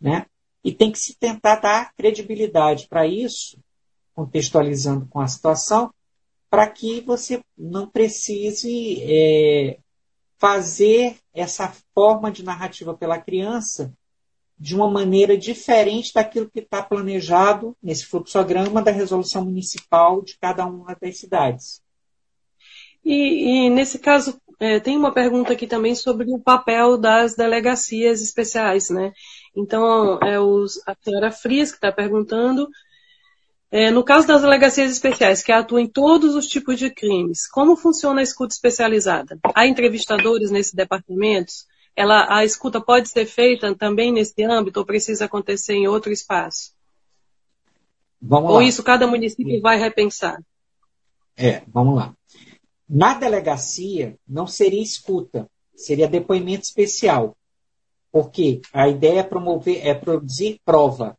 Né? 0.00 0.26
E 0.64 0.72
tem 0.72 0.90
que 0.90 0.98
se 0.98 1.16
tentar 1.16 1.60
dar 1.60 1.94
credibilidade 1.94 2.88
para 2.88 3.06
isso, 3.06 3.56
contextualizando 4.12 5.06
com 5.06 5.20
a 5.20 5.28
situação, 5.28 5.94
para 6.50 6.68
que 6.68 7.00
você 7.00 7.44
não 7.56 7.88
precise 7.88 9.00
é, 9.04 9.78
fazer 10.36 11.16
essa 11.32 11.72
forma 11.94 12.28
de 12.32 12.42
narrativa 12.42 12.92
pela 12.92 13.20
criança 13.20 13.94
de 14.64 14.74
uma 14.74 14.90
maneira 14.90 15.36
diferente 15.36 16.14
daquilo 16.14 16.48
que 16.48 16.60
está 16.60 16.82
planejado 16.82 17.76
nesse 17.82 18.06
fluxograma 18.06 18.80
da 18.80 18.90
resolução 18.90 19.44
municipal 19.44 20.22
de 20.22 20.38
cada 20.38 20.64
uma 20.64 20.96
das 20.98 21.18
cidades. 21.18 21.82
E, 23.04 23.66
e 23.66 23.68
nesse 23.68 23.98
caso, 23.98 24.40
é, 24.58 24.80
tem 24.80 24.96
uma 24.96 25.12
pergunta 25.12 25.52
aqui 25.52 25.66
também 25.66 25.94
sobre 25.94 26.32
o 26.32 26.38
papel 26.38 26.96
das 26.96 27.34
delegacias 27.36 28.22
especiais, 28.22 28.88
né? 28.88 29.12
Então, 29.54 30.18
é 30.20 30.40
os, 30.40 30.80
a 30.86 30.96
senhora 30.98 31.30
Frias 31.30 31.70
que 31.70 31.76
está 31.76 31.92
perguntando 31.92 32.66
é, 33.70 33.90
no 33.90 34.02
caso 34.02 34.26
das 34.26 34.40
delegacias 34.40 34.90
especiais, 34.90 35.42
que 35.42 35.52
atuam 35.52 35.82
em 35.82 35.86
todos 35.86 36.34
os 36.34 36.46
tipos 36.46 36.78
de 36.78 36.88
crimes, 36.88 37.46
como 37.46 37.76
funciona 37.76 38.20
a 38.20 38.22
escuta 38.22 38.54
especializada? 38.54 39.38
Há 39.54 39.66
entrevistadores 39.66 40.50
nesses 40.50 40.72
departamentos? 40.72 41.66
Ela, 41.96 42.26
a 42.28 42.44
escuta 42.44 42.80
pode 42.80 43.08
ser 43.08 43.26
feita 43.26 43.74
também 43.74 44.12
nesse 44.12 44.42
âmbito 44.42 44.80
ou 44.80 44.86
precisa 44.86 45.26
acontecer 45.26 45.74
em 45.74 45.86
outro 45.86 46.12
espaço? 46.12 46.72
Vamos 48.20 48.50
ou 48.50 48.56
lá. 48.56 48.64
isso 48.64 48.82
cada 48.82 49.06
município 49.06 49.60
vai 49.60 49.78
repensar? 49.78 50.42
É, 51.36 51.62
vamos 51.68 51.96
lá. 51.96 52.14
Na 52.88 53.14
delegacia, 53.14 54.18
não 54.26 54.46
seria 54.46 54.82
escuta, 54.82 55.48
seria 55.74 56.08
depoimento 56.08 56.64
especial. 56.64 57.36
Porque 58.10 58.60
a 58.72 58.88
ideia 58.88 59.20
é 59.20 59.24
promover, 59.24 59.84
é 59.84 59.92
produzir 59.92 60.60
prova. 60.64 61.18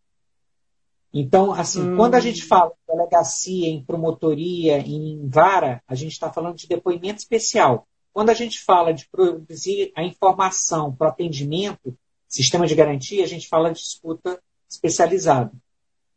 Então, 1.14 1.54
assim, 1.54 1.82
hum. 1.82 1.96
quando 1.96 2.16
a 2.16 2.20
gente 2.20 2.44
fala 2.44 2.72
em 2.72 2.96
delegacia, 2.96 3.68
em 3.68 3.84
promotoria, 3.84 4.80
em 4.80 5.28
vara, 5.28 5.82
a 5.88 5.96
gente 5.96 6.12
está 6.12 6.32
falando 6.32 6.56
de 6.56 6.68
depoimento 6.68 7.20
especial. 7.20 7.88
Quando 8.16 8.30
a 8.30 8.34
gente 8.34 8.62
fala 8.62 8.94
de 8.94 9.10
produzir 9.10 9.92
a 9.94 10.02
informação 10.02 10.96
para 10.96 11.10
atendimento, 11.10 11.98
sistema 12.30 12.66
de 12.66 12.74
garantia, 12.74 13.26
a 13.26 13.28
gente 13.28 13.46
fala 13.46 13.74
de 13.74 13.80
escuta 13.80 14.42
especializada. 14.70 15.52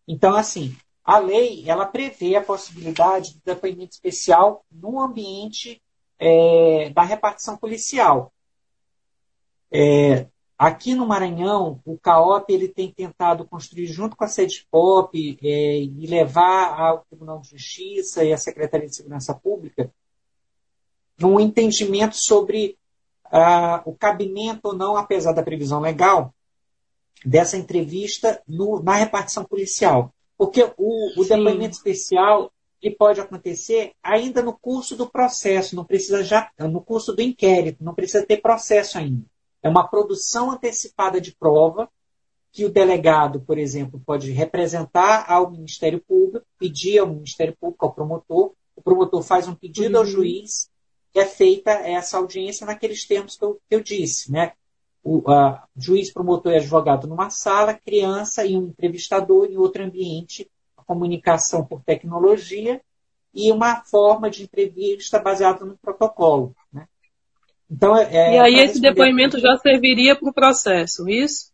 Então, 0.06 0.36
assim, 0.36 0.76
a 1.04 1.18
lei 1.18 1.68
ela 1.68 1.84
prevê 1.84 2.36
a 2.36 2.40
possibilidade 2.40 3.34
de 3.34 3.40
depoimento 3.44 3.94
especial 3.94 4.64
no 4.70 5.00
ambiente 5.00 5.82
é, 6.20 6.88
da 6.90 7.02
repartição 7.02 7.56
policial. 7.56 8.32
É, 9.68 10.28
Aqui 10.56 10.94
no 10.94 11.06
Maranhão, 11.06 11.80
o 11.84 11.96
CAOP 11.98 12.52
ele 12.52 12.66
tem 12.66 12.92
tentado 12.92 13.44
construir, 13.44 13.86
junto 13.86 14.16
com 14.16 14.24
a 14.24 14.28
SEDPOP, 14.28 15.38
é, 15.40 15.82
e 15.82 16.06
levar 16.06 16.80
ao 16.80 17.04
Tribunal 17.08 17.40
de 17.40 17.50
Justiça 17.50 18.24
e 18.24 18.32
à 18.32 18.36
Secretaria 18.36 18.88
de 18.88 18.96
Segurança 18.96 19.32
Pública 19.34 19.92
um 21.26 21.40
entendimento 21.40 22.16
sobre 22.16 22.76
ah, 23.30 23.82
o 23.84 23.94
cabimento 23.94 24.68
ou 24.68 24.74
não, 24.74 24.96
apesar 24.96 25.32
da 25.32 25.42
previsão 25.42 25.80
legal, 25.80 26.34
dessa 27.24 27.56
entrevista 27.56 28.42
no, 28.46 28.82
na 28.82 28.94
repartição 28.94 29.44
policial. 29.44 30.12
Porque 30.36 30.62
o, 30.76 31.20
o 31.20 31.24
depoimento 31.24 31.76
especial 31.76 32.52
ele 32.80 32.94
pode 32.94 33.20
acontecer 33.20 33.92
ainda 34.02 34.40
no 34.40 34.56
curso 34.56 34.96
do 34.96 35.10
processo, 35.10 35.74
não 35.74 35.84
precisa 35.84 36.22
já 36.22 36.48
no 36.60 36.80
curso 36.80 37.12
do 37.12 37.20
inquérito, 37.20 37.82
não 37.82 37.92
precisa 37.92 38.24
ter 38.24 38.36
processo 38.36 38.98
ainda. 38.98 39.24
É 39.60 39.68
uma 39.68 39.88
produção 39.88 40.52
antecipada 40.52 41.20
de 41.20 41.34
prova 41.34 41.88
que 42.52 42.64
o 42.64 42.70
delegado, 42.70 43.40
por 43.40 43.58
exemplo, 43.58 44.00
pode 44.06 44.30
representar 44.30 45.24
ao 45.28 45.50
Ministério 45.50 46.00
Público, 46.06 46.46
pedir 46.56 47.00
ao 47.00 47.08
Ministério 47.08 47.56
Público, 47.60 47.84
ao 47.84 47.92
promotor, 47.92 48.52
o 48.76 48.82
promotor 48.82 49.22
faz 49.22 49.48
um 49.48 49.54
pedido 49.54 49.94
uhum. 49.94 50.00
ao 50.00 50.06
juiz 50.06 50.70
e 51.14 51.20
é 51.20 51.24
feita 51.26 51.70
essa 51.70 52.18
audiência 52.18 52.66
naqueles 52.66 53.06
termos 53.06 53.36
que 53.36 53.44
eu, 53.44 53.60
que 53.68 53.74
eu 53.74 53.80
disse, 53.80 54.30
né? 54.32 54.52
O 55.02 55.22
a, 55.30 55.64
juiz, 55.76 56.12
promotor 56.12 56.52
e 56.52 56.56
advogado 56.56 57.06
numa 57.06 57.30
sala, 57.30 57.74
criança 57.74 58.44
e 58.44 58.56
um 58.56 58.66
entrevistador 58.66 59.46
em 59.46 59.56
outro 59.56 59.82
ambiente, 59.82 60.50
a 60.76 60.84
comunicação 60.84 61.64
por 61.64 61.82
tecnologia 61.82 62.80
e 63.34 63.52
uma 63.52 63.82
forma 63.84 64.30
de 64.30 64.42
entrevista 64.42 65.18
baseada 65.18 65.64
no 65.64 65.78
protocolo. 65.78 66.54
Né? 66.72 66.86
Então, 67.70 67.96
é, 67.96 68.14
é 68.14 68.34
e 68.34 68.38
aí 68.38 68.54
esse 68.60 68.80
depoimento 68.80 69.38
já 69.38 69.56
serviria 69.58 70.16
para 70.16 70.28
o 70.28 70.32
processo, 70.32 71.08
isso? 71.08 71.52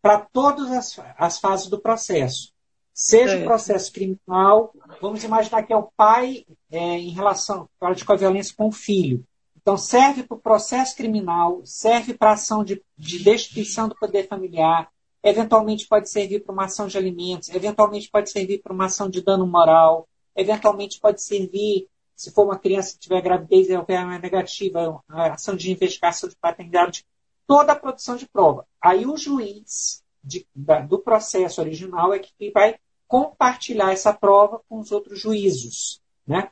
Para 0.00 0.20
todas 0.32 0.70
as, 0.70 1.00
as 1.18 1.38
fases 1.38 1.68
do 1.68 1.80
processo. 1.80 2.53
Seja 2.94 3.38
o 3.38 3.44
processo 3.44 3.92
criminal, 3.92 4.72
vamos 5.00 5.24
imaginar 5.24 5.64
que 5.64 5.72
é 5.72 5.76
o 5.76 5.90
pai 5.96 6.46
é, 6.70 6.78
em 6.78 7.10
relação 7.10 7.68
com 7.76 7.86
a 7.86 8.16
violência 8.16 8.54
com 8.56 8.68
o 8.68 8.72
filho. 8.72 9.26
Então, 9.60 9.76
serve 9.76 10.22
para 10.22 10.36
o 10.36 10.40
processo 10.40 10.94
criminal, 10.94 11.60
serve 11.64 12.14
para 12.14 12.30
a 12.30 12.34
ação 12.34 12.62
de, 12.62 12.80
de 12.96 13.24
destituição 13.24 13.88
do 13.88 13.96
poder 13.96 14.28
familiar, 14.28 14.88
eventualmente 15.24 15.88
pode 15.88 16.08
servir 16.08 16.44
para 16.44 16.52
uma 16.52 16.66
ação 16.66 16.86
de 16.86 16.96
alimentos, 16.96 17.48
eventualmente 17.48 18.08
pode 18.08 18.30
servir 18.30 18.62
para 18.62 18.72
uma 18.72 18.84
ação 18.84 19.10
de 19.10 19.22
dano 19.22 19.46
moral, 19.46 20.06
eventualmente 20.36 21.00
pode 21.00 21.20
servir, 21.20 21.88
se 22.14 22.30
for 22.30 22.44
uma 22.44 22.58
criança 22.58 22.92
que 22.92 23.00
tiver 23.00 23.20
gravidez 23.22 23.68
e 23.68 23.74
uma 23.74 24.18
negativa, 24.20 25.02
a 25.08 25.32
ação 25.32 25.56
de 25.56 25.72
investigação 25.72 26.28
de 26.28 26.36
paternidade, 26.36 27.04
toda 27.44 27.72
a 27.72 27.76
produção 27.76 28.14
de 28.14 28.28
prova. 28.28 28.64
Aí 28.80 29.04
o 29.04 29.16
juiz 29.16 30.04
de, 30.22 30.46
da, 30.54 30.80
do 30.80 30.98
processo 30.98 31.60
original 31.60 32.14
é 32.14 32.18
que 32.18 32.50
vai 32.52 32.76
compartilhar 33.14 33.92
essa 33.92 34.12
prova 34.12 34.60
com 34.68 34.80
os 34.80 34.90
outros 34.90 35.20
juízos. 35.20 36.02
Né? 36.26 36.48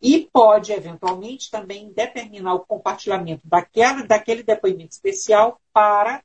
E 0.00 0.28
pode, 0.32 0.72
eventualmente, 0.72 1.48
também 1.48 1.92
determinar 1.92 2.54
o 2.54 2.66
compartilhamento 2.66 3.46
daquela, 3.46 4.02
daquele 4.02 4.42
depoimento 4.42 4.94
especial 4.94 5.60
para 5.72 6.20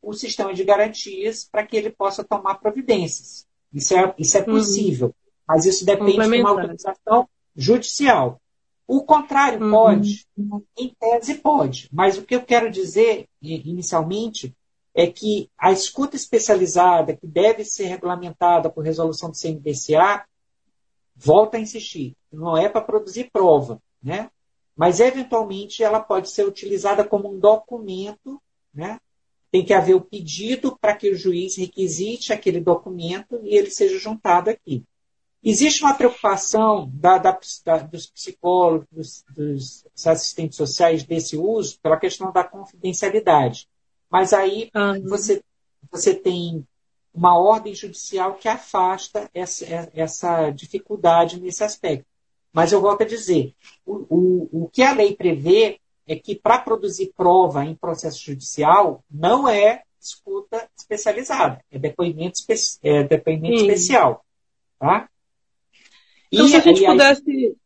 o 0.00 0.14
sistema 0.14 0.54
de 0.54 0.64
garantias 0.64 1.44
para 1.44 1.66
que 1.66 1.76
ele 1.76 1.90
possa 1.90 2.24
tomar 2.24 2.54
providências. 2.54 3.46
Isso 3.70 3.94
é, 3.94 4.14
isso 4.16 4.38
é 4.38 4.40
uhum. 4.40 4.46
possível, 4.46 5.08
uhum. 5.08 5.14
mas 5.46 5.66
isso 5.66 5.84
depende 5.84 6.30
de 6.30 6.40
uma 6.40 6.48
autorização 6.48 7.28
judicial. 7.54 8.40
O 8.88 9.02
contrário 9.04 9.62
uhum. 9.62 9.72
pode, 9.72 10.26
em 10.78 10.88
tese 10.98 11.34
pode, 11.34 11.90
mas 11.92 12.16
o 12.16 12.22
que 12.22 12.34
eu 12.34 12.42
quero 12.42 12.70
dizer 12.70 13.28
inicialmente 13.42 14.56
é 14.94 15.06
que 15.06 15.50
a 15.58 15.72
escuta 15.72 16.16
especializada, 16.16 17.16
que 17.16 17.26
deve 17.26 17.64
ser 17.64 17.86
regulamentada 17.86 18.68
por 18.68 18.84
resolução 18.84 19.30
do 19.30 19.36
CNDCA, 19.36 20.24
volta 21.16 21.56
a 21.56 21.60
insistir, 21.60 22.16
não 22.30 22.56
é 22.56 22.68
para 22.68 22.80
produzir 22.80 23.30
prova, 23.32 23.80
né? 24.02 24.30
mas 24.76 25.00
eventualmente 25.00 25.82
ela 25.82 26.00
pode 26.00 26.30
ser 26.30 26.46
utilizada 26.46 27.04
como 27.04 27.30
um 27.30 27.38
documento, 27.38 28.40
né? 28.72 28.98
tem 29.50 29.64
que 29.64 29.74
haver 29.74 29.94
o 29.94 30.00
pedido 30.00 30.76
para 30.78 30.96
que 30.96 31.10
o 31.10 31.16
juiz 31.16 31.56
requisite 31.56 32.32
aquele 32.32 32.60
documento 32.60 33.38
e 33.44 33.56
ele 33.56 33.70
seja 33.70 33.98
juntado 33.98 34.50
aqui. 34.50 34.82
Existe 35.44 35.82
uma 35.82 35.94
preocupação 35.94 36.88
da, 36.94 37.18
da, 37.18 37.38
da, 37.64 37.78
dos 37.78 38.06
psicólogos, 38.06 38.86
dos, 39.28 39.84
dos, 39.84 40.06
assistentes 40.06 40.56
sociais 40.56 41.02
desse 41.02 41.36
uso 41.36 41.78
pela 41.82 41.98
questão 41.98 42.32
da 42.32 42.44
confidencialidade. 42.44 43.68
Mas 44.12 44.34
aí 44.34 44.70
uhum. 44.74 45.08
você, 45.08 45.42
você 45.90 46.14
tem 46.14 46.66
uma 47.14 47.38
ordem 47.38 47.74
judicial 47.74 48.34
que 48.34 48.46
afasta 48.46 49.30
essa, 49.32 49.64
essa 49.94 50.50
dificuldade 50.50 51.40
nesse 51.40 51.64
aspecto. 51.64 52.04
Mas 52.52 52.72
eu 52.72 52.82
volto 52.82 53.02
a 53.02 53.06
dizer, 53.06 53.54
o, 53.86 54.04
o, 54.10 54.64
o 54.64 54.68
que 54.68 54.82
a 54.82 54.92
lei 54.92 55.16
prevê 55.16 55.80
é 56.06 56.14
que 56.14 56.36
para 56.36 56.58
produzir 56.58 57.12
prova 57.16 57.64
em 57.64 57.74
processo 57.74 58.22
judicial 58.22 59.02
não 59.10 59.48
é 59.48 59.82
escuta 59.98 60.68
especializada, 60.76 61.64
é 61.70 61.78
depoimento, 61.78 62.38
espe 62.38 62.54
é 62.82 63.04
depoimento 63.04 63.54
especial. 63.54 64.22
Tá? 64.78 65.08
Então, 66.30 66.46
e, 66.46 66.50
se 66.50 66.56
a 66.56 66.60
gente 66.60 66.84
pudesse. 66.84 67.56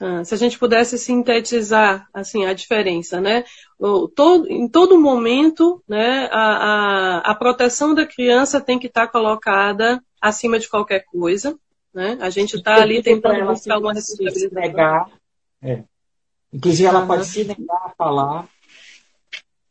Ah, 0.00 0.24
se 0.24 0.34
a 0.34 0.36
gente 0.36 0.58
pudesse 0.58 0.98
sintetizar 0.98 2.08
assim 2.12 2.44
a 2.44 2.52
diferença, 2.52 3.20
né? 3.20 3.44
O, 3.78 4.08
todo, 4.08 4.50
em 4.50 4.68
todo 4.68 5.00
momento, 5.00 5.82
né, 5.88 6.28
a, 6.32 6.40
a, 6.40 7.18
a, 7.30 7.34
proteção 7.34 7.94
da 7.94 8.04
criança 8.04 8.60
tem 8.60 8.78
que 8.78 8.88
estar 8.88 9.06
colocada 9.08 10.02
acima 10.20 10.58
de 10.58 10.68
qualquer 10.68 11.04
coisa, 11.04 11.56
né? 11.92 12.18
A 12.20 12.28
gente 12.28 12.56
está 12.56 12.74
ali 12.74 13.02
tentando 13.02 13.46
buscar 13.46 13.74
alguma 13.74 13.92
responsabilidade. 13.92 15.12
É. 15.62 15.84
Inclusive, 16.52 16.88
ela 16.88 17.00
uhum. 17.00 17.06
pode 17.06 17.26
se 17.26 17.44
negar 17.44 17.82
a 17.84 17.90
falar. 17.90 18.48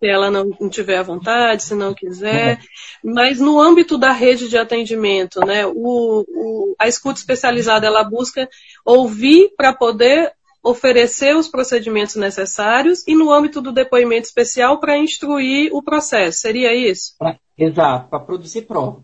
Se 0.04 0.10
ela 0.10 0.30
não, 0.30 0.50
tiver 0.68 0.98
à 0.98 1.02
vontade, 1.02 1.64
se 1.64 1.74
não 1.74 1.94
quiser. 1.94 2.60
Uhum. 3.02 3.14
Mas 3.14 3.40
no 3.40 3.58
âmbito 3.58 3.98
da 3.98 4.12
rede 4.12 4.50
de 4.50 4.58
atendimento, 4.58 5.40
né, 5.40 5.66
o, 5.66 6.26
o, 6.28 6.76
a 6.78 6.90
escuta 6.90 7.22
especializada 7.22 7.88
ela 7.88 8.04
busca 8.04 8.50
ouvir 8.84 9.54
para 9.56 9.72
poder 9.72 10.34
oferecer 10.62 11.34
os 11.38 11.48
procedimentos 11.48 12.18
necessários 12.18 13.08
e 13.08 13.16
no 13.16 13.32
âmbito 13.32 13.62
do 13.62 13.72
depoimento 13.72 14.28
especial 14.28 14.78
para 14.82 14.98
instruir 14.98 15.74
o 15.74 15.82
processo. 15.82 16.40
Seria 16.40 16.76
isso? 16.76 17.16
Pra, 17.18 17.40
exato, 17.58 18.10
para 18.10 18.20
produzir 18.20 18.64
prova. 18.64 19.02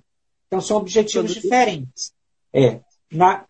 Então 0.47 0.59
são 0.59 0.75
objetivos 0.75 1.31
produzir. 1.31 1.41
diferentes. 1.41 2.11
É, 2.53 2.81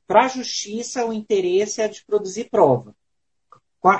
para 0.08 0.26
a 0.26 0.28
justiça, 0.28 1.04
o 1.04 1.12
interesse 1.12 1.82
é 1.82 1.88
de 1.88 2.06
produzir 2.06 2.48
prova. 2.52 2.94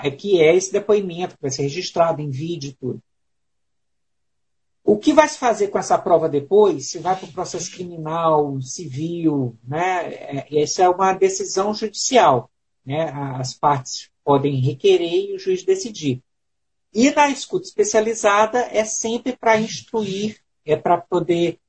É 0.04 0.12
que 0.12 0.40
é 0.40 0.56
esse 0.56 0.72
depoimento, 0.72 1.34
que 1.34 1.42
vai 1.42 1.50
ser 1.50 1.64
registrado 1.64 2.22
em 2.22 2.30
vídeo 2.30 2.70
e 2.70 2.74
tudo. 2.74 3.02
O 4.90 4.98
que 4.98 5.14
vai 5.14 5.30
se 5.30 5.38
fazer 5.38 5.68
com 5.68 5.78
essa 5.78 6.00
prova 6.00 6.28
depois, 6.28 6.90
se 6.90 6.98
vai 6.98 7.16
para 7.16 7.30
o 7.30 7.32
processo 7.32 7.72
criminal, 7.72 8.60
civil, 8.60 9.56
né? 9.64 10.12
É, 10.12 10.64
essa 10.64 10.82
é 10.82 10.90
uma 10.90 11.14
decisão 11.14 11.76
judicial. 11.76 12.50
Né? 12.84 13.12
As 13.38 13.54
partes 13.54 14.10
podem 14.24 14.60
requerer 14.60 15.30
e 15.30 15.36
o 15.36 15.38
juiz 15.38 15.62
decidir. 15.62 16.24
E 16.92 17.12
na 17.12 17.30
escuta 17.30 17.68
especializada 17.68 18.62
é 18.72 18.84
sempre 18.84 19.38
para 19.38 19.60
instruir, 19.60 20.40
é 20.66 20.76
para 20.76 20.98
poder 20.98 21.60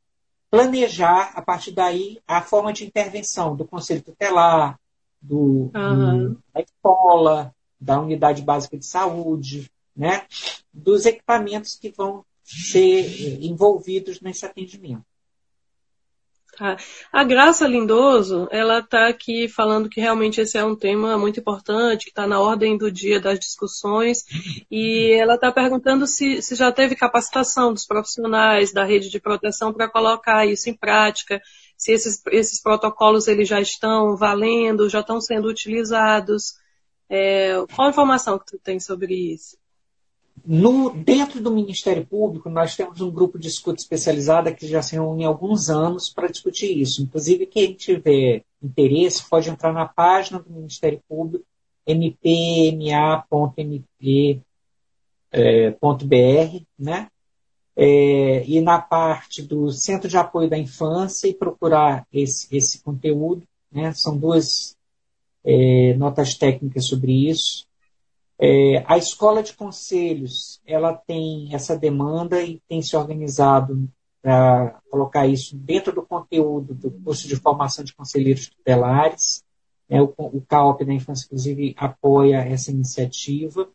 planejar, 0.50 1.32
a 1.34 1.42
partir 1.42 1.72
daí, 1.72 2.18
a 2.26 2.40
forma 2.40 2.72
de 2.72 2.86
intervenção 2.86 3.54
do 3.54 3.66
conselho 3.66 4.00
tutelar, 4.00 4.80
do, 5.20 5.70
uhum. 5.74 6.32
do 6.32 6.42
da 6.54 6.60
escola, 6.62 7.54
da 7.78 8.00
unidade 8.00 8.40
básica 8.40 8.78
de 8.78 8.86
saúde, 8.86 9.70
né, 9.94 10.24
dos 10.72 11.04
equipamentos 11.04 11.76
que 11.76 11.90
vão 11.90 12.24
ser 12.42 13.42
envolvidos 13.42 14.20
nesse 14.20 14.44
atendimento. 14.44 15.04
A 17.10 17.24
Graça 17.24 17.66
Lindoso, 17.66 18.46
ela 18.50 18.80
está 18.80 19.08
aqui 19.08 19.48
falando 19.48 19.88
que 19.88 19.98
realmente 19.98 20.42
esse 20.42 20.58
é 20.58 20.64
um 20.64 20.76
tema 20.76 21.16
muito 21.16 21.40
importante, 21.40 22.04
que 22.04 22.10
está 22.10 22.26
na 22.26 22.38
ordem 22.38 22.76
do 22.76 22.90
dia 22.90 23.18
das 23.18 23.38
discussões, 23.38 24.24
e 24.70 25.12
ela 25.12 25.36
está 25.36 25.50
perguntando 25.50 26.06
se, 26.06 26.42
se 26.42 26.54
já 26.54 26.70
teve 26.70 26.94
capacitação 26.94 27.72
dos 27.72 27.86
profissionais 27.86 28.72
da 28.72 28.84
rede 28.84 29.08
de 29.08 29.18
proteção 29.18 29.72
para 29.72 29.88
colocar 29.88 30.44
isso 30.44 30.68
em 30.68 30.76
prática, 30.76 31.40
se 31.78 31.92
esses, 31.92 32.20
esses 32.30 32.60
protocolos 32.60 33.26
eles 33.26 33.48
já 33.48 33.58
estão 33.58 34.14
valendo, 34.14 34.90
já 34.90 35.00
estão 35.00 35.18
sendo 35.18 35.48
utilizados. 35.48 36.56
É, 37.08 37.54
qual 37.74 37.88
a 37.88 37.90
informação 37.90 38.38
que 38.38 38.44
tu 38.44 38.58
tem 38.58 38.78
sobre 38.78 39.14
isso? 39.14 39.56
No, 40.44 40.90
dentro 40.90 41.40
do 41.40 41.50
Ministério 41.50 42.06
Público, 42.06 42.48
nós 42.48 42.74
temos 42.74 43.00
um 43.00 43.10
grupo 43.10 43.38
de 43.38 43.48
escuta 43.48 43.80
especializada 43.80 44.52
que 44.52 44.66
já 44.66 44.80
se 44.80 44.94
reúne 44.94 45.24
há 45.24 45.28
alguns 45.28 45.68
anos 45.68 46.10
para 46.10 46.28
discutir 46.28 46.76
isso. 46.78 47.02
Inclusive, 47.02 47.46
quem 47.46 47.74
tiver 47.74 48.42
interesse 48.62 49.28
pode 49.28 49.50
entrar 49.50 49.72
na 49.72 49.86
página 49.86 50.38
do 50.38 50.50
Ministério 50.50 51.00
Público, 51.08 51.44
mpma.mp.br, 51.86 53.24
é, 55.32 55.74
né? 56.78 57.08
É, 57.76 58.44
e 58.46 58.60
na 58.60 58.80
parte 58.80 59.42
do 59.42 59.70
Centro 59.70 60.08
de 60.08 60.16
Apoio 60.16 60.50
da 60.50 60.58
Infância 60.58 61.28
e 61.28 61.34
procurar 61.34 62.06
esse, 62.12 62.54
esse 62.54 62.82
conteúdo. 62.82 63.42
Né? 63.70 63.92
São 63.92 64.16
duas 64.16 64.76
é, 65.44 65.94
notas 65.94 66.34
técnicas 66.34 66.86
sobre 66.86 67.30
isso. 67.30 67.66
É, 68.42 68.82
a 68.86 68.96
escola 68.96 69.42
de 69.42 69.52
conselhos 69.52 70.60
ela 70.66 70.94
tem 70.94 71.54
essa 71.54 71.76
demanda 71.76 72.42
e 72.42 72.58
tem 72.66 72.80
se 72.80 72.96
organizado 72.96 73.86
para 74.22 74.80
colocar 74.90 75.26
isso 75.26 75.56
dentro 75.56 75.92
do 75.92 76.02
conteúdo 76.02 76.74
do 76.74 76.90
curso 76.90 77.28
de 77.28 77.36
formação 77.36 77.84
de 77.84 77.94
conselheiros 77.94 78.48
tutelares. 78.48 79.44
É, 79.88 80.00
o, 80.00 80.14
o 80.16 80.42
CAOP 80.48 80.84
da 80.84 80.92
Infância, 80.92 81.26
inclusive, 81.26 81.74
apoia 81.76 82.38
essa 82.38 82.70
iniciativa. 82.70 83.68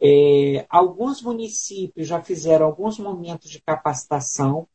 É, 0.00 0.66
alguns 0.68 1.22
municípios 1.22 2.06
já 2.06 2.22
fizeram 2.22 2.66
alguns 2.66 2.98
momentos 2.98 3.50
de 3.50 3.60
capacitação 3.60 4.68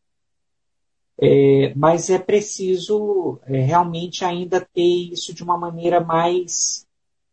é, 1.22 1.74
mas 1.76 2.10
é 2.10 2.18
preciso 2.18 3.39
é, 3.43 3.60
realmente 3.60 4.24
ainda 4.24 4.62
ter 4.62 5.12
isso 5.12 5.34
de 5.34 5.43
uma 5.43 5.58
maneira 5.58 6.00
mais, 6.00 6.88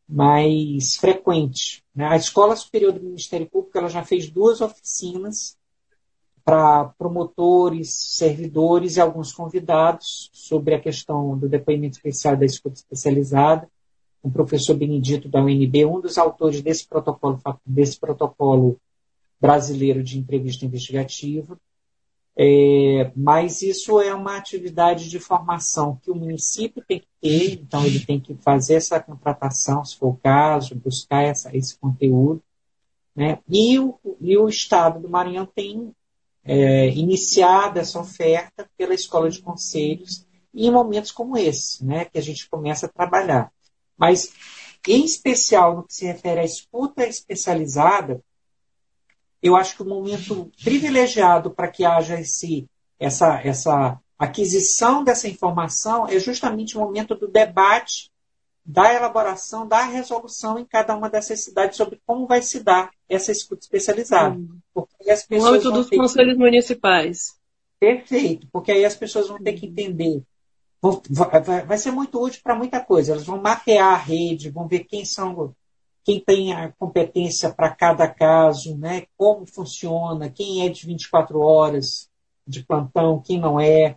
mais 0.09 0.97
frequente. 0.97 1.83
Né? 1.95 2.07
A 2.07 2.17
Escola 2.17 2.55
Superior 2.55 2.93
do 2.93 3.03
Ministério 3.03 3.47
Público 3.47 3.77
ela 3.77 3.89
já 3.89 4.05
fez 4.05 4.31
duas 4.31 4.61
oficinas 4.61 5.57
para 6.45 6.85
promotores, 6.97 7.93
servidores 7.93 8.97
e 8.97 9.01
alguns 9.01 9.33
convidados 9.33 10.31
sobre 10.33 10.75
a 10.75 10.81
questão 10.81 11.37
do 11.37 11.49
depoimento 11.49 11.97
especial 11.97 12.37
da 12.37 12.45
escuta 12.45 12.77
especializada. 12.77 13.69
O 14.23 14.31
professor 14.31 14.77
Benedito 14.77 15.29
da 15.29 15.43
UNB, 15.43 15.85
um 15.87 16.01
dos 16.01 16.17
autores 16.19 16.63
desse 16.63 16.87
protocolo, 16.87 17.41
desse 17.65 17.99
protocolo 17.99 18.79
brasileiro 19.41 20.03
de 20.05 20.19
entrevista 20.19 20.65
investigativa. 20.65 21.59
É, 22.39 23.11
mas 23.17 23.63
isso 23.63 23.99
é 23.99 24.15
uma 24.15 24.37
atividade 24.37 25.09
de 25.09 25.19
formação 25.19 25.99
que 26.03 26.11
o 26.11 26.15
município 26.15 26.85
tem 26.87 27.01
que 27.01 27.09
ter, 27.19 27.55
então 27.55 27.87
ele 27.87 28.05
tem 28.05 28.21
que 28.21 28.35
fazer 28.35 28.75
essa 28.75 29.01
contratação, 29.01 29.83
se 29.83 29.97
for 29.97 30.09
o 30.09 30.21
caso, 30.23 30.75
buscar 30.75 31.23
essa, 31.23 31.57
esse 31.57 31.79
conteúdo. 31.79 32.43
Né? 33.15 33.39
E, 33.49 33.79
o, 33.79 33.99
e 34.21 34.37
o 34.37 34.49
Estado 34.49 35.01
do 35.01 35.09
Maranhão 35.09 35.47
tem 35.47 35.93
é, 36.45 36.91
iniciado 36.91 37.79
essa 37.79 37.99
oferta 37.99 38.69
pela 38.77 38.93
Escola 38.93 39.31
de 39.31 39.41
Conselhos 39.41 40.27
em 40.55 40.71
momentos 40.71 41.11
como 41.11 41.37
esse, 41.37 41.85
né, 41.85 42.05
que 42.07 42.19
a 42.19 42.23
gente 42.23 42.49
começa 42.49 42.87
a 42.87 42.89
trabalhar. 42.89 43.53
Mas, 43.97 44.33
em 44.87 45.05
especial 45.05 45.77
no 45.77 45.85
que 45.85 45.95
se 45.95 46.07
refere 46.07 46.41
à 46.41 46.45
escuta 46.45 47.07
especializada, 47.07 48.23
eu 49.43 49.57
acho 49.57 49.77
que 49.77 49.83
o 49.83 49.87
momento 49.87 50.51
privilegiado 50.63 51.51
para 51.51 51.69
que 51.69 51.85
haja 51.85 52.19
esse, 52.21 52.67
essa, 52.99 53.41
essa 53.43 54.01
aquisição 54.19 55.05
dessa 55.05 55.29
informação 55.29 56.09
é 56.09 56.19
justamente 56.19 56.77
o 56.77 56.81
momento 56.81 57.15
do 57.15 57.29
debate, 57.29 58.11
da 58.65 58.93
elaboração, 58.93 59.67
da 59.67 59.83
resolução 59.85 60.59
em 60.59 60.65
cada 60.65 60.97
uma 60.97 61.09
dessas 61.09 61.45
cidades 61.45 61.77
sobre 61.77 62.01
como 62.05 62.27
vai 62.27 62.43
se 62.43 62.61
dar 62.63 62.91
essa 63.09 63.31
escuta 63.31 63.63
especializada. 63.63 64.37
Porque 64.75 65.11
as 65.11 65.25
pessoas 65.25 65.63
no 65.63 65.71
âmbito 65.71 65.73
dos 65.73 65.91
conselhos 65.91 66.35
que... 66.35 66.39
municipais. 66.41 67.37
Perfeito, 67.79 68.49
porque 68.51 68.73
aí 68.73 68.85
as 68.85 68.97
pessoas 68.97 69.29
vão 69.29 69.39
ter 69.39 69.53
que 69.53 69.67
entender. 69.67 70.23
vai, 71.11 71.65
vai 71.65 71.79
ser 71.79 71.93
muito 71.93 72.21
útil 72.21 72.41
para 72.43 72.57
muita 72.57 72.81
coisa. 72.81 73.13
Elas 73.13 73.25
vão 73.25 73.41
mapear 73.41 73.93
a 73.93 73.97
rede, 73.97 74.51
vão 74.51 74.67
ver 74.67 74.81
quem 74.81 75.05
são 75.05 75.55
quem 76.07 76.21
tem 76.21 76.53
a 76.53 76.71
competência 76.79 77.53
para 77.53 77.75
cada 77.75 78.07
caso, 78.07 78.79
né? 78.79 79.07
como 79.17 79.45
funciona, 79.45 80.31
quem 80.31 80.65
é 80.65 80.69
de 80.69 80.87
24 80.87 81.41
horas 81.41 82.09
de 82.47 82.65
plantão, 82.65 83.21
quem 83.21 83.41
não 83.41 83.59
é, 83.59 83.97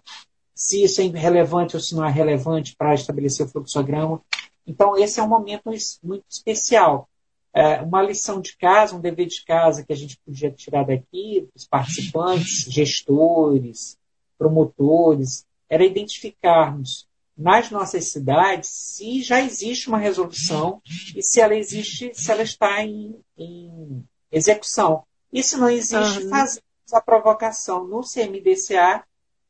se 0.56 0.84
isso 0.84 1.02
é 1.02 1.06
relevante 1.06 1.76
ou 1.76 1.80
se 1.80 1.94
não 1.96 2.04
é 2.04 2.10
relevante 2.10 2.76
para 2.76 2.96
estabelecer 2.96 3.46
o 3.46 3.50
fluxograma. 3.50 4.20
Então, 4.66 4.98
esse 4.98 5.20
é 5.20 5.24
um 5.24 5.28
momento 5.28 5.72
muito 6.02 6.26
especial. 6.28 7.08
É, 7.54 7.80
uma 7.82 8.02
lição 8.02 8.42
de 8.42 8.58
casa, 8.58 8.96
um 8.96 9.02
dever 9.02 9.28
de 9.28 9.46
casa 9.46 9.86
que 9.86 9.94
a 9.94 9.96
gente 9.96 10.18
podia 10.26 10.50
tirar 10.50 10.86
daqui, 10.86 11.48
dos 11.54 11.68
participantes, 11.68 12.66
gestores, 12.68 14.00
promotores, 14.36 15.46
era 15.70 15.86
identificarmos 15.86 17.08
nas 17.40 17.72
nossas 17.72 18.12
cidades 18.12 18.70
se 18.70 19.22
já 19.22 19.40
existe 19.40 19.88
uma 19.88 19.98
resolução 19.98 20.82
e 21.16 21.24
se 21.24 21.40
ela 21.40 21.56
existe, 21.56 22.12
se 22.14 22.30
ela 22.30 22.44
está 22.44 22.84
em, 22.84 23.18
em 23.38 24.04
execução. 24.30 25.04
E 25.32 25.42
se 25.42 25.56
não 25.56 25.70
existe, 25.70 26.24
uhum. 26.24 26.30
fazer 26.30 26.62
a 26.92 27.00
provocação 27.00 27.88
no 27.88 28.02
CMDCA 28.02 29.06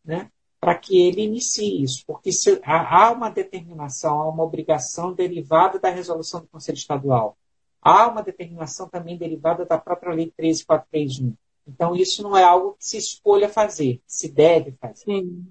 né, 0.06 0.30
para 0.60 0.76
que 0.76 1.02
ele 1.02 1.24
inicie 1.24 1.82
isso, 1.82 2.04
porque 2.06 2.32
se, 2.32 2.62
há, 2.64 3.06
há 3.06 3.12
uma 3.12 3.32
determinação, 3.32 4.22
há 4.22 4.30
uma 4.30 4.44
obrigação 4.44 5.12
derivada 5.12 5.80
da 5.80 5.90
resolução 5.90 6.42
do 6.42 6.48
Conselho 6.48 6.78
Estadual. 6.78 7.36
Há 7.82 8.08
uma 8.08 8.22
determinação 8.22 8.88
também 8.88 9.18
derivada 9.18 9.66
da 9.66 9.80
própria 9.80 10.14
Lei 10.14 10.32
13431. 10.38 11.34
Então, 11.66 11.96
isso 11.96 12.22
não 12.22 12.38
é 12.38 12.44
algo 12.44 12.74
que 12.74 12.86
se 12.86 12.98
escolha 12.98 13.50
fazer, 13.50 14.00
se 14.06 14.28
deve 14.28 14.74
fazer. 14.74 15.06
Sim. 15.06 15.48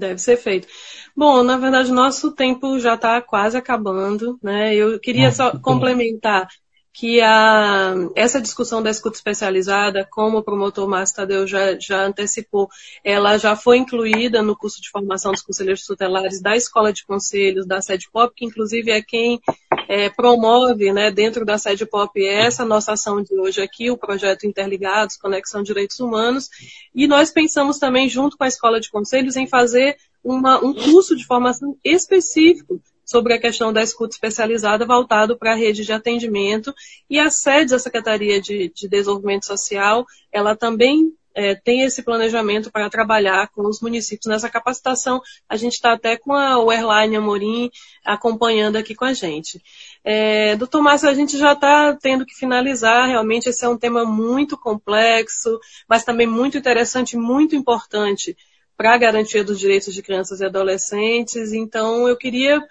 Deve 0.00 0.18
ser 0.18 0.36
feito. 0.38 0.66
Bom, 1.14 1.42
na 1.42 1.58
verdade, 1.58 1.92
nosso 1.92 2.32
tempo 2.32 2.78
já 2.80 2.94
está 2.94 3.20
quase 3.20 3.56
acabando, 3.56 4.38
né? 4.42 4.74
Eu 4.74 4.98
queria 4.98 5.28
ah, 5.28 5.32
só 5.32 5.58
complementar 5.58 6.48
que 6.92 7.20
a, 7.20 7.94
essa 8.16 8.40
discussão 8.40 8.82
da 8.82 8.90
escuta 8.90 9.16
especializada, 9.16 10.06
como 10.10 10.38
o 10.38 10.42
promotor 10.42 10.88
Márcio 10.88 11.16
Tadeu 11.16 11.46
já, 11.46 11.78
já 11.78 12.04
antecipou, 12.04 12.68
ela 13.04 13.38
já 13.38 13.54
foi 13.54 13.78
incluída 13.78 14.42
no 14.42 14.56
curso 14.56 14.80
de 14.82 14.90
formação 14.90 15.32
dos 15.32 15.42
conselheiros 15.42 15.84
tutelares 15.84 16.40
da 16.40 16.56
Escola 16.56 16.92
de 16.92 17.04
Conselhos 17.04 17.66
da 17.66 17.80
Sede 17.80 18.08
Pop, 18.12 18.34
que 18.34 18.44
inclusive 18.44 18.90
é 18.90 19.00
quem 19.00 19.40
é, 19.88 20.10
promove 20.10 20.92
né, 20.92 21.10
dentro 21.10 21.44
da 21.44 21.58
Sede 21.58 21.86
Pop 21.86 22.12
essa 22.26 22.64
nossa 22.64 22.92
ação 22.92 23.22
de 23.22 23.38
hoje 23.38 23.62
aqui, 23.62 23.90
o 23.90 23.96
projeto 23.96 24.46
Interligados, 24.46 25.16
Conexão 25.16 25.62
Direitos 25.62 26.00
Humanos, 26.00 26.48
e 26.94 27.06
nós 27.06 27.30
pensamos 27.30 27.78
também, 27.78 28.08
junto 28.08 28.36
com 28.36 28.44
a 28.44 28.48
Escola 28.48 28.80
de 28.80 28.90
Conselhos, 28.90 29.36
em 29.36 29.46
fazer 29.46 29.96
uma, 30.22 30.62
um 30.62 30.74
curso 30.74 31.16
de 31.16 31.24
formação 31.24 31.76
específico 31.84 32.80
sobre 33.10 33.34
a 33.34 33.40
questão 33.40 33.72
da 33.72 33.82
escuta 33.82 34.14
especializada 34.14 34.86
voltado 34.86 35.36
para 35.36 35.50
a 35.50 35.56
rede 35.56 35.84
de 35.84 35.92
atendimento 35.92 36.72
e 37.08 37.18
a 37.18 37.28
sede 37.28 37.72
da 37.72 37.78
Secretaria 37.80 38.40
de, 38.40 38.72
de 38.72 38.88
Desenvolvimento 38.88 39.46
Social, 39.46 40.06
ela 40.30 40.54
também 40.54 41.12
é, 41.34 41.56
tem 41.56 41.82
esse 41.82 42.04
planejamento 42.04 42.70
para 42.70 42.88
trabalhar 42.88 43.48
com 43.48 43.62
os 43.62 43.80
municípios 43.80 44.26
nessa 44.26 44.48
capacitação. 44.48 45.20
A 45.48 45.56
gente 45.56 45.72
está 45.72 45.92
até 45.92 46.16
com 46.16 46.32
a 46.32 46.60
Werline 46.60 47.16
Amorim 47.16 47.68
acompanhando 48.04 48.76
aqui 48.76 48.94
com 48.94 49.04
a 49.04 49.12
gente. 49.12 49.60
É, 50.04 50.54
doutor 50.54 50.80
Márcio, 50.80 51.08
a 51.08 51.14
gente 51.14 51.36
já 51.36 51.52
está 51.52 51.96
tendo 52.00 52.24
que 52.24 52.36
finalizar. 52.36 53.08
Realmente 53.08 53.48
esse 53.48 53.64
é 53.64 53.68
um 53.68 53.76
tema 53.76 54.04
muito 54.04 54.56
complexo, 54.56 55.58
mas 55.88 56.04
também 56.04 56.28
muito 56.28 56.56
interessante, 56.56 57.16
muito 57.16 57.56
importante 57.56 58.36
para 58.76 58.94
a 58.94 58.98
garantia 58.98 59.42
dos 59.42 59.58
direitos 59.58 59.92
de 59.92 60.00
crianças 60.00 60.40
e 60.40 60.44
adolescentes. 60.44 61.52
Então, 61.52 62.08
eu 62.08 62.16
queria 62.16 62.62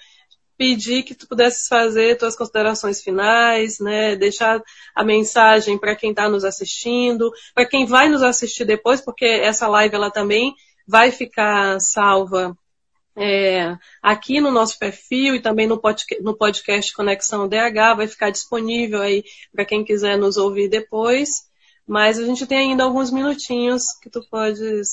pedir 0.59 1.03
que 1.03 1.15
tu 1.15 1.25
pudesses 1.25 1.69
fazer 1.69 2.17
tuas 2.17 2.35
considerações 2.35 3.01
finais, 3.01 3.79
né? 3.79 4.17
Deixar 4.17 4.61
a 4.93 5.05
mensagem 5.05 5.77
para 5.77 5.95
quem 5.95 6.09
está 6.09 6.27
nos 6.27 6.43
assistindo, 6.43 7.31
para 7.55 7.65
quem 7.65 7.85
vai 7.85 8.09
nos 8.09 8.21
assistir 8.21 8.65
depois, 8.65 8.99
porque 8.99 9.23
essa 9.23 9.69
live 9.69 9.95
ela 9.95 10.11
também 10.11 10.53
vai 10.85 11.11
ficar 11.11 11.79
salva 11.79 12.57
é, 13.15 13.77
aqui 14.03 14.41
no 14.41 14.51
nosso 14.51 14.77
perfil 14.77 15.35
e 15.35 15.41
também 15.41 15.65
no 15.65 15.79
podcast, 15.79 16.21
no 16.21 16.35
podcast 16.35 16.93
Conexão 16.93 17.47
DH, 17.47 17.95
vai 17.95 18.07
ficar 18.07 18.29
disponível 18.29 19.01
aí 19.01 19.23
para 19.53 19.63
quem 19.63 19.85
quiser 19.85 20.17
nos 20.17 20.35
ouvir 20.35 20.67
depois. 20.67 21.47
Mas 21.87 22.19
a 22.19 22.25
gente 22.25 22.45
tem 22.45 22.57
ainda 22.57 22.83
alguns 22.83 23.11
minutinhos 23.11 23.93
que 24.01 24.09
tu 24.09 24.21
podes 24.29 24.89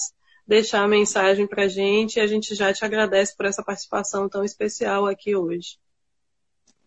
deixar 0.46 0.84
a 0.84 0.88
mensagem 0.88 1.46
para 1.46 1.64
a 1.64 1.68
gente 1.68 2.16
e 2.16 2.20
a 2.20 2.26
gente 2.26 2.54
já 2.54 2.72
te 2.72 2.84
agradece 2.84 3.36
por 3.36 3.46
essa 3.46 3.62
participação 3.62 4.28
tão 4.28 4.44
especial 4.44 5.06
aqui 5.06 5.34
hoje. 5.34 5.78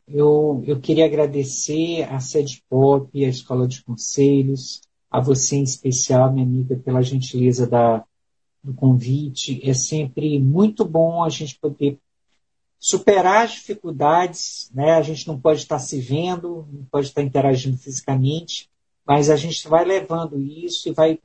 Eu, 0.08 0.64
eu 0.66 0.80
queria 0.80 1.06
agradecer 1.06 2.04
à 2.04 2.20
Sede 2.20 2.64
Pop, 2.70 3.24
à 3.24 3.28
Escola 3.28 3.68
de 3.68 3.84
Conselhos, 3.84 4.82
a 5.12 5.20
você 5.20 5.58
em 5.58 5.64
especial, 5.64 6.32
minha 6.32 6.46
amiga, 6.46 6.76
pela 6.78 7.02
gentileza 7.02 7.68
da, 7.68 8.04
do 8.64 8.74
convite. 8.74 9.60
É 9.64 9.74
sempre 9.74 10.40
muito 10.40 10.86
bom 10.86 11.24
a 11.24 11.30
gente 11.30 11.60
poder 11.60 12.00
superar 12.80 13.46
as 13.46 13.52
dificuldades, 13.52 14.72
né? 14.74 14.94
A 14.94 15.02
gente 15.02 15.28
não 15.28 15.40
pode 15.40 15.60
estar 15.60 15.80
se 15.80 16.00
vendo, 16.00 16.68
não 16.72 16.86
pode 16.86 17.08
estar 17.08 17.22
interagindo 17.22 17.78
fisicamente, 17.78 18.70
mas 19.06 19.30
a 19.30 19.36
gente 19.36 19.68
vai 19.68 19.84
levando 19.84 20.42
isso 20.42 20.88
e 20.88 20.94
vai 20.94 21.20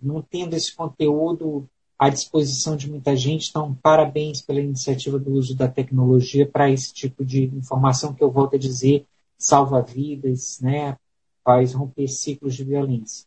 mantendo 0.00 0.56
esse 0.56 0.74
conteúdo 0.74 1.68
à 2.00 2.08
disposição 2.08 2.78
de 2.78 2.90
muita 2.90 3.14
gente. 3.14 3.50
Então, 3.50 3.76
parabéns 3.82 4.40
pela 4.40 4.58
iniciativa 4.58 5.18
do 5.18 5.32
uso 5.32 5.54
da 5.54 5.68
tecnologia 5.68 6.48
para 6.48 6.70
esse 6.70 6.94
tipo 6.94 7.22
de 7.22 7.44
informação 7.44 8.14
que 8.14 8.24
eu 8.24 8.30
volto 8.30 8.56
a 8.56 8.58
dizer 8.58 9.04
salva 9.36 9.82
vidas, 9.82 10.58
né? 10.62 10.96
faz 11.44 11.74
romper 11.74 12.08
ciclos 12.08 12.54
de 12.54 12.64
violência. 12.64 13.26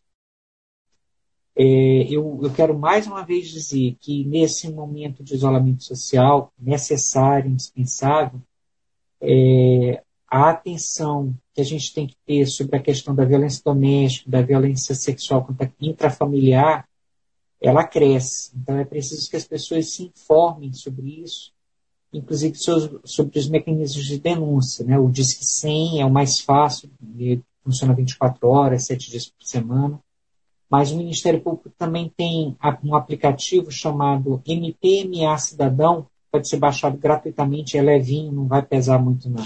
É, 1.56 1.64
eu, 2.10 2.40
eu 2.42 2.52
quero 2.52 2.76
mais 2.76 3.06
uma 3.06 3.24
vez 3.24 3.48
dizer 3.48 3.96
que 4.00 4.24
nesse 4.24 4.68
momento 4.72 5.22
de 5.22 5.34
isolamento 5.34 5.84
social 5.84 6.52
necessário, 6.58 7.50
indispensável, 7.50 8.40
é, 9.20 10.02
a 10.28 10.50
atenção 10.50 11.32
que 11.52 11.60
a 11.60 11.64
gente 11.64 11.94
tem 11.94 12.08
que 12.08 12.16
ter 12.26 12.46
sobre 12.46 12.76
a 12.76 12.82
questão 12.82 13.14
da 13.14 13.24
violência 13.24 13.62
doméstica, 13.64 14.28
da 14.28 14.42
violência 14.42 14.96
sexual 14.96 15.46
intrafamiliar, 15.80 16.88
ela 17.66 17.84
cresce. 17.84 18.50
Então 18.54 18.78
é 18.78 18.84
preciso 18.84 19.28
que 19.28 19.36
as 19.36 19.44
pessoas 19.44 19.94
se 19.94 20.04
informem 20.04 20.72
sobre 20.72 21.22
isso, 21.22 21.52
inclusive 22.12 22.54
sobre 23.04 23.38
os 23.38 23.48
mecanismos 23.48 24.04
de 24.04 24.18
denúncia. 24.18 24.84
Né? 24.84 24.98
O 24.98 25.10
Disque 25.10 25.44
100 25.44 26.02
é 26.02 26.04
o 26.04 26.10
mais 26.10 26.40
fácil, 26.40 26.90
funciona 27.62 27.94
24 27.94 28.46
horas, 28.48 28.86
7 28.86 29.10
dias 29.10 29.26
por 29.26 29.44
semana. 29.44 29.98
Mas 30.68 30.90
o 30.90 30.96
Ministério 30.96 31.40
Público 31.40 31.70
também 31.78 32.12
tem 32.16 32.56
um 32.82 32.94
aplicativo 32.94 33.70
chamado 33.70 34.42
MPMA 34.46 35.36
Cidadão, 35.38 36.06
pode 36.30 36.48
ser 36.48 36.56
baixado 36.56 36.98
gratuitamente, 36.98 37.78
é 37.78 37.82
levinho, 37.82 38.32
não 38.32 38.46
vai 38.46 38.60
pesar 38.60 38.98
muito 38.98 39.30
na, 39.30 39.44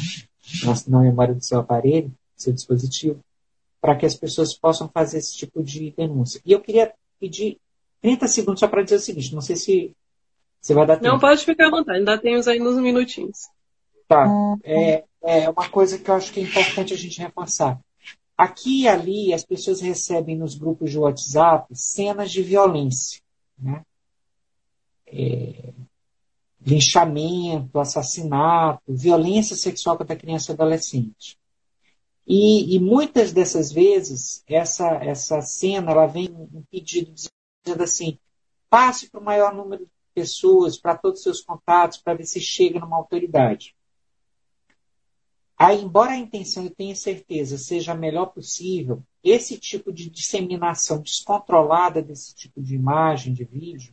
na, 0.64 0.74
na 0.88 1.00
memória 1.00 1.34
do 1.34 1.44
seu 1.44 1.60
aparelho, 1.60 2.08
do 2.08 2.42
seu 2.42 2.52
dispositivo, 2.52 3.20
para 3.80 3.94
que 3.94 4.06
as 4.06 4.14
pessoas 4.14 4.56
possam 4.56 4.88
fazer 4.88 5.18
esse 5.18 5.36
tipo 5.36 5.62
de 5.62 5.92
denúncia. 5.96 6.40
E 6.46 6.52
eu 6.52 6.60
queria 6.60 6.92
pedir 7.20 7.58
30 8.00 8.28
segundos 8.28 8.60
só 8.60 8.68
para 8.68 8.82
dizer 8.82 8.96
o 8.96 9.00
seguinte, 9.00 9.34
não 9.34 9.40
sei 9.40 9.56
se 9.56 9.96
você 10.60 10.74
vai 10.74 10.86
dar 10.86 10.96
tempo. 10.96 11.08
Não, 11.08 11.18
pode 11.18 11.44
ficar 11.44 11.68
à 11.68 11.70
vontade, 11.70 11.98
ainda 11.98 12.18
temos 12.18 12.48
aí 12.48 12.60
uns 12.60 12.76
minutinhos. 12.76 13.48
Tá. 14.06 14.26
É, 14.64 15.04
é 15.22 15.50
uma 15.50 15.68
coisa 15.68 15.98
que 15.98 16.10
eu 16.10 16.14
acho 16.14 16.32
que 16.32 16.40
é 16.40 16.42
importante 16.42 16.94
a 16.94 16.96
gente 16.96 17.20
reforçar. 17.20 17.78
Aqui 18.36 18.82
e 18.82 18.88
ali 18.88 19.34
as 19.34 19.44
pessoas 19.44 19.80
recebem 19.80 20.36
nos 20.36 20.54
grupos 20.54 20.90
de 20.90 20.98
WhatsApp 20.98 21.66
cenas 21.74 22.30
de 22.30 22.42
violência. 22.42 23.20
né? 23.58 23.82
É, 25.06 25.72
linchamento, 26.64 27.78
assassinato, 27.78 28.82
violência 28.86 29.56
sexual 29.56 29.96
contra 29.96 30.16
criança 30.16 30.52
e 30.52 30.54
adolescente. 30.54 31.38
E, 32.26 32.76
e, 32.76 32.78
muitas 32.78 33.32
dessas 33.32 33.72
vezes, 33.72 34.42
essa, 34.46 34.86
essa 35.02 35.40
cena 35.40 35.92
ela 35.92 36.06
vem 36.06 36.28
um 36.30 36.62
pedido 36.70 37.10
dizendo 37.68 37.82
assim: 37.82 38.18
passe 38.70 39.08
para 39.10 39.20
o 39.20 39.24
maior 39.24 39.54
número 39.54 39.84
de 39.84 39.92
pessoas, 40.14 40.78
para 40.78 40.96
todos 40.96 41.20
os 41.20 41.24
seus 41.24 41.40
contatos, 41.40 41.98
para 41.98 42.14
ver 42.14 42.24
se 42.24 42.40
chega 42.40 42.80
numa 42.80 42.96
autoridade. 42.96 43.74
Aí, 45.56 45.82
embora 45.82 46.12
a 46.12 46.16
intenção, 46.16 46.64
eu 46.64 46.70
tenha 46.70 46.94
certeza, 46.94 47.58
seja 47.58 47.92
a 47.92 47.96
melhor 47.96 48.26
possível, 48.26 49.02
esse 49.24 49.58
tipo 49.58 49.92
de 49.92 50.08
disseminação 50.08 51.00
descontrolada 51.02 52.00
desse 52.00 52.34
tipo 52.34 52.62
de 52.62 52.76
imagem, 52.76 53.34
de 53.34 53.44
vídeo, 53.44 53.92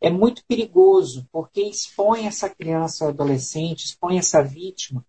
é 0.00 0.10
muito 0.10 0.44
perigoso, 0.46 1.28
porque 1.32 1.60
expõe 1.60 2.26
essa 2.26 2.48
criança 2.48 3.04
ou 3.04 3.10
adolescente, 3.10 3.84
expõe 3.84 4.18
essa 4.18 4.42
vítima 4.42 5.04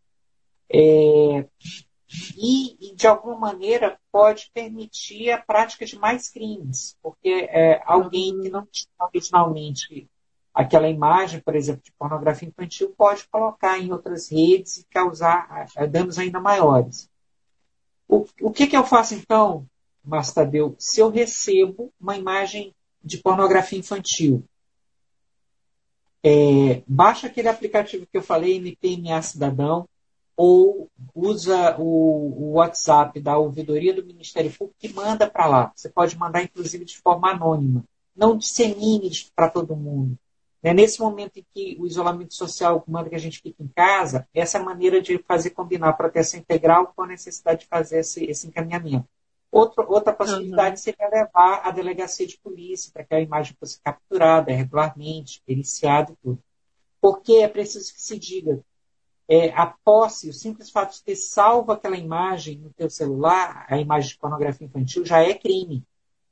é, 0.70 1.48
e, 2.38 2.94
de 2.96 3.08
alguma 3.08 3.38
maneira, 3.38 3.98
pode 4.12 4.50
permitir 4.54 5.32
a 5.32 5.42
prática 5.42 5.86
de 5.86 5.98
mais 5.98 6.30
crimes, 6.30 6.98
porque 7.02 7.48
é, 7.50 7.82
alguém 7.86 8.40
que 8.42 8.50
não 8.50 8.66
tinha 8.66 8.88
originalmente 9.00 10.10
aquela 10.54 10.88
imagem, 10.88 11.40
por 11.40 11.56
exemplo, 11.56 11.82
de 11.84 11.92
pornografia 11.94 12.48
infantil, 12.48 12.94
pode 12.96 13.28
colocar 13.28 13.80
em 13.80 13.92
outras 13.92 14.32
redes 14.32 14.78
e 14.78 14.86
causar 14.86 15.66
danos 15.90 16.20
ainda 16.20 16.40
maiores. 16.40 17.10
O, 18.08 18.26
o 18.42 18.52
que, 18.52 18.68
que 18.68 18.78
eu 18.78 18.86
faço 18.86 19.16
então, 19.16 19.66
Mastadeu, 20.04 20.76
se 20.78 21.00
eu 21.00 21.10
recebo 21.10 21.92
uma 22.00 22.16
imagem 22.16 22.76
de 23.04 23.18
pornografia 23.18 23.80
infantil? 23.80 24.44
É, 26.22 26.84
baixa 26.88 27.28
aquele 27.28 27.50
aplicativo 27.50 28.06
que 28.06 28.18
eu 28.18 28.22
falei, 28.22 28.58
MPMA 28.58 29.22
Cidadão, 29.22 29.90
ou 30.36 30.90
usa 31.14 31.76
o, 31.80 32.54
WhatsApp 32.54 33.20
da 33.20 33.38
ouvidoria 33.38 33.94
do 33.94 34.06
Ministério 34.06 34.52
Público 34.52 34.78
e 34.82 34.90
manda 34.90 35.30
para 35.30 35.46
lá. 35.46 35.72
Você 35.76 35.90
pode 35.90 36.18
mandar, 36.18 36.44
inclusive, 36.44 36.86
de 36.86 36.98
forma 36.98 37.32
anônima. 37.32 37.84
Não 38.16 38.38
dissemine 38.38 39.10
para 39.36 39.50
todo 39.50 39.76
mundo. 39.76 40.18
Né? 40.62 40.74
Nesse 40.74 41.00
momento 41.00 41.38
em 41.38 41.46
que 41.54 41.78
o 41.80 41.86
isolamento 41.86 42.34
social 42.34 42.84
manda 42.88 43.10
que 43.10 43.16
a 43.16 43.20
gente 43.20 43.42
fique 43.42 43.62
em 43.62 43.68
casa, 43.68 44.28
essa 44.34 44.58
é 44.58 44.62
a 44.62 44.64
maneira 44.64 45.02
de 45.02 45.18
fazer 45.20 45.52
combinar 45.52 45.90
a 45.90 45.94
proteção 45.94 46.40
integral 46.40 46.94
com 46.96 47.04
a 47.04 47.08
necessidade 47.08 47.62
de 47.62 47.68
fazer 47.68 48.00
esse, 48.00 48.24
esse 48.26 48.48
encaminhamento. 48.48 49.08
Outro, 49.52 49.86
outra 49.88 50.12
possibilidade 50.12 50.78
uhum. 50.78 50.78
seria 50.78 51.10
levar 51.10 51.62
à 51.64 51.70
delegacia 51.70 52.26
de 52.26 52.40
polícia 52.40 52.92
para 52.92 53.04
que 53.04 53.14
a 53.14 53.22
imagem 53.22 53.56
fosse 53.60 53.80
capturada 53.82 54.52
regularmente, 54.52 55.44
periciada 55.46 56.12
e 56.12 56.16
tudo. 56.24 56.40
Porque 57.00 57.34
é 57.34 57.48
preciso 57.48 57.94
que 57.94 58.02
se 58.02 58.18
diga 58.18 58.64
é, 59.28 59.50
a 59.54 59.68
posse, 59.84 60.30
o 60.30 60.34
simples 60.34 60.70
fato 60.70 60.94
de 60.94 61.04
ter 61.04 61.16
salvo 61.16 61.72
aquela 61.72 61.98
imagem 61.98 62.58
no 62.58 62.70
teu 62.72 62.90
celular, 62.90 63.66
a 63.70 63.78
imagem 63.78 64.10
de 64.10 64.18
pornografia 64.18 64.68
infantil, 64.68 65.06
já 65.06 65.22
é 65.22 65.34
crime. 65.34 65.84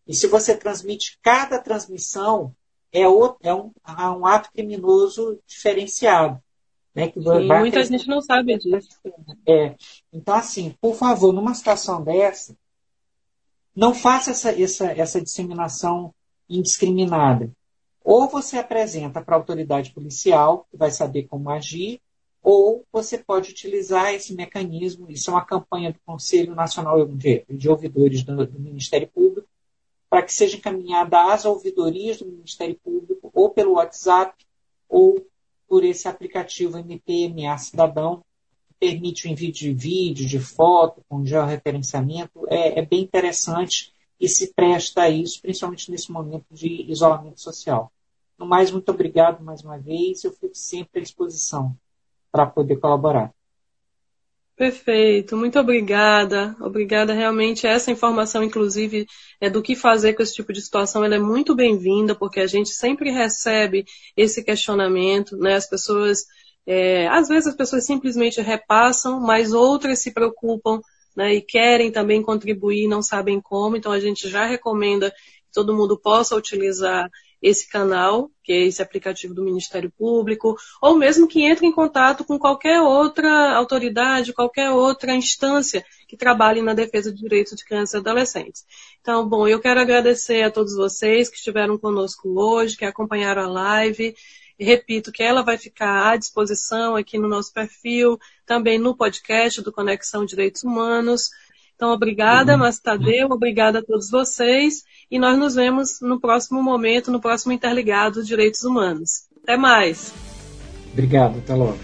E 0.07 0.13
se 0.13 0.27
você 0.27 0.55
transmite 0.55 1.17
cada 1.21 1.59
transmissão, 1.59 2.53
é, 2.91 3.07
outro, 3.07 3.37
é 3.43 3.53
um, 3.53 3.71
é 3.87 4.09
um 4.09 4.25
ato 4.25 4.51
criminoso 4.51 5.39
diferenciado. 5.47 6.41
Né, 6.93 7.07
que 7.07 7.21
Sim, 7.21 7.47
muita 7.47 7.81
gente 7.85 8.05
não 8.05 8.21
sabe 8.21 8.57
disso. 8.57 8.89
É. 9.47 9.75
Então, 10.11 10.35
assim, 10.35 10.75
por 10.81 10.93
favor, 10.93 11.31
numa 11.31 11.53
situação 11.53 12.03
dessa, 12.03 12.53
não 13.73 13.93
faça 13.93 14.31
essa, 14.31 14.51
essa, 14.61 14.91
essa 14.91 15.21
disseminação 15.21 16.13
indiscriminada. 16.49 17.49
Ou 18.03 18.27
você 18.27 18.57
apresenta 18.57 19.21
para 19.21 19.35
a 19.35 19.39
autoridade 19.39 19.93
policial, 19.93 20.67
que 20.69 20.75
vai 20.75 20.91
saber 20.91 21.27
como 21.27 21.49
agir, 21.49 22.01
ou 22.41 22.85
você 22.91 23.17
pode 23.17 23.51
utilizar 23.51 24.13
esse 24.13 24.33
mecanismo. 24.33 25.09
Isso 25.09 25.29
é 25.29 25.33
uma 25.33 25.45
campanha 25.45 25.93
do 25.93 25.99
Conselho 26.05 26.55
Nacional 26.55 27.05
de, 27.05 27.45
de 27.47 27.69
Ouvidores 27.69 28.23
do, 28.23 28.45
do, 28.47 28.59
Ministério 28.59 29.07
Público, 29.07 29.47
para 30.09 30.23
que 30.23 30.33
seja 30.33 30.57
encaminhada 30.57 31.31
às 31.31 31.45
ouvidorias 31.45 32.17
do 32.17 32.25
Ministério 32.25 32.77
Público, 32.83 33.31
ou 33.33 33.51
pelo 33.51 33.73
WhatsApp, 33.73 34.35
ou 34.89 35.25
por 35.67 35.85
esse 35.85 36.07
aplicativo 36.07 36.77
MPMA 36.77 37.57
Cidadão, 37.57 38.23
que 38.67 38.73
permite 38.79 39.27
o 39.27 39.29
envio 39.29 39.51
de 39.51 39.71
vídeo, 39.73 40.27
de 40.27 40.39
foto, 40.39 41.01
com 41.07 41.25
georreferenciamento. 41.25 42.45
É, 42.49 42.79
é 42.79 42.85
bem 42.85 43.01
interessante 43.01 43.93
e 44.19 44.27
se 44.27 44.53
presta 44.53 45.03
a 45.03 45.09
isso, 45.09 45.41
principalmente 45.41 45.89
nesse 45.89 46.11
momento 46.11 46.45
de 46.51 46.91
isolamento 46.91 47.39
social. 47.39 47.91
No 48.37 48.45
mais, 48.45 48.71
muito 48.71 48.89
obrigado 48.89 49.43
mais 49.43 49.63
uma 49.63 49.77
vez. 49.77 50.23
Eu 50.23 50.33
fico 50.33 50.55
sempre 50.55 50.99
à 50.99 51.03
disposição 51.03 51.77
para 52.31 52.45
poder 52.45 52.77
colaborar. 52.77 53.31
Perfeito, 54.55 55.35
muito 55.35 55.59
obrigada. 55.59 56.55
Obrigada 56.61 57.13
realmente. 57.13 57.65
Essa 57.65 57.89
informação, 57.89 58.43
inclusive, 58.43 59.07
é 59.39 59.49
do 59.49 59.61
que 59.61 59.75
fazer 59.75 60.13
com 60.13 60.21
esse 60.21 60.35
tipo 60.35 60.53
de 60.53 60.61
situação, 60.61 61.03
ela 61.03 61.15
é 61.15 61.19
muito 61.19 61.55
bem-vinda, 61.55 62.13
porque 62.13 62.39
a 62.39 62.45
gente 62.45 62.69
sempre 62.69 63.09
recebe 63.09 63.85
esse 64.15 64.43
questionamento, 64.43 65.35
né? 65.35 65.55
As 65.55 65.67
pessoas, 65.67 66.25
é, 66.65 67.07
às 67.07 67.27
vezes 67.27 67.47
as 67.47 67.55
pessoas 67.55 67.85
simplesmente 67.85 68.39
repassam, 68.39 69.19
mas 69.19 69.51
outras 69.51 69.99
se 69.99 70.13
preocupam 70.13 70.79
né, 71.15 71.33
e 71.33 71.41
querem 71.41 71.91
também 71.91 72.21
contribuir, 72.21 72.87
não 72.87 73.01
sabem 73.01 73.41
como, 73.41 73.75
então 73.75 73.91
a 73.91 73.99
gente 73.99 74.29
já 74.29 74.45
recomenda 74.45 75.09
que 75.09 75.51
todo 75.53 75.75
mundo 75.75 75.99
possa 75.99 76.35
utilizar 76.35 77.09
esse 77.41 77.67
canal, 77.67 78.29
que 78.43 78.53
é 78.53 78.67
esse 78.67 78.81
aplicativo 78.81 79.33
do 79.33 79.43
Ministério 79.43 79.91
Público, 79.97 80.55
ou 80.81 80.95
mesmo 80.95 81.27
que 81.27 81.43
entre 81.43 81.65
em 81.65 81.71
contato 81.71 82.23
com 82.23 82.37
qualquer 82.37 82.81
outra 82.81 83.55
autoridade, 83.55 84.33
qualquer 84.33 84.69
outra 84.69 85.15
instância 85.15 85.83
que 86.07 86.15
trabalhe 86.15 86.61
na 86.61 86.73
defesa 86.73 87.11
de 87.11 87.19
direitos 87.19 87.55
de 87.55 87.65
crianças 87.65 87.95
e 87.95 87.97
adolescentes. 87.97 88.65
Então, 88.99 89.27
bom, 89.27 89.47
eu 89.47 89.59
quero 89.59 89.79
agradecer 89.79 90.43
a 90.43 90.51
todos 90.51 90.75
vocês 90.75 91.29
que 91.29 91.37
estiveram 91.37 91.77
conosco 91.77 92.29
hoje, 92.39 92.77
que 92.77 92.85
acompanharam 92.85 93.43
a 93.43 93.47
live. 93.47 94.15
Repito 94.59 95.11
que 95.11 95.23
ela 95.23 95.41
vai 95.41 95.57
ficar 95.57 96.11
à 96.11 96.17
disposição 96.17 96.95
aqui 96.95 97.17
no 97.17 97.27
nosso 97.27 97.51
perfil, 97.51 98.19
também 98.45 98.77
no 98.77 98.95
podcast 98.95 99.59
do 99.61 99.71
Conexão 99.71 100.23
Direitos 100.23 100.63
Humanos. 100.63 101.31
Então, 101.81 101.93
obrigada, 101.93 102.55
Mastadeu, 102.55 103.27
obrigada 103.31 103.79
a 103.79 103.83
todos 103.83 104.11
vocês 104.11 104.83
e 105.09 105.17
nós 105.17 105.35
nos 105.35 105.55
vemos 105.55 105.99
no 105.99 106.19
próximo 106.19 106.61
momento, 106.61 107.11
no 107.11 107.19
próximo 107.19 107.53
Interligado 107.53 108.23
Direitos 108.23 108.63
Humanos. 108.63 109.23
Até 109.41 109.57
mais. 109.57 110.13
Obrigado, 110.93 111.39
até 111.39 111.55
logo. 111.55 111.79